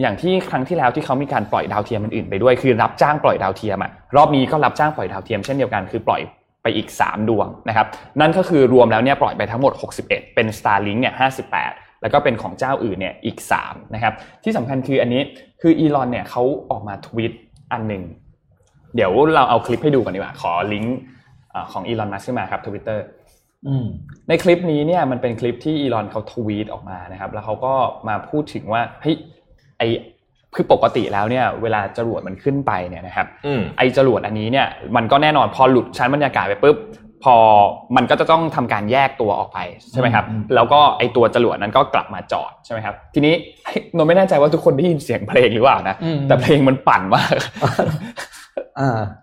[0.00, 6.20] อย่างที่ครั้งที่แล้วที่เขามีการปล่อยดาวเทียมอื่นๆไปด้วยคือรับจ้างปล่อยดาวเทียมอะรอบนี้ก็รับจ้างปล่อยดาวเทียมเช่นเดียวกันคือปล่อย
[6.62, 7.86] ไปอีก 3 ดวงนะครับ
[8.20, 9.72] นั่นก็คือรวมแล้วเนี่ยปล่อยไปทั้งหมด
[10.04, 11.14] 61 เป็น Starlink เนี่ย
[11.54, 14.14] 58 แล้วก็เป็นของเจ้าอื่นเนี่ยอีก3นะครับ
[14.44, 15.22] ที่สำคัญคืออันนี้
[15.62, 17.32] คืออีลอนเนี่ยเขาออกมาทวีต
[17.72, 18.02] อันหนึ่ง
[18.94, 21.17] เดี๋ยวเราเอาคลิปให้ดูก่อนดีกว่าขอลิงก์เอ่อ
[21.72, 23.04] ของอีลอนมัสขึ้นมาครับทวิตเตอร์
[23.66, 23.86] อืม
[24.28, 27.74] ในคลิปนี้เนี่ยมันเป็นคลิปที่อีลอนเขาทวีตออกมานะครับ แล้วเขาก็
[28.08, 29.16] มาพูดถึงว่าเฮ้ย
[29.78, 29.82] ไอ
[30.54, 36.76] คือปกติแล้วเนี่ย เวลาจรวดมันขึ้นไปเนี่ยนะครับอืมไอจรวดอันนี้เนี่ย มันก็แน่นอนพอหลุดชั้นบรรยากาศไปปุ๊บ
[37.24, 37.36] พอ
[37.96, 39.58] มันก็จะต้องทำการแยกตัวออกไป
[39.92, 43.34] ใช่ไหมครับอืมแล้วก็ไอตัวจรวดนั้นก็กลับมาจอดใช่ไหมครับ ทีนี้
[43.96, 47.72] นนท์ไม่แน่ใจว่าทุกคนได้ยินเสียงเพลงหรือเปล่านะอืมแต่เพลงมันปั่นมากอ่า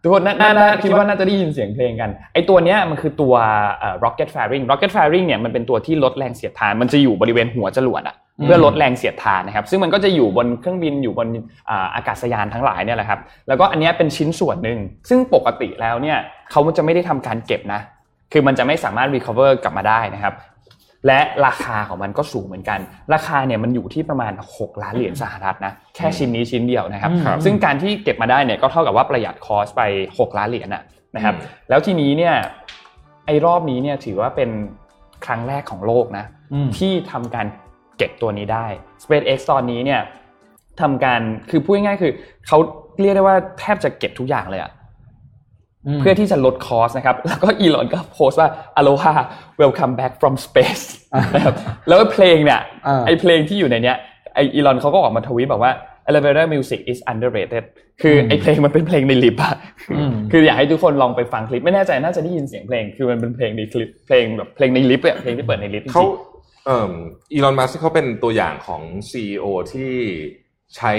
[0.01, 3.33] ทุกคนน่าน่าน่าคิดว่าน่าจะได้ยินเสียงเพลงกันไอตัวเนี้ยมันคือตัว
[3.79, 11.27] เอ่อ rocket fairing rocket fairing เนี่ยมันเป็นตัวที่ลดแรงเสียดทาน มันจะอยู่บริเวณหัวจรวดอะอืมเพื่อลดแรงเสียดทานนะครับ ซึ่งมันก็จะอยู่บนเครื่องบินอยู่บน
[11.69, 14.79] อ่าอากาศยานทั้งหลายเนี่ยแหละครับ แล้วก็อันเนี้ยเป็นชิ้นส่วนหนึ่ง
[15.09, 16.17] ซึ่งปกติแล้วเนี่ย
[16.51, 17.81] เขาจะไม่ได้ทำการเก็บนะ
[18.31, 20.33] คือมันจะไม่สามารถ recover กลับมาได้นะครับ
[21.07, 22.79] และราคาของมันก็สูงเหมือนกัน
[23.13, 29.81] ราคาเนี่ยมันอยู่ที่ประมาณ 6 ล้านเหรียญสหรัฐนะแค่ชิ้นนี้ชิ้นเดียวนะครับครับซึ่งการที่เก็บมาได้เนี่ยก็เท่ากับว่าประหยัดคอสไป
[30.11, 30.83] 6 ล้านเหรียญนะ
[31.15, 32.35] นะครับอืมแล้วทีนี้เนี่ย
[33.25, 34.49] ไอ้รอบนี้เนี่ยถือว่าเป็น
[35.25, 37.47] ครั้งแรกของโลกนะอืมที่ทำการ
[37.97, 38.67] เก็บตัวนี้ได้
[39.03, 40.01] SpaceX ตอนนี้เนี่ย
[40.81, 42.13] ทำการคือพูดง่ายๆคือ
[42.47, 42.57] เขา
[43.01, 44.74] เรียกได้ว่าแทบจะเก็บทุกอย่างเลยอะม
[45.99, 49.13] เพื่อที่จะลด cost นะครับ แล้วก็อีลอนก็โพสต์ว่า Aloha
[49.61, 50.85] welcome back from space
[51.35, 51.55] นะครับ
[51.87, 53.97] แล้วเพลงเนี่ยอ่าไอเพลงที่อยู่ในเนี้ย
[54.35, 55.73] ไออีลอนเขาก็ออกมาทวีตบอกว่า
[56.09, 57.63] elevator music is underrated
[58.01, 59.55] คือไอเพลงมันเป็นเพลงในลิฟต์อะ
[59.91, 66.09] อืมคืออยากให้ทุกคนลองไปฟังคลิป ไม่แน่ใจน่าจะได้ยินเสียงเพลง คือมันเป็นเพลงในคลิป เพลงแบบเพลงในลิฟต์อะเพลงที่เปิดในลิฟต์เขาริง
[66.65, 66.93] เอ่อ
[67.33, 69.93] อีลอนมัสก์เขาเป็นตัวอย่างของ CEO ที่
[70.75, 70.93] ใช้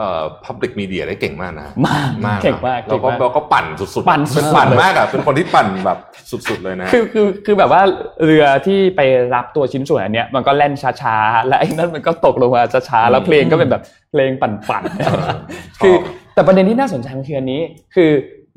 [0.00, 5.98] เอ่อ public media ได้เก่งมากนะๆมากมากเก่งมากแล้วก็เก่งมากแล้วก็ปั่นสุดๆปั่นสุดๆเป็นปั่นมากอะเป็นคนที่ปั่นแบบ
[6.30, 7.82] สุดๆเลยนะคือคือคือแบบว่า
[8.24, 9.00] เรือที่ไป
[9.34, 13.82] รับตัวชิ้นส่วนอันเนี้ยมันก็แล่นช้าๆและไอ้นั่นมันก็ตกลงมาช้าๆแล้วเพลงก็เป็นแบบ
[14.12, 15.94] เพลงปั่นเออๆคือ
[16.34, 17.60] แต่ประเด็นที่น่าสนใจมันคืออันนี้
[17.96, 18.10] คือ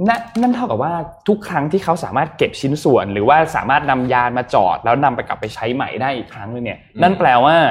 [0.10, 0.94] นั่นนั่นเท่ากับว่า
[1.28, 7.70] ทุกครั้งที่เขาสามารถเก็บชิ้นส่วน หรือว่าสามารถนำยานมาจอด แล้วนำไปกลับไปใช้ใหม่ได้อีกครั้งหนึงเนี่ยนั่นแปลว่าอ่า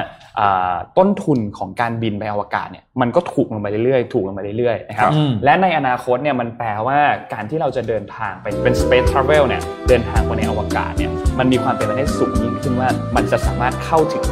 [0.97, 6.97] ต้นทุนของการบินไปอวกาศเนี่ยมันก็ถูกลงไปเรื่อยๆ ถูกลงไปเรื่อยๆนะครับอืมและในอนาคตเนี่ยมันแปลว่า
[7.33, 14.25] การที่เราจะเดินทางไปเป็น space travel เนี่ยเดินทางไปในอวกาศเนี่ยมันมีความเป็นไปได้สูงยิ่งขึ้นว่ามันจะสามารถเข้าถึง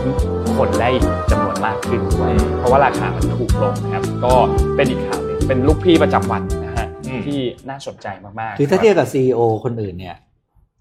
[0.57, 0.89] คนได้
[1.31, 4.33] จำนวนมากขึ้นด้วยเพราะว่าราคามันถูกลงนะครับก็
[4.75, 7.39] เป็นอีกข่าวหนึงเป็นลูกพี่ประจำวันนะฮะอืมที่
[7.69, 10.17] น่าสนใจมากๆคือถ้าเทียบกับซีอคนอื่นเนี่ย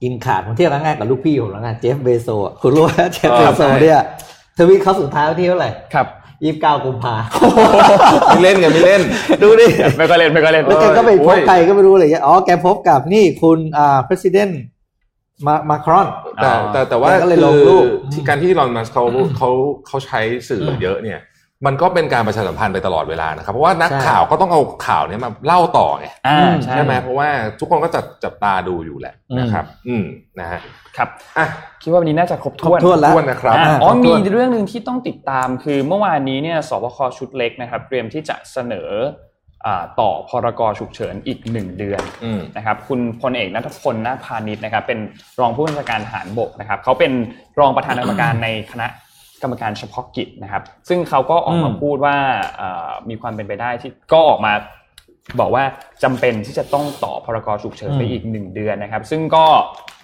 [0.03, 4.01] กินขาดผมเทียบง่ายๆกับลูกพี่ผมแล้วกันเจฟเบโซอะคุณรู้ว่าเจฟเบโซเนี่ย
[4.61, 6.07] ทวีตเขาสุดท้ายวันที่เท่าไหร่ครับ
[6.45, 7.15] ยี่สิบเก้ากุมภา
[8.29, 9.03] ไม่เล่นกันไม่เล่น
[9.43, 14.53] ดูดิไม่ก็เล่นไม่ก็เล่นแล้วแกก็ไปพโอ้บยใครก็ไม่รู้อะไรเงี้ยอ๋อแกพบกับนี่คุณอ่า president
[15.47, 16.07] มามาครอน
[16.43, 19.05] แต่แต่แต่ว่าแกก็เลยลงคือรูปที่การที่อีลอนมัสก์เขา
[19.37, 19.51] เขา
[19.87, 21.19] เขาใช้สื่อเยอะเนี่ย
[21.67, 27.29] มันก็เป็นการประชาสัมพันธ์ไปตลอดเวลานะครับเพราะว่านักใช่ข่าวก็ต้องเอาข่าวเนี้ยมาเล่าต่อไงอ่าอืมใช่ใช่ไหมเพราะว่า
[27.61, 30.05] ทุกคนก็จับจับตาดูอยู่แหละอืมนะครับ อืม
[30.41, 30.61] นะฮะ
[30.97, 31.09] ครับ
[31.39, 31.47] อะ
[31.83, 38.91] คิดว่าวันนี้น่าจะครบครบถ้วนถ้วนแล้วถ้วนนะครับอ่าอ่าอ๋อครบถ้มีวนเรื่องหนึ่งที่ต้องติดตามคือเมื่อวานนี้เนี่ยสบคชุดเล็กนะครับ เตรียมที่จะเสนอ
[39.67, 44.99] อ่าต่อพรกฉุกเฉินอีกหนึ่งเดือนอืมนะครับคุณพลเอกนัทพลนาคพาณิชย์นะครับ เป็น
[45.41, 47.13] รองผู้บัญชาการทหารบกนะครับเขาเป็น
[47.59, 48.87] รองประธานกรรมการในคณะ
[49.43, 52.17] กรรมการเฉพาะกิจนะครับ ซึ่งเขาก็ออกมาอืมพูดว่า
[52.61, 54.53] อ่ามีความเป็นไปได้ที่ก็ออกมา
[55.41, 55.65] บอกว่า
[56.03, 59.45] จำเป็นที่จะต้องต่อพรกฉุกเฉินไปอืมอีกหนึ่งเดือนนะครับ ซึ่งก็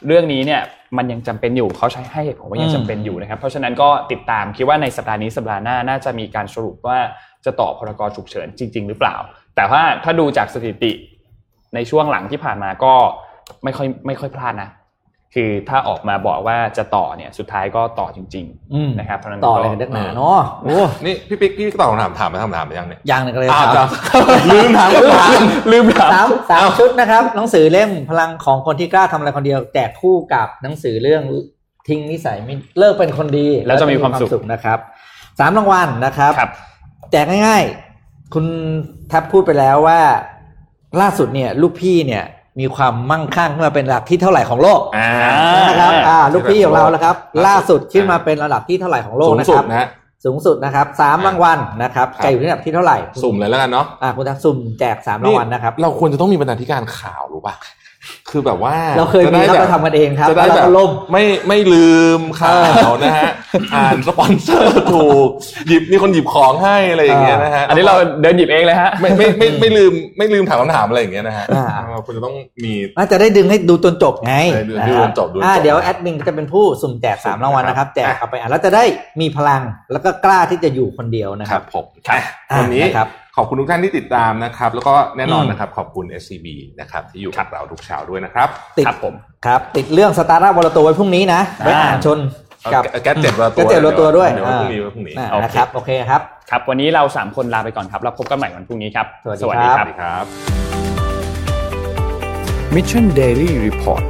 [0.07, 0.63] เรื่องนี้เนี่ย
[0.97, 6.99] มันยังจำเป็นอยู่เขาใช้ให้เหตุผลว่ายังอืมจำเป็นอยู่นะครับ เพราะฉะนั้นก็ติดตามคิดว่าในสัปดาห์นี้สัปดาห์หน้าน่าจะมีการสรุปว่า
[7.45, 9.17] จะต่อพรกฉุกเฉินจริง ๆ หรือเปล่า
[9.57, 10.93] แต่ว่าถ้าดูจากสถิติ
[11.75, 12.95] ในช่วงหลังที่ผ่านมาก็
[13.65, 14.71] ไม่ค่อยไม่ค่อยพลาดนะ
[15.35, 23.87] คือถ้าออกมาบอกว่าจะต่อเนี่ยสุดท้ายก็ต่อจริงอืมๆนะครับเพราะฉะนั้นต่อก็อะไรกันนักหนาเนาะโอ้นี่พี่ปิ๊กพี่ตอบคำถามถามไปคำถามไปยังเนี่ยอย่างหนึงก็เลยอ้าวถาม
[24.37, 25.31] จะลืมถามคำถาม
[25.73, 31.23] ลืมถามสามสามชุดนะครับ หนังสือเล่มพลังของคนที่กล้าทำอะไรคนเดียวแจกคู่กับหนังสือเรื่อง
[31.89, 34.79] ทิ้งนิสัยไม่เลิกเป็นคนดี แล้วจะมีความสุขนะครับ
[35.39, 36.51] สามรางวัลนะครับครับ
[37.11, 37.65] แจกง่าย
[37.99, 38.47] ๆ คุณ
[39.13, 40.01] ทับพูดไปแล้วว่า
[41.01, 42.25] ล่าสุดเนี่ย ลูกพี่เนี่ย
[42.61, 45.11] มีความมั่งคั่งขึ้นมาเป็นระดับที่เท่าไหร่ของโลกอ่า
[45.69, 49.89] นะครับอ่าลูกพี่ของเราแล้วครับ ล่าล่าสุสุดดขึ้นมาเป็นระดับที่เท่าไหร่ของโลกสูงนะสุคดรับนะฮะ
[50.25, 57.55] สูงสุดนะครับสามรางวัลนะครับครับจะอยู่ที่ระดับที่เท่าไหร่ สุ่มเลยแล้วกันเนาะอ่าคุณทักสุ่มแจกสามรางวัลนะครับ เราควรจะต้องมีบรรณาธิการข่าวรู้ป่ะ
[58.31, 62.57] คือแบบว่าเราเคยมีจะแล้วได้เราทำกันเองครับจะได้แล้วแบเราบก็ล่มไม่ไม่ลืมข่า
[62.89, 63.31] วนะฮะ
[63.75, 65.29] อ่านสปอนเซอร์ถูก
[65.69, 72.35] หยิบมีคนหยิบของให้อะไรอย่างเงี้ยนะฮะอันนี้เราเดินหยิบเองเลยฮะไม่ไม่ไม่ไม่ลืมไม่ลืมถามคำถามอะไรอย่างเงี้ยนะฮะอ่าเราควรจะต้อง
[72.65, 78.85] มีน่าจะได้ดึงให้ดูจนจบไงใช่ดูดูจนจบดูจนจบอ่าเดี๋ยวแอดมินจะเป็นผู้สุ่มแจกสามรางวัลนะครับแจกเอาไปอะแล้วจะได้
[79.21, 82.21] มีพลังแล้วก็กล้าที่จะอยู่คนเดียวนะคครัรับบผมครับ
[82.59, 83.09] วันนี้อะนะครับ
[83.39, 86.47] ขอบคุณทุกท่านที่ติดตามนะครับ แล้วก็แน่นอนอืมนะครับ ขอบคุณ SCB
[86.81, 89.15] นะครับ ที่อยู่กับเราทุกเช้าด้วยนะครับ ติดครับผม
[89.47, 92.19] ครับ ติดเรื่องสตาร์ทอัพวอลตัวไว้พรุ่งนี้นะไว้อ่านชน
[92.75, 96.21] กับแก๊สเจ็ดวันละตัวแก๊สเจ็ดวันละตัวด้วยเดี๋ยววันพรุ่งนี้วันพรุ่งนี้อ่าโอเคนะครับโอเคครับ
[96.51, 100.25] ครับ วันนี้เราสามคนลาไปก่อนครับแล้วพบกันใหม่วันพรุ่งนี้ครับสวัสดีสวัสดีคครัรับบครับ
[102.75, 104.05] Mission Daily Report